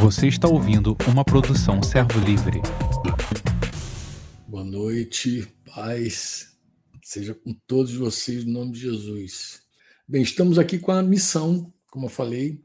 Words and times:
Você 0.00 0.28
está 0.28 0.48
ouvindo 0.48 0.96
uma 1.08 1.24
produção 1.24 1.82
Servo 1.82 2.18
Livre. 2.20 2.60
Boa 4.46 4.64
noite, 4.64 5.46
paz. 5.74 6.56
Seja 7.02 7.34
com 7.34 7.54
todos 7.66 7.94
vocês 7.94 8.44
no 8.44 8.52
nome 8.52 8.72
de 8.72 8.80
Jesus. 8.80 9.62
Bem, 10.06 10.22
estamos 10.22 10.58
aqui 10.58 10.78
com 10.78 10.92
a 10.92 11.02
missão, 11.02 11.72
como 11.90 12.06
eu 12.06 12.10
falei, 12.10 12.64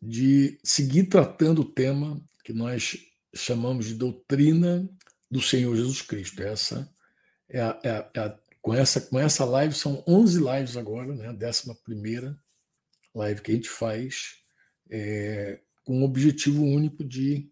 de 0.00 0.58
seguir 0.62 1.04
tratando 1.04 1.62
o 1.62 1.72
tema 1.72 2.20
que 2.44 2.52
nós 2.52 2.98
chamamos 3.34 3.86
de 3.86 3.94
doutrina 3.94 4.88
do 5.30 5.40
Senhor 5.40 5.74
Jesus 5.76 6.02
Cristo. 6.02 6.42
Essa 6.42 6.90
é 7.48 7.60
a, 7.60 7.80
é 7.82 7.90
a, 7.90 8.10
é 8.14 8.20
a 8.20 8.38
com 8.60 8.74
essa, 8.74 9.00
com 9.00 9.18
essa 9.18 9.44
live, 9.44 9.74
são 9.74 10.04
11 10.06 10.38
lives 10.38 10.76
agora, 10.76 11.14
né? 11.14 11.28
a 11.28 11.32
11 11.32 12.36
live 13.14 13.40
que 13.40 13.52
a 13.52 13.54
gente 13.54 13.70
faz, 13.70 14.36
é, 14.90 15.60
com 15.90 16.02
o 16.02 16.04
objetivo 16.04 16.62
único 16.62 17.02
de 17.02 17.50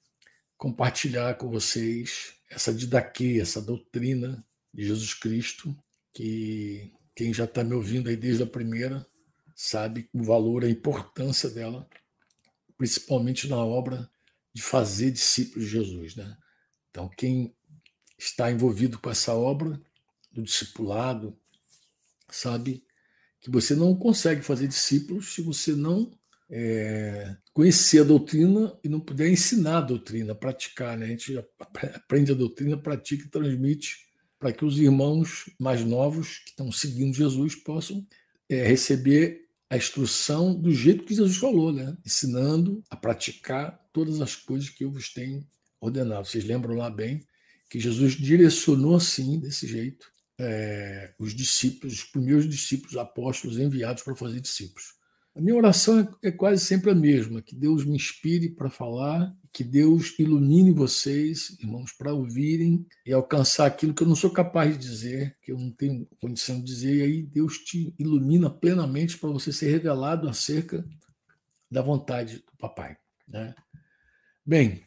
compartilhar 0.56 1.34
com 1.34 1.50
vocês 1.50 2.34
essa 2.48 2.72
didaquê, 2.72 3.40
essa 3.42 3.60
doutrina 3.60 4.46
de 4.72 4.86
Jesus 4.86 5.12
Cristo, 5.12 5.76
que 6.12 6.92
quem 7.16 7.34
já 7.34 7.46
está 7.46 7.64
me 7.64 7.74
ouvindo 7.74 8.08
aí 8.08 8.16
desde 8.16 8.44
a 8.44 8.46
primeira 8.46 9.04
sabe 9.56 10.08
o 10.12 10.22
valor, 10.22 10.62
a 10.62 10.70
importância 10.70 11.50
dela, 11.50 11.90
principalmente 12.76 13.48
na 13.48 13.56
obra 13.56 14.08
de 14.54 14.62
fazer 14.62 15.10
discípulos 15.10 15.64
de 15.64 15.72
Jesus. 15.72 16.14
Né? 16.14 16.36
Então, 16.90 17.08
quem 17.08 17.52
está 18.16 18.52
envolvido 18.52 19.00
com 19.00 19.10
essa 19.10 19.34
obra 19.34 19.82
do 20.30 20.44
discipulado, 20.44 21.36
sabe 22.30 22.84
que 23.40 23.50
você 23.50 23.74
não 23.74 23.96
consegue 23.96 24.42
fazer 24.42 24.68
discípulos 24.68 25.34
se 25.34 25.42
você 25.42 25.72
não 25.72 26.16
é, 26.48 27.36
conhecer 27.58 28.02
a 28.02 28.04
doutrina 28.04 28.78
e 28.84 28.88
não 28.88 29.00
puder 29.00 29.28
ensinar 29.28 29.78
a 29.78 29.80
doutrina, 29.80 30.32
praticar. 30.32 30.96
Né? 30.96 31.06
A 31.06 31.08
gente 31.08 31.36
aprende 31.92 32.30
a 32.30 32.34
doutrina, 32.36 32.80
pratica 32.80 33.24
e 33.24 33.28
transmite 33.28 33.96
para 34.38 34.52
que 34.52 34.64
os 34.64 34.78
irmãos 34.78 35.50
mais 35.58 35.84
novos 35.84 36.38
que 36.38 36.50
estão 36.50 36.70
seguindo 36.70 37.16
Jesus 37.16 37.56
possam 37.56 38.06
é, 38.48 38.64
receber 38.64 39.48
a 39.68 39.76
instrução 39.76 40.54
do 40.54 40.70
jeito 40.70 41.02
que 41.02 41.16
Jesus 41.16 41.36
falou, 41.36 41.72
né? 41.72 41.96
ensinando 42.06 42.80
a 42.88 42.94
praticar 42.94 43.76
todas 43.92 44.20
as 44.20 44.36
coisas 44.36 44.70
que 44.70 44.84
eu 44.84 44.92
vos 44.92 45.12
tenho 45.12 45.44
ordenado. 45.80 46.28
Vocês 46.28 46.44
lembram 46.44 46.76
lá 46.76 46.88
bem 46.88 47.26
que 47.68 47.80
Jesus 47.80 48.12
direcionou 48.12 48.94
assim, 48.94 49.40
desse 49.40 49.66
jeito, 49.66 50.08
é, 50.38 51.12
os 51.18 51.34
discípulos, 51.34 51.94
os 51.94 52.04
primeiros 52.04 52.48
discípulos 52.48 52.96
apóstolos 52.96 53.58
enviados 53.58 54.04
para 54.04 54.14
fazer 54.14 54.40
discípulos. 54.40 54.97
A 55.38 55.40
minha 55.40 55.54
oração 55.54 56.00
é, 56.00 56.28
é 56.28 56.30
quase 56.32 56.64
sempre 56.64 56.90
a 56.90 56.94
mesma: 56.96 57.40
que 57.40 57.54
Deus 57.54 57.84
me 57.84 57.94
inspire 57.94 58.48
para 58.48 58.68
falar, 58.68 59.32
que 59.52 59.62
Deus 59.62 60.18
ilumine 60.18 60.72
vocês, 60.72 61.56
irmãos, 61.60 61.92
para 61.92 62.12
ouvirem 62.12 62.84
e 63.06 63.12
alcançar 63.12 63.66
aquilo 63.66 63.94
que 63.94 64.02
eu 64.02 64.08
não 64.08 64.16
sou 64.16 64.30
capaz 64.30 64.76
de 64.76 64.84
dizer, 64.84 65.38
que 65.40 65.52
eu 65.52 65.56
não 65.56 65.70
tenho 65.70 66.08
condição 66.20 66.58
de 66.58 66.64
dizer, 66.64 66.96
e 66.96 67.02
aí 67.02 67.22
Deus 67.22 67.58
te 67.58 67.94
ilumina 68.00 68.50
plenamente 68.50 69.16
para 69.16 69.30
você 69.30 69.52
ser 69.52 69.70
revelado 69.70 70.28
acerca 70.28 70.84
da 71.70 71.82
vontade 71.82 72.38
do 72.38 72.56
Papai. 72.58 72.96
Né? 73.28 73.54
Bem, 74.44 74.82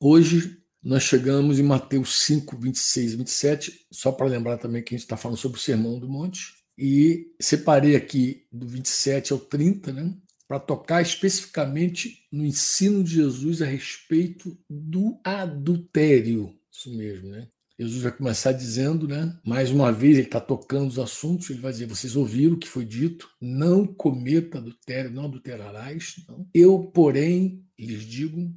hoje 0.00 0.60
nós 0.82 1.04
chegamos 1.04 1.60
em 1.60 1.62
Mateus 1.62 2.24
5, 2.24 2.56
26 2.58 3.12
e 3.12 3.16
27, 3.16 3.86
só 3.92 4.10
para 4.10 4.26
lembrar 4.26 4.58
também 4.58 4.82
que 4.82 4.92
a 4.92 4.98
gente 4.98 5.04
está 5.04 5.16
falando 5.16 5.38
sobre 5.38 5.56
o 5.56 5.62
Sermão 5.62 6.00
do 6.00 6.08
Monte, 6.08 6.55
e 6.78 7.32
separei 7.40 7.96
aqui 7.96 8.46
do 8.52 8.66
27 8.66 9.32
ao 9.32 9.38
30, 9.38 9.92
né, 9.92 10.14
para 10.46 10.60
tocar 10.60 11.02
especificamente 11.02 12.24
no 12.32 12.44
ensino 12.44 13.02
de 13.02 13.14
Jesus 13.14 13.62
a 13.62 13.66
respeito 13.66 14.56
do 14.68 15.18
adultério. 15.24 16.54
Isso 16.70 16.94
mesmo, 16.96 17.30
né? 17.30 17.48
Jesus 17.78 18.02
vai 18.02 18.12
começar 18.12 18.52
dizendo, 18.52 19.06
né? 19.06 19.38
Mais 19.44 19.70
uma 19.70 19.92
vez, 19.92 20.16
ele 20.16 20.26
está 20.26 20.40
tocando 20.40 20.88
os 20.88 20.98
assuntos, 20.98 21.50
ele 21.50 21.60
vai 21.60 21.72
dizer: 21.72 21.86
vocês 21.86 22.16
ouviram 22.16 22.54
o 22.54 22.58
que 22.58 22.68
foi 22.68 22.86
dito, 22.86 23.28
não 23.40 23.86
cometa 23.86 24.58
adultério, 24.58 25.10
não 25.10 25.26
adulterarás. 25.26 26.14
Não. 26.26 26.48
Eu, 26.54 26.84
porém, 26.84 27.62
lhes 27.78 28.02
digo: 28.02 28.50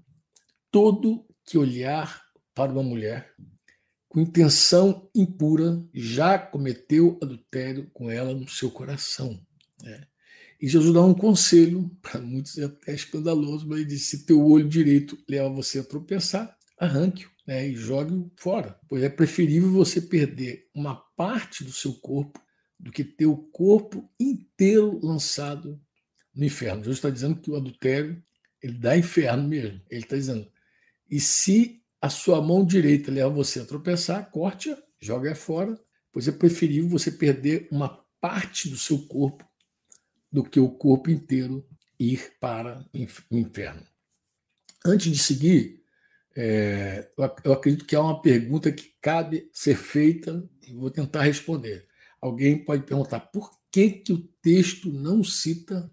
todo 0.71 1.25
que 1.45 1.57
olhar 1.57 2.21
para 2.55 2.71
uma 2.71 2.83
mulher 2.83 3.33
com 4.09 4.19
intenção 4.19 5.07
impura 5.15 5.81
já 5.93 6.37
cometeu 6.37 7.17
adultério 7.21 7.89
com 7.93 8.09
ela 8.09 8.33
no 8.33 8.47
seu 8.49 8.71
coração. 8.71 9.39
Né? 9.81 10.01
E 10.59 10.67
Jesus 10.67 10.93
dá 10.93 11.01
um 11.01 11.13
conselho, 11.13 11.89
para 12.01 12.19
muitos 12.19 12.57
é 12.57 12.65
até 12.65 12.93
escandaloso, 12.93 13.67
mas 13.67 13.79
ele 13.79 13.89
diz: 13.89 14.07
se 14.07 14.25
teu 14.25 14.43
olho 14.43 14.67
direito 14.67 15.17
leva 15.29 15.49
você 15.49 15.79
a 15.79 15.83
tropeçar, 15.83 16.57
arranque-o 16.77 17.29
né, 17.47 17.67
e 17.69 17.75
jogue-o 17.75 18.31
fora, 18.35 18.79
pois 18.89 19.03
é 19.03 19.09
preferível 19.09 19.71
você 19.71 20.01
perder 20.01 20.67
uma 20.73 20.95
parte 20.95 21.63
do 21.63 21.71
seu 21.71 21.93
corpo 21.93 22.41
do 22.79 22.91
que 22.91 23.03
ter 23.03 23.25
o 23.25 23.37
corpo 23.37 24.09
inteiro 24.19 24.99
lançado 25.03 25.79
no 26.33 26.45
inferno. 26.45 26.79
Jesus 26.79 26.97
está 26.97 27.09
dizendo 27.09 27.39
que 27.39 27.51
o 27.51 27.55
adultério 27.55 28.21
ele 28.61 28.77
dá 28.77 28.97
inferno 28.97 29.47
mesmo. 29.47 29.81
Ele 29.89 30.01
está 30.01 30.15
dizendo 30.15 30.49
e 31.09 31.19
se 31.19 31.78
a 32.01 32.09
sua 32.09 32.41
mão 32.41 32.65
direita 32.65 33.11
leva 33.11 33.29
você 33.29 33.59
a 33.59 33.65
tropeçar, 33.65 34.29
corte-a, 34.31 34.77
joga-a 34.99 35.35
fora, 35.35 35.79
pois 36.11 36.27
é 36.27 36.31
preferível 36.31 36.89
você 36.89 37.11
perder 37.11 37.67
uma 37.71 38.03
parte 38.19 38.69
do 38.69 38.77
seu 38.77 38.99
corpo 39.07 39.47
do 40.31 40.43
que 40.43 40.59
o 40.59 40.69
corpo 40.69 41.09
inteiro 41.09 41.67
ir 41.99 42.33
para 42.39 42.85
o 43.29 43.37
inferno. 43.37 43.85
Antes 44.85 45.11
de 45.11 45.17
seguir, 45.17 45.83
é, 46.35 47.09
eu 47.43 47.51
acredito 47.51 47.85
que 47.85 47.95
há 47.95 48.01
uma 48.01 48.21
pergunta 48.21 48.71
que 48.71 48.93
cabe 49.01 49.49
ser 49.51 49.75
feita 49.75 50.47
e 50.65 50.73
vou 50.73 50.89
tentar 50.89 51.23
responder. 51.23 51.85
Alguém 52.21 52.63
pode 52.63 52.83
perguntar 52.83 53.19
por 53.19 53.51
que, 53.71 53.89
que 53.89 54.13
o 54.13 54.19
texto 54.41 54.91
não 54.91 55.23
cita 55.23 55.91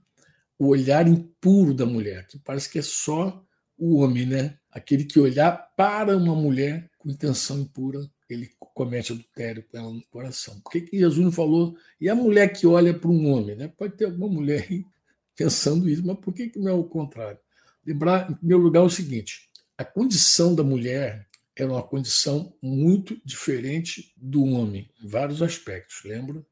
o 0.59 0.69
olhar 0.69 1.07
impuro 1.09 1.75
da 1.75 1.85
mulher, 1.85 2.27
que 2.27 2.39
parece 2.39 2.71
que 2.71 2.79
é 2.79 2.83
só 2.83 3.45
o 3.77 3.97
homem, 3.97 4.27
né? 4.27 4.59
Aquele 4.77 5.05
que 5.05 5.19
olhar 5.19 5.53
para 5.75 6.15
uma 6.15 6.35
mulher 6.35 6.91
com 6.99 7.09
intenção 7.09 7.61
impura, 7.61 8.07
ele 8.29 8.51
comete 8.59 9.11
adultério 9.11 9.65
com 9.71 9.79
ela 9.79 9.91
no 9.91 10.03
coração. 10.09 10.61
Por 10.61 10.71
que, 10.71 10.83
que 10.83 10.99
Jesus 10.99 11.25
não 11.25 11.33
falou? 11.33 11.79
E 11.99 12.11
a 12.11 12.15
mulher 12.15 12.53
que 12.53 12.67
olha 12.67 12.93
para 12.93 13.09
um 13.09 13.33
homem, 13.33 13.57
né? 13.57 13.69
Pode 13.69 13.97
ter 13.97 14.05
alguma 14.05 14.29
mulher 14.29 14.69
pensando 15.35 15.89
isso, 15.89 16.07
mas 16.07 16.19
por 16.19 16.35
que, 16.35 16.51
que 16.51 16.59
não 16.59 16.69
é 16.69 16.75
o 16.75 16.85
contrário? 16.85 17.39
Lembrar, 17.87 18.31
em 18.31 18.35
primeiro 18.35 18.63
lugar, 18.63 18.83
o 18.83 18.91
seguinte: 18.91 19.49
a 19.79 19.85
condição 19.85 20.55
da 20.55 20.63
mulher 20.63 21.27
era 21.57 21.73
uma 21.73 21.83
condição 21.83 22.55
muito 22.63 23.19
diferente 23.25 24.13
do 24.15 24.45
homem, 24.45 24.91
em 25.03 25.09
vários 25.09 25.41
aspectos. 25.41 26.03
Lembra 26.05 26.45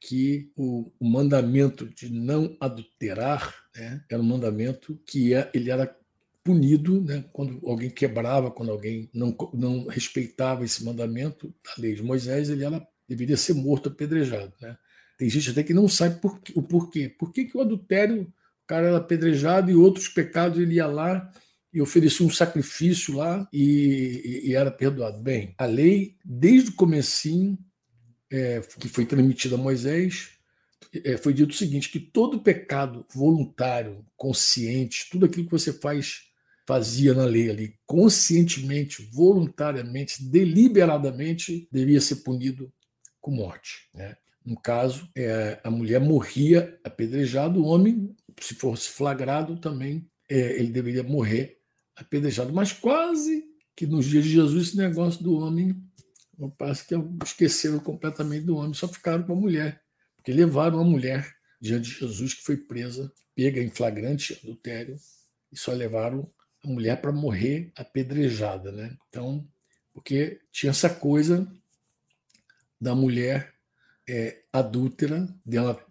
que 0.00 0.52
o, 0.56 0.92
o 1.00 1.04
mandamento 1.04 1.84
de 1.88 2.12
não 2.12 2.56
adulterar 2.60 3.52
né, 3.74 4.04
era 4.08 4.22
um 4.22 4.24
mandamento 4.24 4.96
que 5.04 5.34
é, 5.34 5.50
ele 5.52 5.68
era 5.68 5.98
punido 6.44 7.00
né, 7.00 7.24
quando 7.32 7.60
alguém 7.66 7.90
quebrava, 7.90 8.50
quando 8.50 8.72
alguém 8.72 9.08
não, 9.14 9.36
não 9.54 9.86
respeitava 9.86 10.64
esse 10.64 10.84
mandamento 10.84 11.54
da 11.64 11.74
lei 11.78 11.94
de 11.94 12.02
Moisés, 12.02 12.50
ele 12.50 12.64
era, 12.64 12.86
deveria 13.08 13.36
ser 13.36 13.54
morto 13.54 13.88
apedrejado. 13.88 14.52
Né? 14.60 14.76
Tem 15.16 15.28
gente 15.30 15.50
até 15.50 15.62
que 15.62 15.74
não 15.74 15.88
sabe 15.88 16.20
por, 16.20 16.40
o 16.54 16.62
porquê. 16.62 17.08
Por 17.08 17.32
que, 17.32 17.44
que 17.44 17.56
o 17.56 17.60
adultério, 17.60 18.22
o 18.22 18.66
cara 18.66 18.88
era 18.88 18.96
apedrejado 18.96 19.70
e 19.70 19.74
outros 19.74 20.08
pecados 20.08 20.58
ele 20.58 20.74
ia 20.74 20.86
lá 20.86 21.30
e 21.72 21.80
oferecia 21.80 22.26
um 22.26 22.30
sacrifício 22.30 23.16
lá 23.16 23.48
e, 23.52 24.42
e, 24.44 24.50
e 24.50 24.54
era 24.54 24.70
perdoado? 24.70 25.22
Bem, 25.22 25.54
a 25.56 25.64
lei, 25.64 26.16
desde 26.24 26.70
o 26.70 26.74
comecinho, 26.74 27.56
é, 28.30 28.60
que 28.80 28.88
foi 28.88 29.06
transmitida 29.06 29.54
a 29.54 29.58
Moisés, 29.58 30.30
é, 31.04 31.16
foi 31.16 31.32
dito 31.32 31.50
o 31.50 31.56
seguinte: 31.56 31.88
que 31.88 32.00
todo 32.00 32.42
pecado 32.42 33.06
voluntário, 33.14 34.04
consciente, 34.16 35.08
tudo 35.10 35.26
aquilo 35.26 35.44
que 35.44 35.52
você 35.52 35.72
faz 35.72 36.31
fazia 36.72 37.12
na 37.12 37.26
lei 37.26 37.50
ali, 37.50 37.74
conscientemente, 37.84 39.06
voluntariamente, 39.12 40.24
deliberadamente, 40.24 41.68
devia 41.70 42.00
ser 42.00 42.16
punido 42.16 42.72
com 43.20 43.30
morte. 43.30 43.90
Né? 43.94 44.16
No 44.42 44.58
caso, 44.58 45.06
é, 45.14 45.60
a 45.62 45.70
mulher 45.70 46.00
morria 46.00 46.80
apedrejada, 46.82 47.58
o 47.58 47.66
homem, 47.66 48.16
se 48.40 48.54
fosse 48.54 48.88
flagrado, 48.88 49.60
também 49.60 50.08
é, 50.30 50.58
ele 50.58 50.72
deveria 50.72 51.02
morrer 51.02 51.58
apedrejado. 51.94 52.54
Mas 52.54 52.72
quase 52.72 53.44
que 53.76 53.86
nos 53.86 54.06
dias 54.06 54.24
de 54.24 54.30
Jesus 54.30 54.68
esse 54.68 54.76
negócio 54.78 55.22
do 55.22 55.34
homem, 55.34 55.76
parece 56.56 56.86
que 56.86 56.94
esqueceram 57.22 57.80
completamente 57.80 58.46
do 58.46 58.56
homem, 58.56 58.72
só 58.72 58.88
ficaram 58.88 59.24
com 59.24 59.34
a 59.34 59.36
mulher, 59.36 59.82
porque 60.16 60.32
levaram 60.32 60.80
a 60.80 60.84
mulher 60.84 61.30
diante 61.60 61.90
de 61.90 61.98
Jesus, 61.98 62.32
que 62.32 62.42
foi 62.42 62.56
presa, 62.56 63.12
pega 63.34 63.60
em 63.60 63.68
flagrante 63.68 64.40
adultério, 64.42 64.96
e 65.52 65.58
só 65.58 65.72
levaram 65.72 66.32
a 66.64 66.68
mulher 66.68 67.00
para 67.00 67.12
morrer 67.12 67.72
apedrejada, 67.76 68.70
né? 68.70 68.96
Então, 69.08 69.46
porque 69.92 70.40
tinha 70.50 70.70
essa 70.70 70.88
coisa 70.88 71.46
da 72.80 72.94
mulher 72.94 73.52
é, 74.08 74.42
adúltera, 74.52 75.28
dela, 75.44 75.84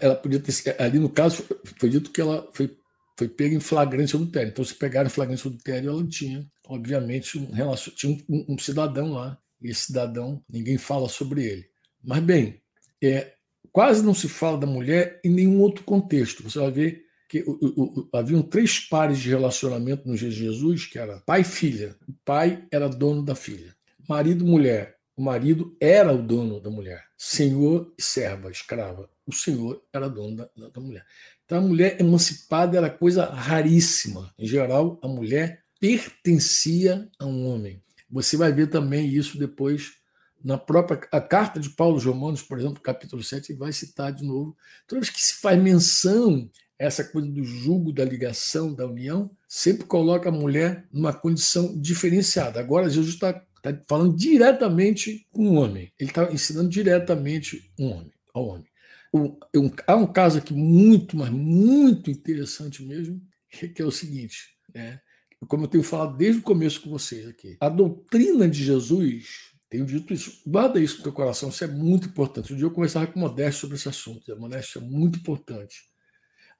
ela 0.00 0.14
podia 0.14 0.40
ter 0.40 0.80
ali 0.80 0.98
no 0.98 1.08
caso 1.08 1.44
foi 1.78 1.88
dito 1.88 2.10
que 2.10 2.20
ela 2.20 2.48
foi 2.52 2.76
foi 3.18 3.28
pega 3.28 3.52
em 3.52 3.60
flagrante 3.60 4.14
adultério. 4.14 4.50
Então, 4.50 4.64
se 4.64 4.76
pegaram 4.76 5.08
em 5.08 5.10
flagrante 5.10 5.44
adultério, 5.44 5.90
ela 5.90 6.06
tinha, 6.06 6.48
obviamente, 6.68 7.36
um, 7.36 7.50
relacion... 7.50 7.92
tinha 7.92 8.16
um, 8.28 8.46
um, 8.50 8.56
cidadão 8.56 9.12
lá. 9.12 9.36
E 9.60 9.70
esse 9.70 9.86
cidadão, 9.86 10.40
ninguém 10.48 10.78
fala 10.78 11.08
sobre 11.08 11.42
ele. 11.42 11.66
Mas, 12.00 12.22
bem, 12.22 12.62
é, 13.02 13.32
quase 13.72 14.04
não 14.04 14.14
se 14.14 14.28
fala 14.28 14.56
da 14.56 14.68
mulher 14.68 15.20
em 15.24 15.30
nenhum 15.30 15.60
outro 15.60 15.82
contexto. 15.82 16.44
Você 16.44 16.60
vai 16.60 16.70
ver 16.70 17.07
que 17.28 17.44
o, 17.46 17.58
o, 17.60 18.00
o, 18.00 18.08
haviam 18.16 18.42
três 18.42 18.80
pares 18.80 19.18
de 19.18 19.28
relacionamento 19.28 20.08
no 20.08 20.16
de 20.16 20.30
Jesus, 20.30 20.86
que 20.86 20.98
era 20.98 21.20
pai 21.20 21.42
e 21.42 21.44
filha. 21.44 21.94
O 22.08 22.12
pai 22.24 22.66
era 22.72 22.88
dono 22.88 23.22
da 23.22 23.34
filha. 23.34 23.76
Marido 24.08 24.44
e 24.44 24.48
mulher. 24.48 24.96
O 25.14 25.22
marido 25.22 25.76
era 25.78 26.12
o 26.12 26.22
dono 26.22 26.60
da 26.60 26.70
mulher. 26.70 27.04
Senhor 27.16 27.92
e 27.98 28.02
serva, 28.02 28.50
escrava. 28.50 29.10
O 29.26 29.32
senhor 29.32 29.82
era 29.92 30.08
dono 30.08 30.36
da, 30.36 30.48
da 30.68 30.80
mulher. 30.80 31.04
Então 31.44 31.58
a 31.58 31.60
mulher 31.60 32.00
emancipada 32.00 32.78
era 32.78 32.88
coisa 32.88 33.26
raríssima. 33.26 34.32
Em 34.38 34.46
geral, 34.46 34.98
a 35.02 35.08
mulher 35.08 35.64
pertencia 35.78 37.08
a 37.18 37.26
um 37.26 37.46
homem. 37.46 37.82
Você 38.10 38.36
vai 38.36 38.52
ver 38.52 38.68
também 38.68 39.06
isso 39.06 39.38
depois 39.38 39.98
na 40.42 40.56
própria 40.56 41.00
a 41.12 41.20
carta 41.20 41.58
de 41.58 41.68
Paulo 41.70 41.94
aos 41.94 42.04
Romanos, 42.04 42.42
por 42.42 42.58
exemplo, 42.58 42.80
capítulo 42.80 43.22
7, 43.22 43.52
ele 43.52 43.58
vai 43.58 43.72
citar 43.72 44.12
de 44.12 44.24
novo. 44.24 44.56
Toda 44.86 45.00
vez 45.00 45.10
que 45.10 45.20
se 45.20 45.34
faz 45.34 45.60
menção 45.60 46.48
essa 46.78 47.02
coisa 47.02 47.28
do 47.28 47.42
jugo, 47.42 47.92
da 47.92 48.04
ligação, 48.04 48.72
da 48.72 48.86
união, 48.86 49.30
sempre 49.48 49.84
coloca 49.84 50.28
a 50.28 50.32
mulher 50.32 50.86
numa 50.92 51.12
condição 51.12 51.78
diferenciada. 51.78 52.60
Agora, 52.60 52.88
Jesus 52.88 53.14
está 53.14 53.32
tá 53.60 53.76
falando 53.88 54.16
diretamente 54.16 55.26
com 55.32 55.48
o 55.48 55.54
homem. 55.54 55.92
Ele 55.98 56.10
está 56.10 56.32
ensinando 56.32 56.68
diretamente 56.68 57.70
um 57.78 57.88
homem, 57.88 58.12
ao 58.32 58.46
homem. 58.46 58.66
Um, 59.12 59.70
há 59.86 59.96
um 59.96 60.06
caso 60.06 60.38
aqui 60.38 60.54
muito, 60.54 61.16
mas 61.16 61.30
muito 61.30 62.10
interessante 62.10 62.84
mesmo, 62.84 63.20
que 63.50 63.82
é 63.82 63.84
o 63.84 63.90
seguinte, 63.90 64.54
né? 64.72 65.00
como 65.48 65.64
eu 65.64 65.68
tenho 65.68 65.84
falado 65.84 66.16
desde 66.16 66.40
o 66.40 66.44
começo 66.44 66.80
com 66.82 66.90
vocês 66.90 67.26
aqui. 67.26 67.56
A 67.60 67.68
doutrina 67.68 68.48
de 68.48 68.62
Jesus, 68.62 69.52
tenho 69.70 69.86
dito 69.86 70.12
isso, 70.12 70.42
guarda 70.46 70.78
isso 70.78 70.98
no 70.98 71.04
teu 71.04 71.12
coração, 71.12 71.48
isso 71.48 71.64
é 71.64 71.68
muito 71.68 72.08
importante. 72.08 72.52
Um 72.52 72.56
dia 72.56 72.66
eu 72.66 72.70
conversava 72.70 73.06
com 73.06 73.18
o 73.18 73.22
Modesto 73.22 73.62
sobre 73.62 73.76
esse 73.76 73.88
assunto, 73.88 74.30
a 74.30 74.36
Modesto 74.36 74.78
é 74.78 74.82
muito 74.82 75.18
importante 75.18 75.88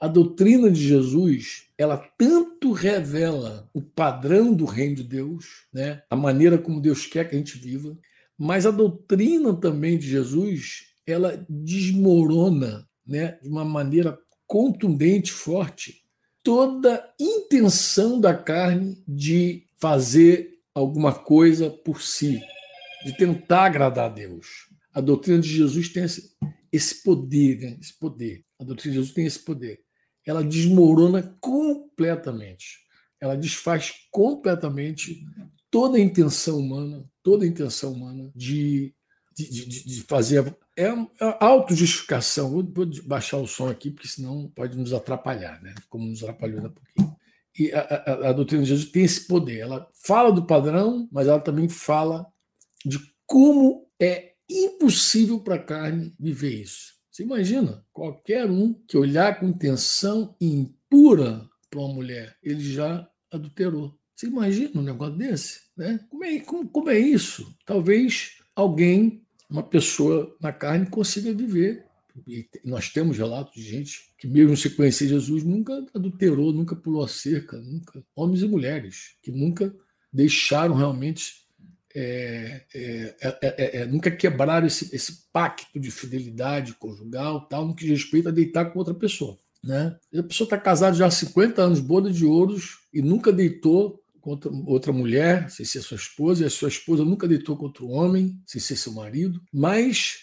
a 0.01 0.07
doutrina 0.07 0.71
de 0.71 0.81
Jesus, 0.81 1.67
ela 1.77 1.97
tanto 2.17 2.71
revela 2.71 3.69
o 3.75 3.83
padrão 3.83 4.55
do 4.55 4.65
reino 4.65 4.97
de 4.97 5.03
Deus, 5.03 5.67
né? 5.73 6.03
a 6.09 6.15
maneira 6.15 6.57
como 6.57 6.81
Deus 6.81 7.05
quer 7.07 7.29
que 7.29 7.35
a 7.35 7.39
gente 7.39 7.59
viva, 7.59 7.99
mas 8.39 8.65
a 8.65 8.71
doutrina 8.71 9.53
também 9.55 9.99
de 9.99 10.09
Jesus, 10.09 10.87
ela 11.05 11.45
desmorona 11.49 12.89
né? 13.05 13.39
de 13.43 13.49
uma 13.49 13.65
maneira 13.65 14.17
contundente, 14.47 15.33
forte, 15.33 16.05
toda 16.45 17.13
intenção 17.19 18.21
da 18.21 18.35
carne 18.35 19.03
de 19.07 19.67
fazer 19.81 20.61
alguma 20.73 21.13
coisa 21.13 21.69
por 21.69 22.01
si, 22.01 22.41
de 23.05 23.17
tentar 23.17 23.65
agradar 23.65 24.07
a 24.07 24.15
Deus. 24.15 24.69
A 24.95 25.01
doutrina 25.01 25.41
de 25.41 25.49
Jesus 25.49 25.89
tem 25.89 26.05
esse, 26.05 26.37
esse 26.73 27.03
poder, 27.03 27.59
né? 27.59 27.79
esse 27.81 27.99
poder. 27.99 28.45
A 28.61 28.65
doutrina 28.65 28.93
de 28.93 29.01
Jesus 29.01 29.13
tem 29.13 29.27
esse 29.27 29.41
poder 29.41 29.88
ela 30.29 30.45
desmorona 30.45 31.23
completamente. 31.41 32.81
Ela 33.19 33.35
desfaz 33.35 33.95
completamente 34.11 35.25
toda 35.71 35.97
a 35.97 36.01
intenção 36.01 36.59
humana, 36.59 37.03
toda 37.23 37.47
a 37.47 37.49
intenção 37.49 37.95
humana 37.95 38.31
de, 38.37 38.95
de, 39.35 39.49
de, 39.49 39.87
de 39.87 40.03
fazer. 40.03 40.55
É, 40.77 40.85
é 40.89 41.37
autojustificação. 41.41 42.51
Vou, 42.51 42.63
vou 42.63 42.87
baixar 43.07 43.39
o 43.39 43.47
som 43.47 43.71
aqui, 43.71 43.91
porque 43.91 44.07
senão 44.07 44.53
pode 44.55 44.77
nos 44.77 44.93
atrapalhar, 44.93 45.63
né? 45.63 45.75
como 45.89 46.07
nos 46.07 46.23
atrapalhou 46.23 46.59
ainda 46.59 46.75
pouquinho. 46.75 47.17
E 47.59 47.73
a, 47.73 47.81
a, 47.81 48.29
a 48.29 48.33
doutrina 48.33 48.63
de 48.63 48.69
Jesus 48.69 48.91
tem 48.91 49.05
esse 49.05 49.27
poder. 49.27 49.61
Ela 49.61 49.89
fala 50.05 50.31
do 50.31 50.45
padrão, 50.45 51.09
mas 51.11 51.27
ela 51.27 51.41
também 51.41 51.71
fala 51.71 52.27
de 52.85 52.99
como 53.25 53.89
é 53.99 54.35
impossível 54.47 55.41
para 55.41 55.55
a 55.55 55.63
carne 55.63 56.15
viver 56.21 56.63
isso. 56.63 56.98
Você 57.19 57.25
imagina, 57.25 57.85
qualquer 57.93 58.49
um 58.49 58.73
que 58.73 58.97
olhar 58.97 59.41
com 59.41 59.49
intenção 59.49 60.37
impura 60.41 61.51
para 61.69 61.81
uma 61.81 61.93
mulher, 61.93 62.37
ele 62.41 62.61
já 62.61 63.11
adulterou. 63.29 63.93
Você 64.15 64.29
imagina 64.29 64.71
um 64.77 64.85
negócio 64.85 65.17
desse? 65.17 65.63
Né? 65.77 65.99
Como, 66.09 66.25
é, 66.25 66.39
como, 66.39 66.69
como 66.69 66.91
é 66.91 66.97
isso? 66.97 67.53
Talvez 67.67 68.39
alguém, 68.55 69.27
uma 69.51 69.65
pessoa 69.65 70.33
na 70.41 70.53
carne, 70.53 70.87
consiga 70.87 71.35
viver. 71.35 71.85
E 72.25 72.49
nós 72.65 72.89
temos 72.91 73.19
relatos 73.19 73.53
de 73.53 73.69
gente 73.69 74.15
que, 74.17 74.29
mesmo 74.29 74.57
se 74.57 74.71
conhecer 74.71 75.09
Jesus, 75.09 75.43
nunca 75.43 75.85
adulterou, 75.93 76.53
nunca 76.53 76.77
pulou 76.77 77.03
a 77.03 77.09
cerca, 77.09 77.59
nunca. 77.59 78.01
Homens 78.15 78.43
e 78.43 78.47
mulheres 78.47 79.17
que 79.21 79.33
nunca 79.33 79.75
deixaram 80.13 80.77
realmente 80.77 81.48
é 82.01 82.65
é, 82.75 83.15
é, 83.21 83.39
é, 83.43 83.77
é, 83.79 83.87
nunca 83.87 84.11
quebraram 84.11 84.67
esse, 84.67 84.95
esse 84.95 85.31
pacto 85.33 85.81
de 85.81 85.91
fidelidade 85.91 86.75
conjugal, 86.75 87.49
tal, 87.49 87.67
no 87.67 87.75
que 87.75 87.85
diz 87.87 88.03
respeito 88.03 88.29
a 88.29 88.33
deitar 88.33 88.67
com 88.67 88.79
outra 88.79 88.95
pessoa. 88.95 89.37
Né? 89.65 89.97
A 90.17 90.23
pessoa 90.23 90.47
está 90.47 90.57
casada 90.57 90.97
já 90.97 91.07
há 91.07 91.11
50 91.11 91.61
anos, 91.61 91.81
boda 91.81 92.11
de 92.11 92.25
ouros, 92.25 92.79
e 92.93 93.03
nunca 93.03 93.33
deitou 93.33 94.01
contra 94.21 94.51
outra 94.67 94.93
mulher, 94.93 95.51
sem 95.51 95.65
ser 95.65 95.81
sua 95.83 95.97
esposa, 95.97 96.43
e 96.43 96.47
a 96.47 96.51
sua 96.51 96.69
esposa 96.69 97.05
nunca 97.05 97.27
deitou 97.27 97.57
contra 97.57 97.85
um 97.85 97.91
homem, 97.91 98.41
sem 98.47 98.61
ser 98.61 98.77
seu 98.77 98.93
marido. 98.93 99.41
Mas, 99.53 100.19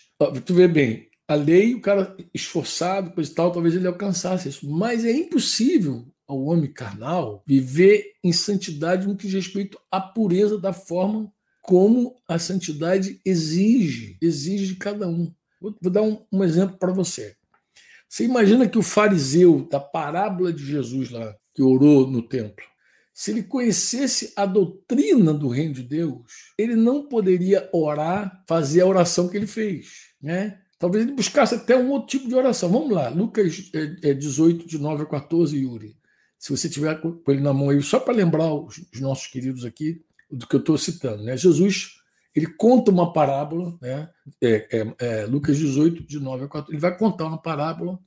tu 0.45 0.53
vê 0.53 0.67
bem, 0.67 1.09
a 1.27 1.35
lei, 1.35 1.73
o 1.73 1.81
cara 1.81 2.15
esforçado, 2.33 3.11
coisa 3.11 3.31
e 3.31 3.33
tal, 3.33 3.51
talvez 3.51 3.75
ele 3.75 3.87
alcançasse 3.87 4.47
isso. 4.47 4.69
Mas 4.69 5.03
é 5.03 5.11
impossível 5.11 6.05
ao 6.27 6.43
homem 6.43 6.71
carnal 6.71 7.43
viver 7.47 8.13
em 8.23 8.31
santidade 8.31 9.07
no 9.07 9.15
que 9.15 9.27
diz 9.27 9.33
respeito 9.33 9.79
à 9.91 9.99
pureza 9.99 10.57
da 10.57 10.73
forma 10.73 11.31
como 11.65 12.15
a 12.27 12.37
santidade 12.37 13.19
exige, 13.25 14.17
exige 14.21 14.67
de 14.67 14.75
cada 14.75 15.07
um. 15.07 15.33
Vou, 15.59 15.75
vou 15.81 15.91
dar 15.91 16.03
um, 16.03 16.23
um 16.31 16.43
exemplo 16.43 16.77
para 16.77 16.91
você. 16.91 17.35
Você 18.07 18.23
imagina 18.23 18.67
que 18.67 18.77
o 18.77 18.83
fariseu 18.83 19.67
da 19.69 19.79
parábola 19.79 20.53
de 20.53 20.63
Jesus 20.63 21.09
lá, 21.09 21.35
que 21.53 21.61
orou 21.61 22.07
no 22.07 22.21
templo, 22.21 22.63
se 23.13 23.31
ele 23.31 23.43
conhecesse 23.43 24.33
a 24.35 24.45
doutrina 24.45 25.33
do 25.33 25.47
reino 25.47 25.73
de 25.73 25.83
Deus, 25.83 26.21
ele 26.57 26.75
não 26.75 27.07
poderia 27.07 27.69
orar, 27.73 28.43
fazer 28.47 28.81
a 28.81 28.85
oração 28.85 29.27
que 29.27 29.37
ele 29.37 29.47
fez. 29.47 30.13
Né? 30.21 30.59
Talvez 30.77 31.05
ele 31.05 31.15
buscasse 31.15 31.55
até 31.55 31.77
um 31.77 31.89
outro 31.91 32.09
tipo 32.09 32.27
de 32.27 32.35
oração. 32.35 32.69
Vamos 32.69 32.91
lá, 32.91 33.09
Lucas 33.09 33.53
18, 33.53 34.03
é, 34.05 34.63
é, 34.63 34.67
de 34.67 34.77
9 34.77 35.03
a 35.03 35.05
14, 35.05 35.57
Yuri. 35.57 35.97
Se 36.37 36.51
você 36.51 36.69
tiver 36.69 36.99
com 37.01 37.19
ele 37.29 37.41
na 37.41 37.53
mão 37.53 37.69
aí, 37.69 37.81
só 37.81 37.99
para 37.99 38.13
lembrar 38.13 38.53
os 38.53 38.77
nossos 38.99 39.27
queridos 39.27 39.65
aqui, 39.65 40.03
do 40.29 40.47
que 40.47 40.55
eu 40.55 40.59
estou 40.59 40.77
citando. 40.77 41.23
Né? 41.23 41.37
Jesus 41.37 41.95
ele 42.35 42.47
conta 42.47 42.91
uma 42.91 43.13
parábola, 43.13 43.77
né? 43.81 44.09
É, 44.41 44.67
é, 44.69 44.95
é, 44.99 45.25
Lucas 45.25 45.57
18, 45.57 46.03
de 46.03 46.19
9 46.19 46.43
a 46.43 46.47
14, 46.49 46.71
ele 46.71 46.81
vai 46.81 46.97
contar 46.97 47.25
uma 47.25 47.41
parábola 47.41 47.97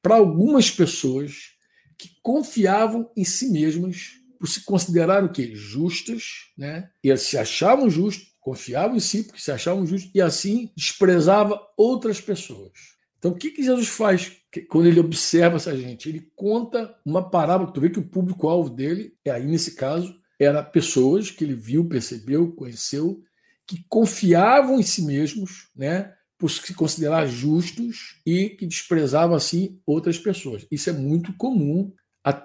para 0.00 0.14
algumas 0.14 0.70
pessoas 0.70 1.54
que 1.98 2.10
confiavam 2.22 3.10
em 3.16 3.24
si 3.24 3.50
mesmas 3.50 4.12
por 4.38 4.46
se 4.46 4.64
considerar 4.64 5.24
o 5.24 5.32
quê? 5.32 5.50
Justas, 5.56 6.52
né? 6.56 6.88
E 7.02 7.14
se 7.16 7.36
achavam 7.36 7.90
justos, 7.90 8.32
confiavam 8.38 8.96
em 8.96 9.00
si 9.00 9.24
porque 9.24 9.40
se 9.40 9.50
achavam 9.50 9.84
justos 9.84 10.12
e 10.14 10.20
assim 10.20 10.70
desprezava 10.76 11.60
outras 11.76 12.20
pessoas. 12.20 12.70
Então, 13.18 13.32
o 13.32 13.34
que, 13.34 13.50
que 13.50 13.64
Jesus 13.64 13.88
faz 13.88 14.36
quando 14.68 14.86
ele 14.86 15.00
observa 15.00 15.56
essa 15.56 15.76
gente? 15.76 16.08
Ele 16.08 16.30
conta 16.36 16.96
uma 17.04 17.28
parábola. 17.28 17.72
Tu 17.72 17.80
vê 17.80 17.90
que 17.90 17.98
o 17.98 18.08
público-alvo 18.08 18.70
dele, 18.70 19.16
é 19.24 19.32
aí 19.32 19.44
nesse 19.44 19.74
caso, 19.74 20.14
era 20.38 20.62
pessoas 20.62 21.30
que 21.30 21.44
ele 21.44 21.54
viu, 21.54 21.84
percebeu, 21.84 22.52
conheceu, 22.52 23.22
que 23.66 23.84
confiavam 23.88 24.78
em 24.78 24.82
si 24.82 25.02
mesmos, 25.02 25.68
né, 25.74 26.14
por 26.38 26.48
se 26.50 26.72
considerar 26.72 27.26
justos 27.26 28.20
e 28.24 28.50
que 28.50 28.66
desprezavam 28.66 29.36
assim 29.36 29.80
outras 29.84 30.18
pessoas. 30.18 30.66
Isso 30.70 30.88
é 30.88 30.92
muito 30.92 31.32
comum 31.34 31.92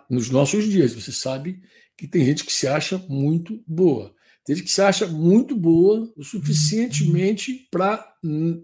nos 0.10 0.30
nossos 0.30 0.66
dias. 0.66 0.94
Você 0.94 1.12
sabe 1.12 1.62
que 1.96 2.08
tem 2.08 2.26
gente 2.26 2.44
que 2.44 2.52
se 2.52 2.68
acha 2.68 2.98
muito 3.08 3.64
boa. 3.68 4.14
Tem 4.44 4.56
gente 4.56 4.66
que 4.66 4.72
se 4.72 4.82
acha 4.82 5.08
muito 5.08 5.56
boa 5.56 6.12
o 6.18 6.24
suficientemente 6.24 7.68
para 7.72 8.06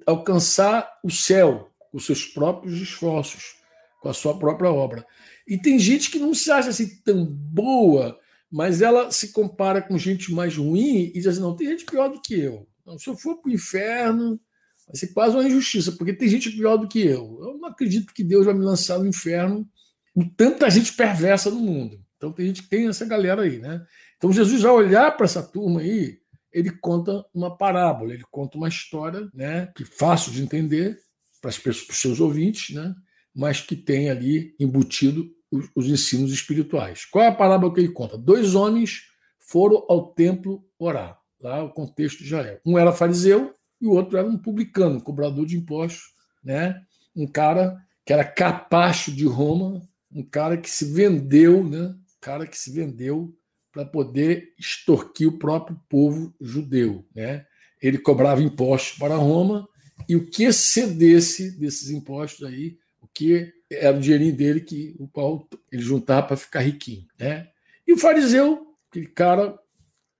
alcançar 0.05 0.89
o 1.03 1.11
céu 1.11 1.71
com 1.91 1.99
seus 1.99 2.25
próprios 2.25 2.81
esforços, 2.81 3.55
com 4.01 4.09
a 4.09 4.13
sua 4.13 4.37
própria 4.37 4.71
obra. 4.71 5.05
E 5.47 5.57
tem 5.57 5.79
gente 5.79 6.11
que 6.11 6.19
não 6.19 6.33
se 6.33 6.51
acha 6.51 6.69
assim 6.69 6.87
tão 7.03 7.25
boa 7.25 8.19
mas 8.51 8.81
ela 8.81 9.11
se 9.11 9.31
compara 9.31 9.81
com 9.81 9.97
gente 9.97 10.31
mais 10.31 10.57
ruim 10.57 11.05
e 11.05 11.13
diz 11.13 11.27
assim: 11.27 11.41
não, 11.41 11.55
tem 11.55 11.67
gente 11.67 11.85
pior 11.85 12.09
do 12.09 12.21
que 12.21 12.39
eu. 12.39 12.67
Não, 12.85 12.97
se 12.97 13.07
eu 13.07 13.15
for 13.15 13.37
para 13.37 13.49
o 13.49 13.53
inferno, 13.53 14.39
vai 14.87 14.95
ser 14.95 15.07
quase 15.13 15.35
uma 15.35 15.47
injustiça, 15.47 15.91
porque 15.91 16.13
tem 16.13 16.27
gente 16.27 16.51
pior 16.51 16.77
do 16.77 16.87
que 16.87 16.99
eu. 16.99 17.39
Eu 17.41 17.57
não 17.59 17.69
acredito 17.69 18.13
que 18.13 18.23
Deus 18.23 18.45
vai 18.45 18.53
me 18.53 18.65
lançar 18.65 18.97
no 18.97 19.07
inferno 19.07 19.67
com 20.13 20.27
tanta 20.29 20.69
gente 20.69 20.93
perversa 20.93 21.51
no 21.51 21.59
mundo. 21.59 22.03
Então 22.17 22.31
tem 22.31 22.47
gente 22.47 22.63
que 22.63 22.69
tem 22.69 22.87
essa 22.87 23.05
galera 23.05 23.43
aí, 23.43 23.59
né? 23.59 23.85
Então 24.17 24.33
Jesus, 24.33 24.65
ao 24.65 24.75
olhar 24.75 25.15
para 25.15 25.25
essa 25.25 25.43
turma 25.43 25.81
aí, 25.81 26.17
ele 26.51 26.71
conta 26.71 27.23
uma 27.33 27.55
parábola, 27.55 28.13
ele 28.13 28.25
conta 28.31 28.57
uma 28.57 28.67
história, 28.67 29.29
né? 29.33 29.71
Que 29.75 29.85
fácil 29.85 30.31
de 30.31 30.41
entender 30.41 30.99
para, 31.41 31.51
para 31.51 31.69
os 31.69 31.85
seus 31.91 32.19
ouvintes, 32.19 32.75
né? 32.75 32.93
Mas 33.33 33.61
que 33.61 33.75
tem 33.75 34.09
ali 34.09 34.55
embutido 34.59 35.29
os, 35.51 35.69
os 35.75 35.87
ensinos 35.87 36.31
espirituais. 36.31 37.05
Qual 37.05 37.23
é 37.23 37.27
a 37.27 37.35
parábola 37.35 37.73
que 37.73 37.79
ele 37.79 37.91
conta? 37.91 38.17
Dois 38.17 38.55
homens 38.55 39.03
foram 39.39 39.85
ao 39.89 40.13
templo 40.13 40.63
orar. 40.77 41.19
Lá 41.41 41.63
o 41.63 41.71
contexto 41.71 42.19
de 42.19 42.25
Israel. 42.25 42.59
Um 42.65 42.77
era 42.77 42.91
fariseu 42.91 43.53
e 43.81 43.87
o 43.87 43.91
outro 43.91 44.17
era 44.17 44.27
um 44.27 44.37
publicano, 44.37 45.01
cobrador 45.01 45.45
de 45.45 45.57
impostos, 45.57 46.03
né? 46.43 46.81
Um 47.15 47.25
cara 47.25 47.77
que 48.05 48.11
era 48.11 48.25
capacho 48.25 49.11
de 49.11 49.25
Roma, 49.25 49.81
um 50.11 50.23
cara 50.23 50.57
que 50.57 50.69
se 50.69 50.85
vendeu, 50.85 51.63
né? 51.63 51.87
Um 51.87 52.19
cara 52.19 52.45
que 52.45 52.57
se 52.57 52.71
vendeu 52.71 53.33
para 53.71 53.85
poder 53.85 54.53
extorquir 54.57 55.29
o 55.29 55.37
próprio 55.37 55.79
povo 55.87 56.33
judeu, 56.41 57.05
né? 57.15 57.45
Ele 57.81 57.97
cobrava 57.97 58.41
impostos 58.41 58.97
para 58.97 59.15
Roma 59.15 59.67
e 60.07 60.15
o 60.15 60.25
que 60.25 60.43
excedesse 60.43 61.57
desses 61.57 61.89
impostos 61.89 62.45
aí, 62.45 62.77
o 63.01 63.07
que 63.07 63.53
era 63.71 63.95
o 63.95 63.99
dinheirinho 63.99 64.35
dele 64.35 64.61
que 64.61 64.95
o 64.99 65.07
qual 65.07 65.47
ele 65.71 65.81
juntava 65.81 66.27
para 66.27 66.37
ficar 66.37 66.61
riquinho, 66.61 67.05
né? 67.19 67.49
E 67.87 67.93
o 67.93 67.97
fariseu, 67.97 68.75
aquele 68.89 69.07
cara 69.07 69.57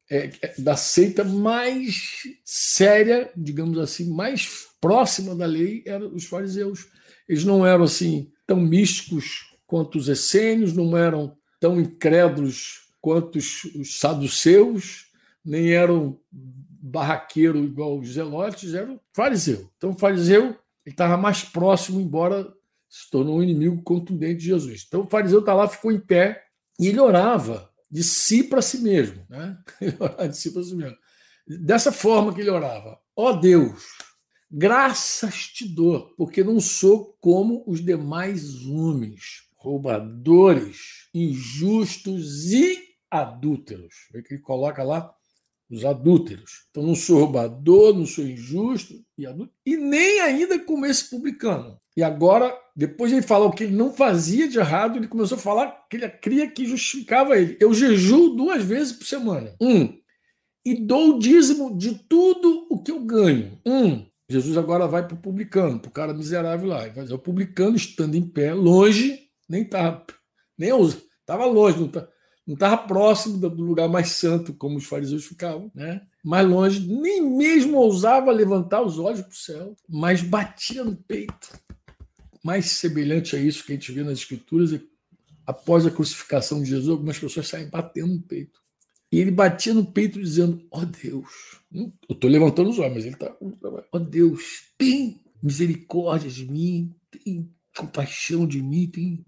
é, 0.10 0.32
é, 0.42 0.56
da 0.58 0.76
seita 0.76 1.24
mais 1.24 2.24
séria, 2.44 3.32
digamos 3.36 3.78
assim, 3.78 4.10
mais 4.12 4.68
próxima 4.82 5.36
da 5.36 5.46
lei, 5.46 5.84
eram 5.86 6.14
os 6.16 6.26
fariseus. 6.26 6.88
Eles 7.28 7.44
não 7.44 7.66
eram 7.66 7.84
assim 7.84 8.32
tão 8.48 8.58
místicos 8.60 9.56
quanto 9.68 10.00
os 10.00 10.10
essênios, 10.10 10.74
não 10.74 10.98
eram 10.98 11.38
tão 11.60 11.80
incrédulos 11.80 12.88
quanto 13.00 13.38
os, 13.38 13.66
os 13.76 14.00
saduceus, 14.00 15.08
nem 15.46 15.72
eram 15.72 16.20
barraqueiro 16.32 17.64
igual 17.64 18.00
os 18.00 18.14
zelotes, 18.14 18.74
eram 18.74 19.00
fariseu. 19.14 19.70
Então, 19.78 19.92
o 19.92 19.98
fariseu 19.98 20.58
estava 20.86 21.18
mais 21.18 21.44
próximo, 21.44 22.00
embora 22.02 22.52
se 22.90 23.10
tornou 23.10 23.38
um 23.38 23.44
inimigo 23.44 23.82
contundente 23.84 24.40
de 24.40 24.46
Jesus. 24.48 24.86
Então, 24.88 25.02
o 25.02 25.10
fariseu 25.10 25.40
está 25.40 25.54
lá, 25.54 25.68
ficou 25.68 25.92
em 25.92 26.00
pé 26.00 26.44
e 26.80 26.88
ele 26.88 27.00
orava 27.00 27.70
de 27.90 28.04
si 28.04 28.44
para 28.44 28.62
si 28.62 28.80
mesmo. 28.80 29.26
Né? 29.30 29.58
Ele 29.82 29.96
orava 30.00 30.30
de 30.30 30.38
si 30.38 30.52
para 30.52 30.64
si 30.64 30.76
mesmo. 30.76 30.98
Dessa 31.48 31.92
forma 31.92 32.34
que 32.34 32.42
ele 32.42 32.52
orava: 32.52 33.00
Ó 33.16 33.32
oh 33.32 33.34
Deus, 33.34 33.84
graças 34.52 35.48
te 35.48 35.68
dou, 35.68 36.14
porque 36.16 36.44
não 36.44 36.60
sou 36.60 37.18
como 37.20 37.64
os 37.66 37.84
demais 37.84 38.64
homens, 38.68 39.48
roubadores, 39.58 41.10
injustos 41.12 42.52
e 42.52 42.78
adúlteros. 43.10 43.96
Vê 44.14 44.22
que 44.22 44.36
ele 44.36 44.44
coloca 44.44 44.84
lá 44.84 45.12
os 45.70 45.84
adúlteros. 45.86 46.68
Então 46.70 46.84
não 46.84 46.96
sou 46.96 47.20
roubador, 47.20 47.96
não 47.96 48.06
sou 48.06 48.26
injusto 48.26 48.94
e 49.18 49.26
e 49.66 49.78
nem 49.78 50.22
ainda 50.22 50.60
como 50.60 50.86
esse 50.86 51.10
publicano. 51.10 51.80
E 52.00 52.04
agora, 52.04 52.58
depois 52.74 53.12
de 53.12 53.18
ele 53.18 53.28
falar 53.28 53.48
o 53.48 53.52
que 53.52 53.66
ele 53.66 53.76
não 53.76 53.92
fazia 53.92 54.48
de 54.48 54.58
errado, 54.58 54.96
ele 54.96 55.08
começou 55.10 55.38
a 55.38 55.42
falar 55.42 55.86
que 55.90 55.98
ele 55.98 56.08
cria 56.08 56.50
que 56.50 56.66
justificava 56.66 57.38
ele. 57.38 57.58
Eu 57.60 57.74
jejuo 57.74 58.38
duas 58.38 58.64
vezes 58.64 58.94
por 58.94 59.06
semana. 59.06 59.54
Um. 59.60 60.00
E 60.66 60.76
dou 60.76 61.10
o 61.10 61.20
dízimo 61.20 61.78
de 61.78 61.96
tudo 62.08 62.66
o 62.70 62.82
que 62.82 62.90
eu 62.90 63.02
ganho. 63.02 63.60
Um. 63.66 64.06
Jesus 64.30 64.58
agora 64.58 64.88
vai 64.88 65.06
para 65.06 65.16
o 65.16 65.20
publicano, 65.20 65.78
para 65.78 65.90
o 65.90 65.92
cara 65.92 66.14
miserável 66.14 66.70
lá. 66.70 66.88
Dizer, 66.88 67.14
o 67.14 67.20
publicano 67.20 67.76
estando 67.76 68.16
em 68.16 68.26
pé, 68.26 68.54
longe, 68.54 69.20
nem 69.50 69.64
estava, 69.64 70.06
nem 70.58 70.70
estava 70.70 71.46
longe, 71.48 71.80
não 71.80 71.88
estava 71.88 72.10
não 72.48 72.56
estava 72.56 72.78
próximo 72.80 73.38
do 73.38 73.62
lugar 73.62 73.88
mais 73.88 74.10
santo, 74.14 74.56
como 74.56 74.78
os 74.78 74.86
fariseus 74.86 75.24
ficavam, 75.24 75.70
né? 75.76 76.02
mais 76.24 76.48
longe, 76.48 76.80
nem 76.88 77.22
mesmo 77.22 77.78
ousava 77.78 78.32
levantar 78.32 78.82
os 78.82 78.98
olhos 78.98 79.22
para 79.22 79.30
o 79.30 79.36
céu, 79.36 79.76
mas 79.88 80.24
batia 80.24 80.84
no 80.84 80.96
peito. 80.96 81.60
Mais 82.44 82.72
semelhante 82.72 83.36
a 83.36 83.40
isso 83.40 83.66
que 83.66 83.72
a 83.72 83.76
gente 83.76 83.92
vê 83.92 84.04
nas 84.04 84.20
Escrituras, 84.20 84.74
é 84.74 84.82
após 85.46 85.86
a 85.86 85.92
crucificação 85.92 86.62
de 86.62 86.70
Jesus, 86.70 86.90
algumas 86.90 87.20
pessoas 87.20 87.48
saem 87.48 87.70
batendo 87.70 88.14
no 88.14 88.22
peito. 88.22 88.60
E 89.12 89.20
ele 89.20 89.32
batia 89.32 89.74
no 89.74 89.86
peito 89.86 90.20
dizendo: 90.20 90.62
Ó 90.72 90.82
oh 90.82 90.86
Deus, 90.86 91.60
eu 91.74 91.94
estou 92.10 92.30
levantando 92.30 92.70
os 92.70 92.80
olhos, 92.80 92.94
mas 92.94 93.06
ele 93.06 93.16
está. 93.16 93.36
Ó 93.42 93.84
oh 93.92 94.00
Deus, 94.00 94.64
tem 94.78 95.22
misericórdia 95.42 96.30
de 96.30 96.46
mim, 96.46 96.96
tem 97.10 97.52
compaixão 97.76 98.46
de 98.46 98.62
mim, 98.62 98.88
tem 98.88 99.26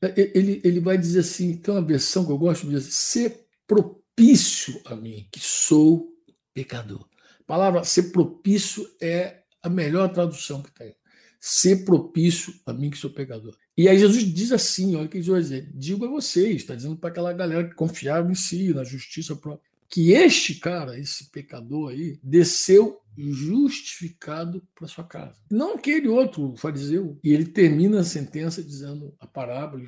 ele, 0.00 0.60
ele 0.62 0.80
vai 0.80 0.96
dizer 0.96 1.20
assim: 1.20 1.56
tem 1.56 1.74
uma 1.74 1.82
versão 1.82 2.24
que 2.24 2.30
eu 2.30 2.38
gosto 2.38 2.66
de 2.66 2.74
dizer, 2.74 2.90
ser 2.90 3.46
propício 3.66 4.80
a 4.84 4.94
mim, 4.94 5.28
que 5.30 5.40
sou 5.40 6.08
pecador. 6.54 7.06
A 7.40 7.44
palavra 7.44 7.84
ser 7.84 8.04
propício 8.12 8.88
é 9.00 9.42
a 9.62 9.68
melhor 9.68 10.12
tradução 10.12 10.62
que 10.62 10.70
tem. 10.72 10.94
Ser 11.40 11.84
propício 11.84 12.52
a 12.66 12.72
mim, 12.72 12.90
que 12.90 12.98
sou 12.98 13.10
pecador. 13.10 13.56
E 13.76 13.88
aí 13.88 13.98
Jesus 13.98 14.24
diz 14.24 14.50
assim: 14.52 14.96
olha 14.96 15.06
o 15.06 15.08
que 15.08 15.22
Jesus 15.22 15.48
dizer, 15.48 15.70
digo 15.72 16.04
a 16.04 16.08
vocês, 16.08 16.56
está 16.56 16.74
dizendo 16.74 16.96
para 16.96 17.10
aquela 17.10 17.32
galera 17.32 17.68
que 17.68 17.74
confiava 17.74 18.30
em 18.30 18.34
si, 18.34 18.74
na 18.74 18.82
justiça 18.82 19.36
própria, 19.36 19.68
que 19.88 20.12
este 20.12 20.56
cara, 20.56 20.98
esse 20.98 21.30
pecador 21.30 21.90
aí, 21.90 22.18
desceu 22.22 23.00
justificado 23.16 24.62
para 24.74 24.86
sua 24.86 25.04
casa. 25.04 25.36
Não 25.50 25.74
aquele 25.74 26.08
outro 26.08 26.54
fariseu. 26.56 27.18
E 27.24 27.32
ele 27.32 27.46
termina 27.46 28.00
a 28.00 28.04
sentença 28.04 28.62
dizendo 28.62 29.14
a 29.18 29.26
parábola, 29.26 29.82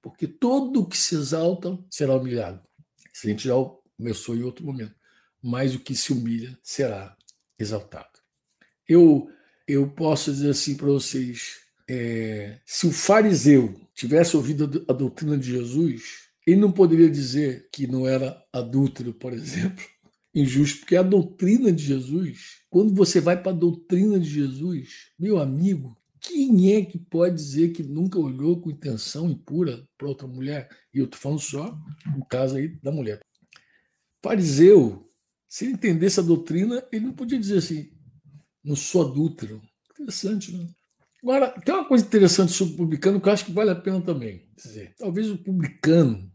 porque 0.00 0.26
todo 0.28 0.80
o 0.80 0.88
que 0.88 0.96
se 0.96 1.14
exalta 1.16 1.76
será 1.90 2.14
humilhado. 2.14 2.60
Isso 3.12 3.26
a 3.26 3.30
gente 3.30 3.48
já 3.48 3.54
começou 3.96 4.36
em 4.36 4.42
outro 4.42 4.64
momento. 4.64 4.94
Mas 5.42 5.74
o 5.74 5.80
que 5.80 5.94
se 5.96 6.12
humilha 6.12 6.56
será 6.62 7.16
exaltado. 7.58 8.20
Eu, 8.88 9.28
eu 9.66 9.88
posso 9.88 10.32
dizer 10.32 10.50
assim 10.50 10.76
para 10.76 10.86
vocês: 10.86 11.58
é, 11.88 12.58
se 12.64 12.86
o 12.86 12.92
fariseu 12.92 13.74
tivesse 13.94 14.36
ouvido 14.36 14.84
a 14.88 14.92
doutrina 14.92 15.36
de 15.36 15.50
Jesus, 15.50 16.26
ele 16.46 16.60
não 16.60 16.70
poderia 16.70 17.10
dizer 17.10 17.68
que 17.72 17.86
não 17.86 18.06
era 18.06 18.40
adúltero, 18.52 19.12
por 19.12 19.32
exemplo, 19.32 19.84
injusto, 20.34 20.80
porque 20.80 20.96
a 20.96 21.02
doutrina 21.02 21.72
de 21.72 21.84
Jesus, 21.84 22.60
quando 22.70 22.94
você 22.94 23.20
vai 23.20 23.40
para 23.40 23.52
a 23.52 23.54
doutrina 23.54 24.18
de 24.18 24.28
Jesus, 24.28 25.10
meu 25.18 25.38
amigo, 25.38 25.96
quem 26.20 26.74
é 26.74 26.84
que 26.84 26.98
pode 26.98 27.36
dizer 27.36 27.72
que 27.72 27.82
nunca 27.82 28.18
olhou 28.18 28.60
com 28.60 28.70
intenção 28.70 29.30
impura 29.30 29.86
para 29.96 30.08
outra 30.08 30.26
mulher? 30.26 30.68
E 30.92 30.98
eu 30.98 31.04
estou 31.04 31.20
falando 31.20 31.40
só 31.40 31.78
no 32.16 32.24
caso 32.24 32.56
aí 32.56 32.68
da 32.82 32.90
mulher. 32.90 33.20
Fariseu, 34.22 35.06
se 35.48 35.64
ele 35.64 35.74
entendesse 35.74 36.18
a 36.18 36.22
doutrina, 36.22 36.84
ele 36.90 37.06
não 37.06 37.12
podia 37.12 37.38
dizer 37.38 37.58
assim, 37.58 37.90
sou 38.74 39.02
adúltero. 39.02 39.62
Interessante, 39.92 40.56
né? 40.56 40.66
Agora, 41.22 41.50
tem 41.60 41.74
uma 41.74 41.84
coisa 41.84 42.04
interessante 42.04 42.52
sobre 42.52 42.74
o 42.74 42.76
publicano 42.76 43.20
que 43.20 43.28
eu 43.28 43.32
acho 43.32 43.44
que 43.44 43.52
vale 43.52 43.70
a 43.70 43.74
pena 43.74 44.00
também 44.00 44.48
dizer. 44.56 44.94
Talvez 44.96 45.30
o 45.30 45.38
publicano 45.38 46.30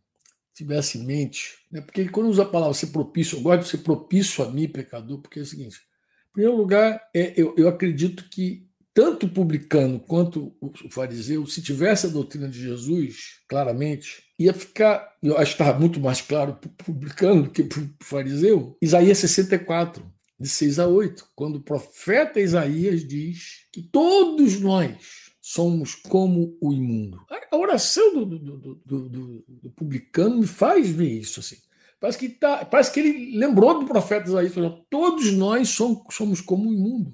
tivesse 0.53 0.97
em 0.97 1.05
mente, 1.05 1.53
né? 1.71 1.81
porque 1.81 2.07
quando 2.09 2.29
usa 2.29 2.43
a 2.43 2.45
palavra 2.45 2.73
ser 2.73 2.87
propício, 2.87 3.37
eu 3.37 3.41
gosto 3.41 3.63
de 3.63 3.69
ser 3.69 3.77
propício 3.79 4.43
a 4.43 4.51
mim, 4.51 4.67
pecador, 4.67 5.21
porque 5.21 5.39
é 5.39 5.41
o 5.41 5.45
seguinte: 5.45 5.77
em 5.77 6.33
primeiro 6.33 6.57
lugar, 6.57 7.01
é, 7.15 7.33
eu, 7.35 7.55
eu 7.57 7.67
acredito 7.67 8.29
que 8.29 8.67
tanto 8.93 9.25
o 9.25 9.29
publicano 9.29 9.99
quanto 9.99 10.53
o 10.59 10.89
fariseu, 10.89 11.45
se 11.47 11.61
tivesse 11.61 12.07
a 12.07 12.09
doutrina 12.09 12.49
de 12.49 12.59
Jesus, 12.59 13.39
claramente, 13.47 14.23
ia 14.37 14.53
ficar, 14.53 15.15
eu 15.23 15.37
acho 15.37 15.55
que 15.55 15.63
estava 15.63 15.79
muito 15.79 15.99
mais 15.99 16.21
claro 16.21 16.55
para 16.55 16.69
o 16.69 16.73
publicano 16.73 17.43
do 17.43 17.49
que 17.49 17.63
para 17.63 17.79
o 17.79 17.89
fariseu, 18.01 18.77
Isaías 18.81 19.19
64, 19.19 20.03
de 20.41 20.49
6 20.49 20.79
a 20.79 20.87
8, 20.87 21.27
quando 21.35 21.57
o 21.57 21.63
profeta 21.63 22.39
Isaías 22.39 23.07
diz 23.07 23.67
que 23.71 23.81
todos 23.81 24.59
nós 24.59 25.31
somos 25.39 25.95
como 25.95 26.57
o 26.61 26.73
imundo. 26.73 27.19
A 27.51 27.57
oração 27.57 28.13
do, 28.13 28.25
do, 28.25 28.81
do, 28.85 29.45
do 29.47 29.71
publicano 29.71 30.39
me 30.39 30.47
faz 30.47 30.89
ver 30.89 31.19
isso. 31.19 31.39
Assim. 31.39 31.57
Parece, 31.99 32.17
que 32.17 32.29
tá, 32.29 32.65
parece 32.65 32.91
que 32.91 32.99
ele 32.99 33.37
lembrou 33.37 33.79
do 33.79 33.85
profeta 33.85 34.27
Isaías, 34.27 34.53
falando, 34.53 34.83
todos 34.89 35.31
nós 35.33 35.69
somos, 35.69 36.01
somos 36.11 36.41
como 36.41 36.69
o 36.69 36.73
imundo. 36.73 37.13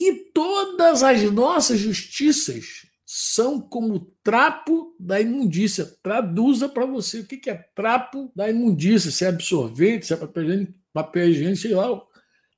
E 0.00 0.30
todas 0.32 1.02
as 1.02 1.22
nossas 1.30 1.78
justiças 1.78 2.86
são 3.04 3.60
como 3.60 4.10
trapo 4.22 4.96
da 4.98 5.20
imundícia. 5.20 5.84
Traduza 6.02 6.68
para 6.68 6.86
você 6.86 7.20
o 7.20 7.26
que 7.26 7.50
é 7.50 7.66
trapo 7.74 8.32
da 8.34 8.48
imundícia, 8.48 9.10
se 9.10 9.24
é 9.24 9.28
absorvente, 9.28 10.06
se 10.06 10.14
é 10.14 10.16
papel 10.16 10.44
higiênico, 10.44 10.74
papel 10.92 11.28
higiênico 11.28 11.60
sei 11.60 11.74
lá. 11.74 12.02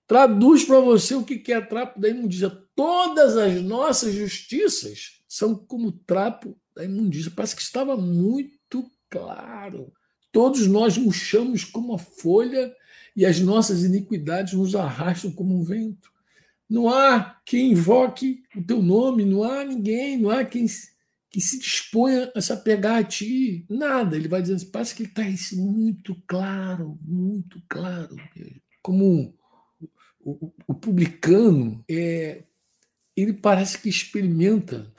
Traduz 0.06 0.64
para 0.64 0.80
você 0.80 1.14
o 1.14 1.24
que 1.24 1.52
é 1.52 1.60
trapo 1.60 2.00
da 2.00 2.08
imundícia. 2.08 2.50
Todas 2.74 3.36
as 3.36 3.62
nossas 3.62 4.14
justiças 4.14 5.22
são 5.26 5.54
como 5.54 5.92
trapo 5.92 6.56
da 6.74 6.84
imundícia. 6.84 7.32
Parece 7.34 7.56
que 7.56 7.62
estava 7.62 7.96
muito 7.96 8.90
claro. 9.08 9.92
Todos 10.30 10.66
nós 10.66 10.98
murchamos 10.98 11.64
como 11.64 11.90
uma 11.90 11.98
folha 11.98 12.74
e 13.16 13.24
as 13.24 13.40
nossas 13.40 13.84
iniquidades 13.84 14.54
nos 14.54 14.74
arrastam 14.74 15.30
como 15.30 15.56
um 15.56 15.62
vento. 15.62 16.10
Não 16.68 16.88
há 16.88 17.40
quem 17.46 17.72
invoque 17.72 18.42
o 18.56 18.62
teu 18.62 18.82
nome, 18.82 19.24
não 19.24 19.44
há 19.44 19.64
ninguém, 19.64 20.18
não 20.18 20.30
há 20.30 20.44
quem, 20.44 20.66
que 21.30 21.40
se 21.40 21.58
disponha 21.58 22.32
a 22.34 22.40
se 22.40 22.52
apegar 22.52 22.96
a 22.96 23.04
ti. 23.04 23.64
Nada. 23.70 24.16
Ele 24.16 24.28
vai 24.28 24.42
dizendo, 24.42 24.56
assim, 24.56 24.70
parece 24.70 24.94
que 24.94 25.04
está 25.04 25.22
muito 25.56 26.16
claro, 26.26 26.98
muito 27.02 27.62
claro. 27.68 28.16
Como 28.82 29.34
o, 30.24 30.52
o, 30.66 30.74
publicano 30.74 31.84
é, 31.88 32.44
ele 33.16 33.32
parece 33.32 33.78
que 33.78 33.88
experimenta 33.88 34.92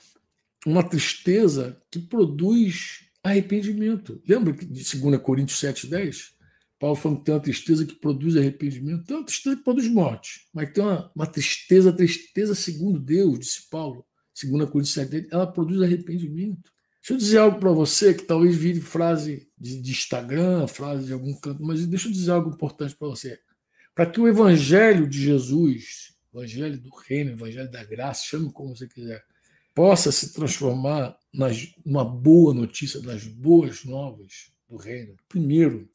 uma 0.64 0.82
tristeza 0.82 1.80
que 1.90 1.98
produz 1.98 3.04
arrependimento. 3.22 4.22
Lembra 4.26 4.52
de 4.52 4.98
2 4.98 5.20
Coríntios 5.20 5.60
7,10? 5.60 6.36
Paulo 6.78 6.96
falando 6.96 7.18
que 7.18 7.24
tem 7.24 7.34
uma 7.34 7.40
tristeza 7.40 7.86
que 7.86 7.94
produz 7.94 8.36
arrependimento, 8.36 9.04
tem 9.04 9.16
uma 9.16 9.24
tristeza 9.24 9.56
que 9.56 9.64
produz 9.64 9.88
morte, 9.88 10.46
mas 10.52 10.70
tem 10.72 10.84
uma, 10.84 11.10
uma 11.14 11.26
tristeza, 11.26 11.92
tristeza 11.92 12.54
segundo 12.54 13.00
Deus, 13.00 13.38
disse 13.38 13.68
Paulo, 13.70 14.04
2 14.40 14.68
Coríntios 14.68 14.92
7, 14.92 15.28
ela 15.30 15.46
produz 15.46 15.80
arrependimento. 15.80 16.70
Deixa 17.00 17.14
eu 17.14 17.16
dizer 17.16 17.38
algo 17.38 17.60
para 17.60 17.70
você 17.70 18.12
que 18.12 18.24
talvez 18.24 18.56
vire 18.56 18.80
frase 18.80 19.48
de, 19.56 19.80
de, 19.80 19.90
Instagram, 19.92 20.66
frase 20.66 21.06
de 21.06 21.12
algum 21.12 21.32
canto, 21.34 21.62
mas 21.62 21.86
deixa 21.86 22.08
eu 22.08 22.12
dizer 22.12 22.32
algo 22.32 22.50
importante 22.50 22.94
para 22.94 23.08
você. 23.08 23.38
Para 23.96 24.04
que 24.04 24.20
o 24.20 24.28
evangelho 24.28 25.08
de 25.08 25.18
Jesus, 25.18 26.14
evangelho 26.30 26.78
do 26.78 26.90
reino, 26.94 27.30
evangelho 27.30 27.70
da 27.70 27.82
graça, 27.82 28.26
chame 28.26 28.52
como 28.52 28.76
você 28.76 28.86
quiser, 28.86 29.24
possa 29.74 30.12
se 30.12 30.34
transformar 30.34 31.16
nas, 31.32 31.74
numa 31.82 32.04
boa 32.04 32.52
notícia, 32.52 33.00
nas 33.00 33.24
boas 33.24 33.86
novas 33.86 34.52
do 34.68 34.76
reino. 34.76 35.16
Primeiro, 35.26 35.88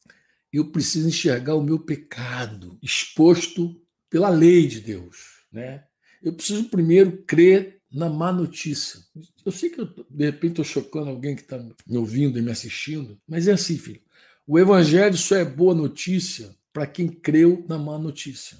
eu 0.52 0.72
preciso 0.72 1.08
enxergar 1.08 1.54
o 1.54 1.62
meu 1.62 1.78
pecado 1.78 2.76
exposto 2.82 3.80
pela 4.10 4.28
lei 4.28 4.66
de 4.66 4.80
Deus. 4.80 5.44
Né? 5.52 5.84
Eu 6.20 6.32
preciso 6.32 6.64
primeiro 6.64 7.22
crer 7.22 7.80
na 7.88 8.10
má 8.10 8.32
notícia. 8.32 8.98
Eu 9.46 9.52
sei 9.52 9.70
que 9.70 9.80
eu, 9.80 9.86
de 10.10 10.24
repente 10.24 10.60
estou 10.60 10.64
chocando 10.64 11.08
alguém 11.08 11.36
que 11.36 11.42
está 11.42 11.56
me 11.86 11.96
ouvindo 11.96 12.36
e 12.36 12.42
me 12.42 12.50
assistindo, 12.50 13.16
mas 13.28 13.46
é 13.46 13.52
assim, 13.52 13.78
filho. 13.78 14.02
O 14.44 14.58
evangelho 14.58 15.16
só 15.16 15.36
é 15.36 15.44
boa 15.44 15.72
notícia 15.72 16.52
para 16.72 16.86
quem 16.86 17.08
creu 17.08 17.64
na 17.68 17.78
má 17.78 17.98
notícia, 17.98 18.56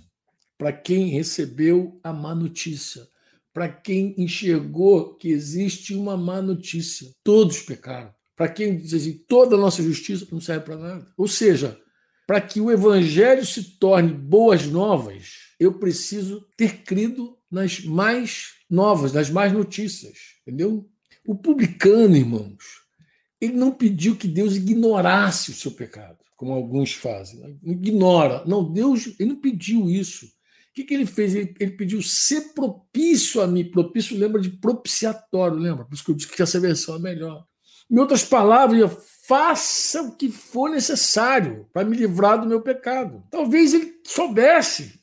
para 0.59 0.73
quem 0.73 1.09
recebeu 1.09 1.99
a 2.03 2.13
má 2.13 2.35
notícia, 2.35 3.09
para 3.53 3.69
quem 3.69 4.15
enxergou 4.19 5.15
que 5.15 5.29
existe 5.29 5.95
uma 5.95 6.17
má 6.17 6.41
notícia. 6.41 7.11
Todos 7.23 7.61
pecaram. 7.61 8.13
Para 8.37 8.49
quem 8.49 8.77
diz 8.77 8.95
assim, 8.95 9.13
toda 9.29 9.57
a 9.57 9.59
nossa 9.59 9.83
justiça 9.83 10.27
não 10.33 10.41
serve 10.41 10.65
para 10.65 10.77
nada. 10.77 11.13
Ou 11.17 11.29
seja, 11.29 11.79
para 12.27 12.41
que 12.41 12.61
o 12.61 12.71
evangelho 12.71 13.45
se 13.45 13.79
torne 13.79 14.13
boas 14.13 14.67
novas, 14.67 15.35
eu 15.61 15.75
preciso 15.75 16.47
ter 16.57 16.83
crido 16.83 17.37
nas 17.51 17.81
mais 17.85 18.55
novas, 18.71 19.13
nas 19.13 19.29
mais 19.29 19.53
notícias, 19.53 20.19
entendeu? 20.41 20.89
O 21.27 21.35
publicano, 21.35 22.17
irmãos, 22.17 22.83
ele 23.41 23.53
não 23.53 23.71
pediu 23.71 24.17
que 24.17 24.27
Deus 24.27 24.57
ignorasse 24.57 25.51
o 25.51 25.55
seu 25.55 25.73
pecado, 25.73 26.22
como 26.43 26.55
alguns 26.55 26.93
fazem. 26.93 27.57
Ignora. 27.63 28.43
Não, 28.45 28.65
Deus, 28.65 29.15
ele 29.17 29.29
não 29.29 29.37
pediu 29.37 29.89
isso. 29.89 30.27
O 30.27 30.75
que, 30.75 30.83
que 30.83 30.93
ele 30.93 31.07
fez? 31.07 31.37
Ele, 31.37 31.55
ele, 31.61 31.71
pediu 31.71 32.03
ser 32.03 32.53
propício 32.53 33.41
a 33.41 33.47
mim. 33.47 33.71
Propício 33.71 34.19
lembra 34.19 34.41
de 34.41 34.51
propiciatório, 34.51 35.57
lembra? 35.57 35.85
Por 35.85 35.95
isso 35.95 36.05
que 36.05 36.11
eu 36.11 36.17
disse 36.17 36.29
que 36.29 36.43
essa 36.43 36.59
versão 36.59 36.97
é 36.97 36.99
melhor. 36.99 37.45
Em 37.89 37.97
outras 37.97 38.25
palavras, 38.25 38.91
faça 39.25 40.03
o 40.03 40.17
que 40.17 40.33
for 40.33 40.69
necessário 40.69 41.69
para 41.73 41.89
me 41.89 41.97
livrar 41.97 42.41
do 42.41 42.49
meu 42.49 42.61
pecado. 42.61 43.23
Talvez 43.31 43.73
ele 43.73 44.01
soubesse 44.05 45.01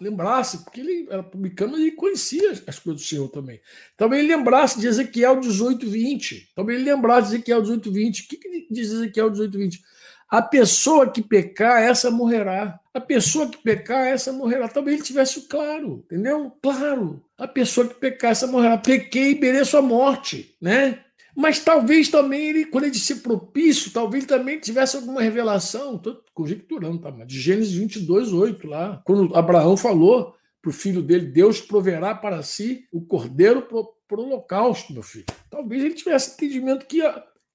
lembrasse, 0.00 0.58
porque 0.62 0.80
ele 0.80 1.06
era 1.10 1.22
publicano 1.22 1.78
e 1.78 1.90
conhecia 1.90 2.52
as 2.66 2.78
coisas 2.78 3.02
do 3.02 3.08
Senhor 3.08 3.28
também. 3.28 3.60
Talvez 3.96 4.22
ele 4.22 4.34
lembrasse 4.34 4.78
de 4.78 4.86
Ezequiel 4.86 5.40
18, 5.40 5.88
20. 5.88 6.52
Talvez 6.54 6.78
ele 6.78 6.90
lembrasse 6.90 7.30
de 7.30 7.36
Ezequiel 7.36 7.62
18, 7.62 7.92
20. 7.92 8.20
O 8.20 8.28
que, 8.28 8.36
que 8.36 8.66
diz 8.70 8.90
Ezequiel 8.90 9.30
18, 9.30 9.56
20? 9.58 9.82
A 10.28 10.42
pessoa 10.42 11.10
que 11.10 11.22
pecar, 11.22 11.82
essa 11.82 12.10
morrerá. 12.10 12.80
A 12.92 13.00
pessoa 13.00 13.48
que 13.48 13.58
pecar, 13.58 14.06
essa 14.06 14.32
morrerá. 14.32 14.68
Talvez 14.68 14.96
ele 14.96 15.06
tivesse 15.06 15.42
claro, 15.42 16.04
entendeu? 16.04 16.52
Claro. 16.62 17.22
A 17.38 17.46
pessoa 17.46 17.86
que 17.86 17.94
pecar, 17.94 18.32
essa 18.32 18.46
morrerá. 18.46 18.76
Pequei 18.78 19.32
e 19.32 19.40
mereço 19.40 19.76
a 19.76 19.82
morte, 19.82 20.56
né? 20.60 21.00
Mas 21.36 21.58
talvez 21.60 22.08
também 22.08 22.48
ele, 22.48 22.64
quando 22.64 22.84
ele 22.84 22.92
disse 22.92 23.16
propício, 23.16 23.90
talvez 23.92 24.24
também 24.24 24.58
tivesse 24.58 24.96
alguma 24.96 25.20
revelação, 25.20 25.96
estou 25.96 26.22
conjecturando, 26.32 26.98
tá? 26.98 27.10
de 27.10 27.38
Gênesis 27.38 27.74
22, 27.74 28.32
8, 28.32 28.66
lá, 28.66 29.02
quando 29.04 29.36
Abraão 29.36 29.76
falou 29.76 30.34
para 30.62 30.70
o 30.70 30.72
filho 30.72 31.02
dele: 31.02 31.26
Deus 31.26 31.60
proverá 31.60 32.14
para 32.14 32.42
si 32.42 32.88
o 32.90 33.02
cordeiro 33.02 33.60
para 33.62 34.18
o 34.18 34.24
holocausto, 34.24 34.94
meu 34.94 35.02
filho. 35.02 35.26
Talvez 35.50 35.84
ele 35.84 35.94
tivesse 35.94 36.32
entendimento 36.32 36.86
que, 36.86 37.02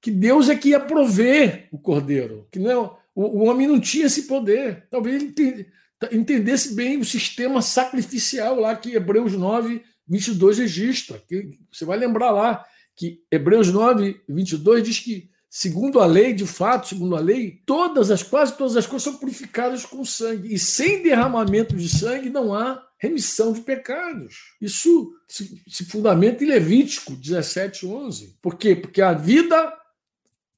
que 0.01 0.09
Deus 0.09 0.49
é 0.49 0.55
que 0.55 0.69
ia 0.69 0.79
prover 0.79 1.67
o 1.71 1.77
cordeiro, 1.77 2.47
que 2.51 2.59
não, 2.59 2.71
é, 2.71 2.75
o, 3.15 3.23
o 3.23 3.43
homem 3.43 3.67
não 3.67 3.79
tinha 3.79 4.07
esse 4.07 4.23
poder. 4.23 4.87
Talvez 4.89 5.21
ele 5.21 5.67
entendesse 6.11 6.73
bem 6.73 6.97
o 6.97 7.05
sistema 7.05 7.61
sacrificial 7.61 8.59
lá 8.59 8.75
que 8.75 8.95
Hebreus 8.95 9.33
9, 9.33 9.83
22 10.07 10.57
registra. 10.57 11.21
Que 11.27 11.59
você 11.71 11.85
vai 11.85 11.97
lembrar 11.97 12.31
lá 12.31 12.65
que 12.95 13.23
Hebreus 13.31 13.71
9, 13.71 14.21
22 14.27 14.83
diz 14.83 14.99
que, 14.99 15.29
segundo 15.49 15.99
a 15.99 16.05
lei, 16.05 16.33
de 16.33 16.47
fato, 16.47 16.87
segundo 16.87 17.15
a 17.15 17.19
lei, 17.19 17.61
todas 17.65 18.09
as, 18.09 18.23
quase 18.23 18.57
todas 18.57 18.75
as 18.75 18.87
coisas 18.87 19.03
são 19.03 19.17
purificadas 19.17 19.85
com 19.85 20.03
sangue. 20.03 20.53
E 20.53 20.57
sem 20.57 21.03
derramamento 21.03 21.75
de 21.75 21.87
sangue 21.87 22.29
não 22.29 22.53
há 22.53 22.83
remissão 22.97 23.51
de 23.51 23.61
pecados. 23.61 24.35
Isso 24.61 25.11
se, 25.27 25.85
fundamenta 25.85 26.43
em 26.43 26.47
Levítico 26.47 27.15
17, 27.15 27.85
11. 27.85 28.37
Por 28.41 28.55
quê? 28.55 28.75
Porque 28.75 29.01
a 29.01 29.13
vida, 29.13 29.73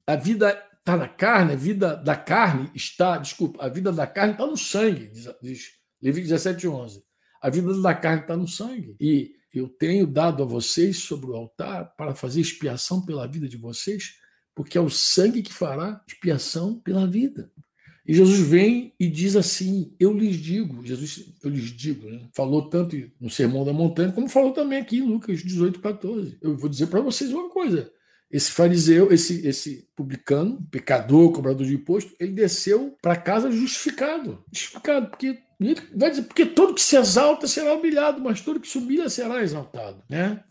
a 0.06 0.16
vida 0.16 0.52
está 0.80 0.98
na 0.98 1.08
carne, 1.08 1.54
a 1.54 1.56
vida 1.56 1.96
da 1.96 2.16
carne 2.16 2.70
está, 2.76 3.18
desculpa, 3.18 3.63
a 3.63 3.70
vida 3.70 3.92
da 3.92 4.06
carne 4.06 4.34
está 4.34 4.46
no 4.46 4.58
sangue, 4.58 5.08
diz, 5.08 5.30
diz 5.42 5.84
Levítico 6.02 6.30
17, 6.30 6.68
11. 6.68 7.04
A 7.42 7.50
vida 7.50 7.82
da 7.82 7.96
carne 7.96 8.22
está 8.22 8.36
no 8.36 8.48
sangue. 8.48 8.96
E 9.00 9.36
eu 9.54 9.70
tenho 9.70 10.06
dado 10.06 10.44
a 10.44 10.46
vocês 10.46 10.98
sobre 10.98 11.32
o 11.32 11.36
altar 11.36 11.96
para 11.96 12.13
fazer 12.13 12.42
expiação 12.42 13.06
pela 13.06 13.26
vida 13.28 13.48
de 13.48 13.56
vocês, 13.56 14.16
porque 14.54 14.78
é 14.78 14.82
o 14.82 14.89
sangue 14.89 15.42
que 15.42 15.54
fará 15.54 16.04
expiação 16.06 16.80
pela 16.80 17.08
vida. 17.08 17.50
E 18.06 18.13
Jesus 18.13 18.39
vem 18.39 18.94
e 19.00 19.08
diz 19.08 19.38
assim: 19.38 19.96
Eu 19.98 20.12
lhes 20.12 20.36
digo, 20.36 20.86
Jesus, 20.86 21.34
eu 21.42 21.50
lhes 21.50 21.72
digo, 21.72 22.10
né? 22.10 22.28
falou 22.34 22.70
tanto 22.70 22.98
no 23.20 23.30
Sermão 23.30 23.63
da 23.63 23.72
Montanha, 23.72 24.12
como 24.12 24.28
falou 24.28 24.52
também 24.52 24.80
aqui 24.80 24.98
em 24.98 25.08
Lucas 25.08 25.42
18, 25.42 25.80
14. 25.80 26.38
Eu 26.42 26.58
vou 26.58 26.70
dizer 26.70 26.88
para 26.88 27.00
vocês 27.00 27.32
uma 27.32 27.50
coisa: 27.50 27.89
esse 28.34 28.50
fariseu, 28.50 29.13
esse, 29.13 29.48
esse 29.48 29.88
publicano, 29.96 30.67
pecador, 30.72 31.32
cobrador 31.32 31.67
de 31.67 31.76
imposto, 31.76 32.15
ele 32.19 32.32
desceu 32.32 32.98
para 33.00 33.15
casa 33.15 33.52
justificado. 33.52 34.43
Justificado, 34.52 35.08
porque 35.12 35.38
vai 35.96 36.10
dizer, 36.10 36.24
porque 36.24 36.48
todo 36.48 36.74
que 36.74 36.82
se 36.82 36.98
exalta 36.98 37.48
será 37.48 37.76
humilhado, 37.76 38.19
mas 38.19 38.41
todo 38.41 38.60
que 38.60 38.67
se 38.67 38.80
humilha 38.80 39.08
será 39.08 39.43
exaltado. 39.43 40.02
Né? 40.10 40.43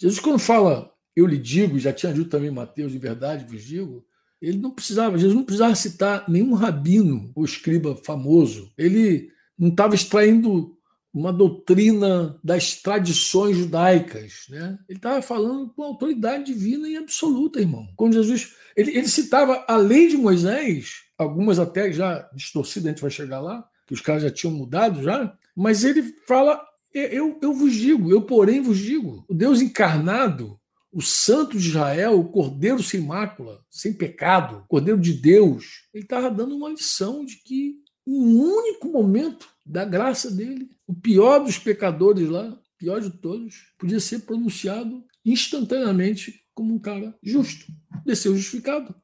Jesus, 0.00 0.18
quando 0.18 0.38
fala, 0.38 0.90
eu 1.14 1.26
lhe 1.26 1.36
digo, 1.36 1.78
já 1.78 1.92
tinha 1.92 2.10
dito 2.10 2.30
também 2.30 2.50
Mateus, 2.50 2.92
de 2.92 2.98
verdade 2.98 3.44
vos 3.44 3.62
digo, 3.62 4.02
ele 4.40 4.56
não 4.56 4.70
precisava, 4.70 5.18
Jesus 5.18 5.36
não 5.36 5.44
precisava 5.44 5.74
citar 5.74 6.24
nenhum 6.26 6.54
rabino 6.54 7.30
ou 7.34 7.44
escriba 7.44 7.94
famoso. 8.02 8.72
Ele 8.78 9.30
não 9.58 9.68
estava 9.68 9.94
extraindo 9.94 10.74
uma 11.14 11.32
doutrina 11.32 12.36
das 12.42 12.74
tradições 12.74 13.56
judaicas. 13.56 14.46
Né? 14.48 14.76
Ele 14.88 14.98
estava 14.98 15.22
falando 15.22 15.70
com 15.70 15.84
autoridade 15.84 16.46
divina 16.46 16.88
e 16.88 16.96
absoluta, 16.96 17.60
irmão. 17.60 17.88
Quando 17.96 18.14
Jesus. 18.14 18.54
Ele, 18.76 18.90
ele 18.98 19.06
citava 19.06 19.64
a 19.68 19.76
lei 19.76 20.08
de 20.08 20.16
Moisés, 20.16 21.04
algumas 21.16 21.60
até 21.60 21.92
já 21.92 22.28
distorcidas, 22.34 22.86
a 22.86 22.90
gente 22.90 23.02
vai 23.02 23.10
chegar 23.10 23.40
lá, 23.40 23.64
que 23.86 23.94
os 23.94 24.00
caras 24.00 24.24
já 24.24 24.30
tinham 24.30 24.52
mudado 24.52 25.00
já, 25.00 25.32
mas 25.54 25.84
ele 25.84 26.02
fala: 26.26 26.60
eu, 26.92 27.38
eu 27.40 27.52
vos 27.52 27.72
digo, 27.72 28.10
eu 28.10 28.22
porém 28.22 28.60
vos 28.60 28.78
digo, 28.78 29.24
o 29.28 29.34
Deus 29.34 29.60
encarnado, 29.60 30.58
o 30.92 31.00
Santo 31.00 31.56
de 31.56 31.68
Israel, 31.68 32.18
o 32.18 32.28
Cordeiro 32.28 32.82
sem 32.82 33.00
mácula, 33.00 33.60
sem 33.70 33.92
pecado, 33.92 34.64
Cordeiro 34.66 35.00
de 35.00 35.12
Deus, 35.12 35.84
ele 35.94 36.02
estava 36.02 36.28
dando 36.30 36.56
uma 36.56 36.70
lição 36.70 37.24
de 37.24 37.36
que 37.36 37.76
em 38.06 38.12
um 38.12 38.42
único 38.42 38.88
momento 38.88 39.48
da 39.64 39.84
graça 39.84 40.30
dele, 40.30 40.70
o 40.86 40.94
pior 40.94 41.38
dos 41.40 41.58
pecadores 41.58 42.28
lá, 42.28 42.58
pior 42.78 43.00
de 43.00 43.10
todos, 43.10 43.72
podia 43.78 44.00
ser 44.00 44.20
pronunciado 44.20 45.04
instantaneamente 45.24 46.44
como 46.54 46.74
um 46.74 46.78
cara 46.78 47.16
justo. 47.22 47.66
Desceu 48.04 48.36
justificado. 48.36 48.94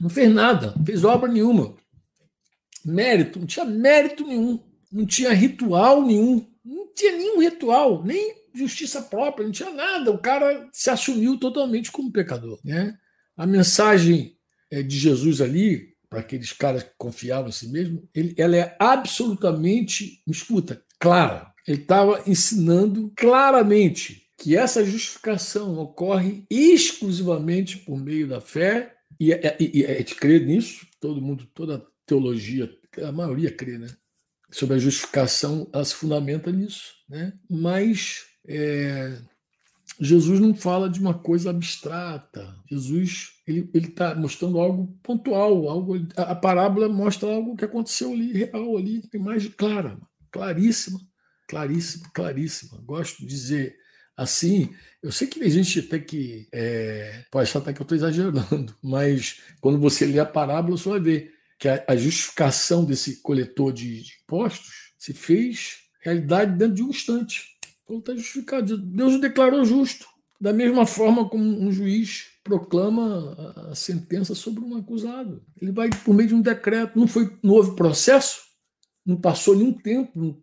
Não 0.00 0.10
fez 0.10 0.32
nada, 0.32 0.74
não 0.76 0.84
fez 0.84 1.04
obra 1.04 1.30
nenhuma 1.30 1.76
mérito, 2.84 3.38
não 3.38 3.46
tinha 3.46 3.64
mérito 3.64 4.26
nenhum, 4.26 4.60
não 4.92 5.06
tinha 5.06 5.32
ritual 5.32 6.04
nenhum, 6.04 6.46
não 6.64 6.92
tinha 6.94 7.12
nenhum 7.12 7.40
ritual, 7.40 8.04
nem 8.04 8.34
justiça 8.54 9.00
própria, 9.00 9.44
não 9.44 9.52
tinha 9.52 9.70
nada. 9.70 10.10
O 10.10 10.18
cara 10.18 10.68
se 10.72 10.90
assumiu 10.90 11.38
totalmente 11.38 11.90
como 11.90 12.12
pecador. 12.12 12.60
Né? 12.62 12.96
A 13.36 13.46
mensagem 13.46 14.36
é, 14.70 14.82
de 14.82 14.96
Jesus 14.96 15.40
ali, 15.40 15.93
para 16.14 16.20
aqueles 16.20 16.52
caras 16.52 16.84
que 16.84 16.92
confiavam 16.96 17.48
em 17.48 17.52
si 17.52 17.68
mesmo, 17.68 18.08
ele, 18.14 18.36
ela 18.38 18.56
é 18.56 18.76
absolutamente, 18.78 20.22
me 20.24 20.32
escuta, 20.32 20.80
clara. 20.96 21.52
Ele 21.66 21.80
estava 21.80 22.22
ensinando 22.24 23.12
claramente 23.16 24.22
que 24.38 24.56
essa 24.56 24.84
justificação 24.84 25.76
ocorre 25.76 26.46
exclusivamente 26.48 27.78
por 27.78 27.98
meio 27.98 28.28
da 28.28 28.40
fé, 28.40 28.94
e, 29.18 29.32
e, 29.32 29.80
e 29.80 29.86
a 29.86 29.94
gente 29.94 30.14
crê 30.14 30.38
nisso, 30.38 30.86
todo 31.00 31.20
mundo, 31.20 31.48
toda 31.52 31.84
teologia, 32.06 32.70
a 33.02 33.10
maioria 33.10 33.50
crê, 33.50 33.76
né? 33.76 33.88
Sobre 34.52 34.76
a 34.76 34.78
justificação, 34.78 35.68
ela 35.72 35.84
se 35.84 35.96
fundamenta 35.96 36.52
nisso, 36.52 36.94
né? 37.08 37.32
Mas 37.50 38.24
é, 38.46 39.18
Jesus 40.00 40.40
não 40.40 40.54
fala 40.54 40.88
de 40.88 41.00
uma 41.00 41.14
coisa 41.14 41.50
abstrata. 41.50 42.54
Jesus 42.70 43.34
ele 43.46 43.68
está 43.74 44.14
mostrando 44.14 44.58
algo 44.58 44.98
pontual, 45.02 45.68
algo. 45.68 45.94
A, 46.16 46.32
a, 46.32 46.34
parábola 46.34 46.88
mostra 46.88 47.28
algo 47.28 47.56
que 47.56 47.64
aconteceu 47.64 48.12
ali, 48.12 48.32
real 48.32 48.76
ali, 48.76 49.02
imagem 49.12 49.52
clara, 49.56 49.98
claríssima, 50.30 51.00
claríssima, 51.48 52.10
claríssima. 52.12 52.80
Gosto 52.84 53.18
de 53.18 53.26
dizer 53.26 53.76
assim. 54.16 54.74
Eu 55.02 55.12
sei 55.12 55.28
que 55.28 55.38
tem 55.38 55.50
gente 55.50 55.80
até 55.80 55.98
que 55.98 56.48
é, 56.52 57.24
pode 57.30 57.48
achar 57.48 57.58
até 57.58 57.72
que 57.72 57.80
eu 57.80 57.84
estou 57.84 57.96
exagerando, 57.96 58.74
mas 58.82 59.40
quando 59.60 59.78
você 59.78 60.06
lê 60.06 60.18
a 60.18 60.26
parábola, 60.26 60.76
você 60.76 60.88
vai 60.88 61.00
ver 61.00 61.32
que 61.58 61.68
a, 61.68 61.84
a 61.88 61.96
justificação 61.96 62.84
desse 62.84 63.20
coletor 63.20 63.72
de, 63.72 64.02
de 64.02 64.12
impostos 64.22 64.92
se 64.98 65.12
fez 65.12 65.84
realidade 66.00 66.56
dentro 66.56 66.74
de 66.74 66.82
um 66.82 66.90
instante. 66.90 67.53
Então 67.84 67.98
está 67.98 68.14
justificado. 68.14 68.78
Deus 68.78 69.14
o 69.14 69.20
declarou 69.20 69.64
justo. 69.64 70.06
Da 70.40 70.52
mesma 70.52 70.84
forma 70.84 71.28
como 71.28 71.44
um 71.44 71.70
juiz 71.70 72.26
proclama 72.42 73.34
a 73.70 73.74
sentença 73.74 74.34
sobre 74.34 74.64
um 74.64 74.76
acusado. 74.76 75.42
Ele 75.60 75.72
vai 75.72 75.88
por 75.88 76.14
meio 76.14 76.28
de 76.28 76.34
um 76.34 76.42
decreto. 76.42 76.98
Não 76.98 77.06
foi, 77.06 77.38
não 77.42 77.54
houve 77.54 77.76
processo, 77.76 78.42
não 79.06 79.16
passou 79.16 79.56
nenhum 79.56 79.72
tempo, 79.72 80.42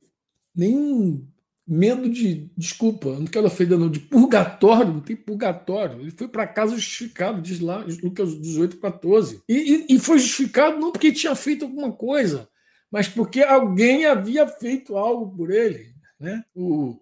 nenhum 0.56 1.28
medo 1.68 2.10
de, 2.10 2.52
desculpa, 2.58 3.18
não 3.18 3.26
quero 3.26 3.48
ofender, 3.48 3.78
não, 3.78 3.90
de 3.90 4.00
purgatório, 4.00 4.94
não 4.94 5.00
tem 5.00 5.16
purgatório. 5.16 6.02
Ele 6.02 6.12
foi 6.12 6.28
para 6.28 6.48
casa 6.48 6.76
justificado, 6.76 7.42
diz 7.42 7.60
lá, 7.60 7.86
Lucas 8.04 8.40
18, 8.40 8.78
14. 8.78 9.42
E, 9.48 9.54
e, 9.54 9.96
e 9.96 10.00
foi 10.00 10.20
justificado 10.20 10.80
não 10.80 10.92
porque 10.92 11.12
tinha 11.12 11.36
feito 11.36 11.66
alguma 11.66 11.92
coisa, 11.92 12.50
mas 12.92 13.08
porque 13.08 13.42
alguém 13.42 14.06
havia 14.06 14.48
feito 14.48 14.98
algo 14.98 15.36
por 15.36 15.50
ele. 15.50 15.94
Né? 16.20 16.44
O, 16.54 17.00